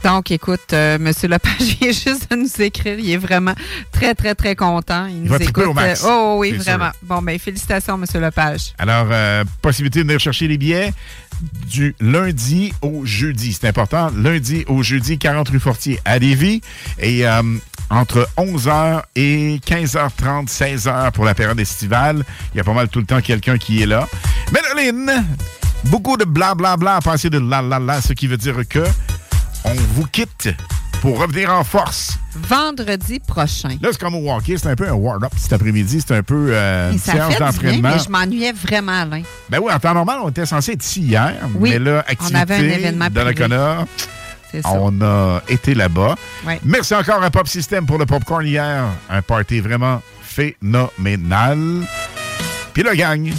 Donc, 0.04 0.32
écoute, 0.32 0.72
euh, 0.74 0.98
Monsieur 0.98 1.28
Lepage 1.28 1.60
vient 1.82 1.92
juste 1.92 2.32
de 2.32 2.36
nous 2.38 2.62
écrire. 2.62 2.98
Il 3.00 3.12
est 3.12 3.18
vraiment 3.18 3.54
très, 3.92 4.16
très, 4.16 4.34
très 4.34 4.56
content. 4.56 5.08
Il, 5.08 5.24
nous 5.24 5.30
va 5.30 5.40
triper 5.40 5.62
écoute. 5.62 5.72
au 5.72 5.74
max. 5.74 6.04
euh, 6.06 6.08
oh 6.10 6.36
oui, 6.40 6.54
vraiment. 6.54 6.86
sûr. 6.86 7.00
Bon, 7.04 7.22
ben 7.22 7.38
félicitations, 7.38 7.98
Monsieur 7.98 8.22
Lepage. 8.22 8.74
Alors, 8.78 9.08
euh, 9.12 9.44
possibilité 9.62 10.00
de 10.00 10.06
venir 10.06 10.20
chercher 10.20 10.48
les 10.48 10.58
billets 10.58 10.94
du 11.70 11.96
lundi 12.00 12.74
au 12.82 13.06
jeudi. 13.06 13.54
C'est 13.54 13.68
important. 13.68 14.12
Lundi 14.16 14.66
au 14.68 14.84
jeudi, 14.84 15.18
40 15.18 15.50
rue 15.50 15.60
Fortier 15.60 16.00
à 16.06 16.20
Lévis. 16.20 16.62
Et 17.00 17.28
euh, 17.28 17.42
entre 17.90 18.28
11h 18.38 19.04
et 19.16 19.60
15h30, 19.66 20.48
16h 20.48 21.12
pour 21.12 21.26
la 21.26 21.34
période 21.34 21.60
estivale. 21.60 22.24
Il 22.54 22.58
y 22.58 22.62
a 22.62 22.64
pas 22.64 22.74
mal 22.74 22.88
tout 22.90 23.00
le 23.00 23.06
temps 23.06 23.22
quelqu'un 23.22 23.58
qui 23.58 23.82
est 23.82 23.86
là. 23.86 24.08
Mélaline, 24.52 25.26
beaucoup 25.86 26.18
de 26.18 26.26
blablabla 26.26 26.98
à 26.98 27.02
passer 27.02 27.30
de 27.30 27.40
la 27.40 27.62
la 27.62 27.80
la, 27.80 28.02
ce 28.02 28.14
qui 28.14 28.28
veut 28.28 28.38
dire 28.38 28.56
que 28.68 28.84
on 29.66 29.74
vous 29.94 30.06
quitte 30.06 30.50
pour 31.02 31.20
revenir 31.20 31.54
en 31.54 31.64
force. 31.64 32.18
Vendredi 32.36 33.20
prochain. 33.20 33.78
Là, 33.82 33.90
c'est 33.92 34.00
comme 34.00 34.16
au 34.16 34.32
hockey, 34.32 34.58
c'est 34.58 34.68
un 34.68 34.76
peu 34.76 34.88
un 34.88 34.94
warm-up 34.94 35.32
cet 35.38 35.54
après-midi. 35.54 36.04
C'est 36.06 36.16
un 36.16 36.24
peu 36.24 36.50
euh, 36.52 36.92
une 36.92 37.00
ça 37.00 37.14
séance 37.14 37.28
fait 37.28 37.34
du 37.34 37.38
bien, 37.38 37.48
d'entraînement. 37.48 37.90
mais 37.90 38.04
je 38.04 38.10
m'ennuyais 38.10 38.52
vraiment, 38.52 39.02
Alain. 39.02 39.22
Ben 39.50 39.60
oui, 39.62 39.72
en 39.72 39.80
temps 39.80 39.94
normal, 39.94 40.20
on 40.24 40.30
était 40.30 40.46
censé 40.46 40.74
être 40.74 40.84
ici 40.84 41.02
hier. 41.02 41.36
Oui, 41.56 41.72
mais 41.72 41.80
là, 41.80 42.04
on 42.08 42.12
activité 42.12 42.38
avait 42.38 42.56
un 42.56 42.64
événement 42.64 43.08
dans 43.10 43.26
privé. 43.26 43.48
Ça. 44.52 44.72
on 44.74 45.00
a 45.02 45.44
été 45.48 45.76
là-bas. 45.76 46.16
Ouais. 46.46 46.60
Merci 46.64 46.96
encore 46.96 47.22
à 47.22 47.30
Pop 47.30 47.48
System 47.48 47.86
pour 47.86 48.00
le 48.00 48.08
popcorn 48.08 48.44
hier. 48.44 48.84
Un 49.08 49.22
party 49.22 49.60
vraiment 49.60 50.02
phénoménal. 50.24 51.86
Puis 52.74 52.82
le 52.82 52.96
gang, 52.96 53.32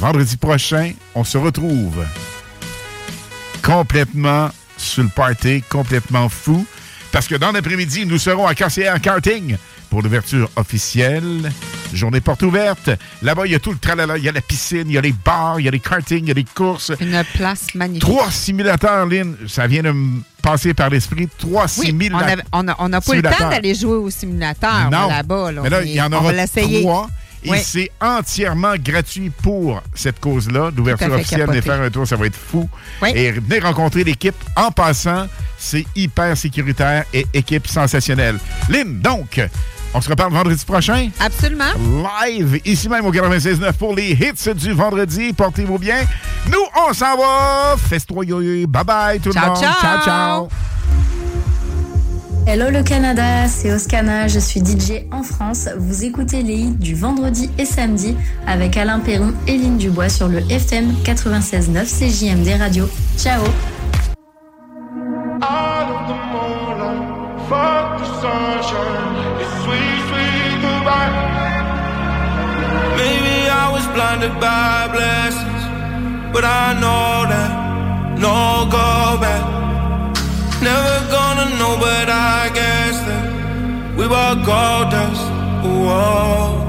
vendredi 0.00 0.36
prochain, 0.38 0.92
on 1.14 1.24
se 1.24 1.36
retrouve 1.36 2.02
complètement 3.62 4.48
sur 4.76 5.02
le 5.02 5.08
party, 5.08 5.62
complètement 5.68 6.28
fou. 6.28 6.66
Parce 7.12 7.26
que 7.28 7.34
dans 7.34 7.52
l'après-midi, 7.52 8.04
nous 8.06 8.18
serons 8.18 8.46
à 8.46 8.54
KCR 8.54 9.00
Karting 9.00 9.56
pour 9.88 10.02
l'ouverture 10.02 10.50
officielle. 10.56 11.50
Journée 11.94 12.20
porte 12.20 12.42
ouverte. 12.42 12.90
Là-bas, 13.22 13.42
il 13.46 13.52
y 13.52 13.54
a 13.54 13.58
tout 13.58 13.70
le 13.72 13.78
tralala. 13.78 14.18
Il 14.18 14.24
y 14.24 14.28
a 14.28 14.32
la 14.32 14.40
piscine, 14.40 14.84
il 14.86 14.92
y 14.92 14.98
a 14.98 15.00
les 15.00 15.12
bars, 15.24 15.58
il 15.60 15.64
y 15.64 15.68
a 15.68 15.70
les 15.70 15.80
kartings, 15.80 16.24
il 16.24 16.28
y 16.28 16.30
a 16.32 16.34
les 16.34 16.44
courses. 16.44 16.92
Une 17.00 17.22
place 17.34 17.74
magnifique. 17.74 18.02
Trois 18.02 18.30
simulateurs, 18.30 19.06
Lynn. 19.06 19.36
Ça 19.46 19.66
vient 19.66 19.82
de 19.82 19.92
me 19.92 20.20
passer 20.42 20.74
par 20.74 20.90
l'esprit. 20.90 21.28
Trois 21.38 21.66
Oui, 21.78 21.86
simulateurs. 21.86 22.44
on 22.52 22.62
n'a 22.64 22.74
pas 23.00 23.14
le 23.14 23.22
temps 23.22 23.48
d'aller 23.50 23.74
jouer 23.74 23.96
au 23.96 24.10
simulateur 24.10 24.90
là-bas. 24.90 25.52
là. 25.52 25.60
Mais 25.62 25.70
là, 25.70 25.82
il 25.82 25.92
y 25.92 26.00
en 26.02 26.12
aura 26.12 26.32
va 26.32 26.46
Et 27.54 27.58
c'est 27.58 27.90
entièrement 28.00 28.74
gratuit 28.78 29.30
pour 29.30 29.82
cette 29.94 30.20
cause-là. 30.20 30.70
L'ouverture 30.76 31.08
Tout 31.08 31.14
officielle, 31.14 31.46
venez 31.46 31.62
faire 31.62 31.80
un 31.80 31.90
tour, 31.90 32.06
ça 32.06 32.16
va 32.16 32.26
être 32.26 32.36
fou. 32.36 32.68
Oui. 33.02 33.10
Et 33.14 33.32
venez 33.32 33.58
rencontrer 33.60 34.04
l'équipe 34.04 34.36
en 34.56 34.70
passant. 34.70 35.26
C'est 35.58 35.84
hyper 35.94 36.36
sécuritaire 36.36 37.04
et 37.14 37.26
équipe 37.32 37.66
sensationnelle. 37.66 38.38
Lynn, 38.68 39.00
donc, 39.00 39.40
on 39.94 40.00
se 40.00 40.08
reparle 40.10 40.32
vendredi 40.32 40.62
prochain. 40.64 41.08
Absolument. 41.20 41.72
Live, 42.26 42.60
ici 42.64 42.88
même 42.88 43.06
au 43.06 43.12
96.9 43.12 43.72
pour 43.74 43.94
les 43.94 44.10
hits 44.10 44.54
du 44.54 44.72
vendredi. 44.72 45.32
Portez-vous 45.32 45.78
bien. 45.78 46.04
Nous, 46.50 46.64
on 46.88 46.92
s'en 46.92 47.16
va. 47.16 47.76
Festoyez. 47.78 48.66
Bye-bye 48.66 49.20
tout 49.20 49.32
Ciao, 49.32 49.44
le 49.44 49.48
monde. 49.50 49.58
ciao. 49.60 49.74
ciao. 49.80 50.04
ciao. 50.04 50.48
Hello 52.48 52.70
le 52.70 52.84
Canada, 52.84 53.48
c'est 53.48 53.72
Oscana, 53.72 54.28
je 54.28 54.38
suis 54.38 54.60
DJ 54.60 55.02
en 55.10 55.24
France. 55.24 55.68
Vous 55.78 56.04
écoutez 56.04 56.44
les 56.44 56.54
hits 56.54 56.76
du 56.76 56.94
vendredi 56.94 57.50
et 57.58 57.64
samedi 57.64 58.16
avec 58.46 58.76
Alain 58.76 59.00
Perron 59.00 59.32
et 59.48 59.58
Lynn 59.58 59.76
Dubois 59.76 60.08
sur 60.08 60.28
le 60.28 60.38
FM 60.48 60.92
96.9 61.02 61.86
CJMD 61.86 62.56
Radio. 62.60 62.88
Ciao 63.18 63.42
but 76.32 76.44
I 76.44 76.74
know 76.74 77.24
that 77.30 78.18
no 78.20 78.68
go 78.70 79.18
back. 79.20 79.56
Know, 81.58 81.76
but 81.78 82.08
I 82.08 82.50
guess 82.54 82.96
that 83.08 83.26
we 83.96 84.04
were 84.06 84.34
gold 84.50 84.90
dust. 84.90 85.26
Whoa. 85.64 86.62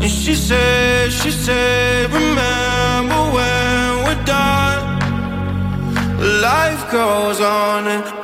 And 0.00 0.10
she 0.10 0.34
said, 0.34 1.12
she 1.12 1.30
said, 1.30 2.10
remember 2.12 3.20
when 3.36 4.04
we're 4.04 4.24
done. 4.24 4.82
Life 6.40 6.90
goes 6.90 7.40
on 7.40 7.86
and 7.88 8.23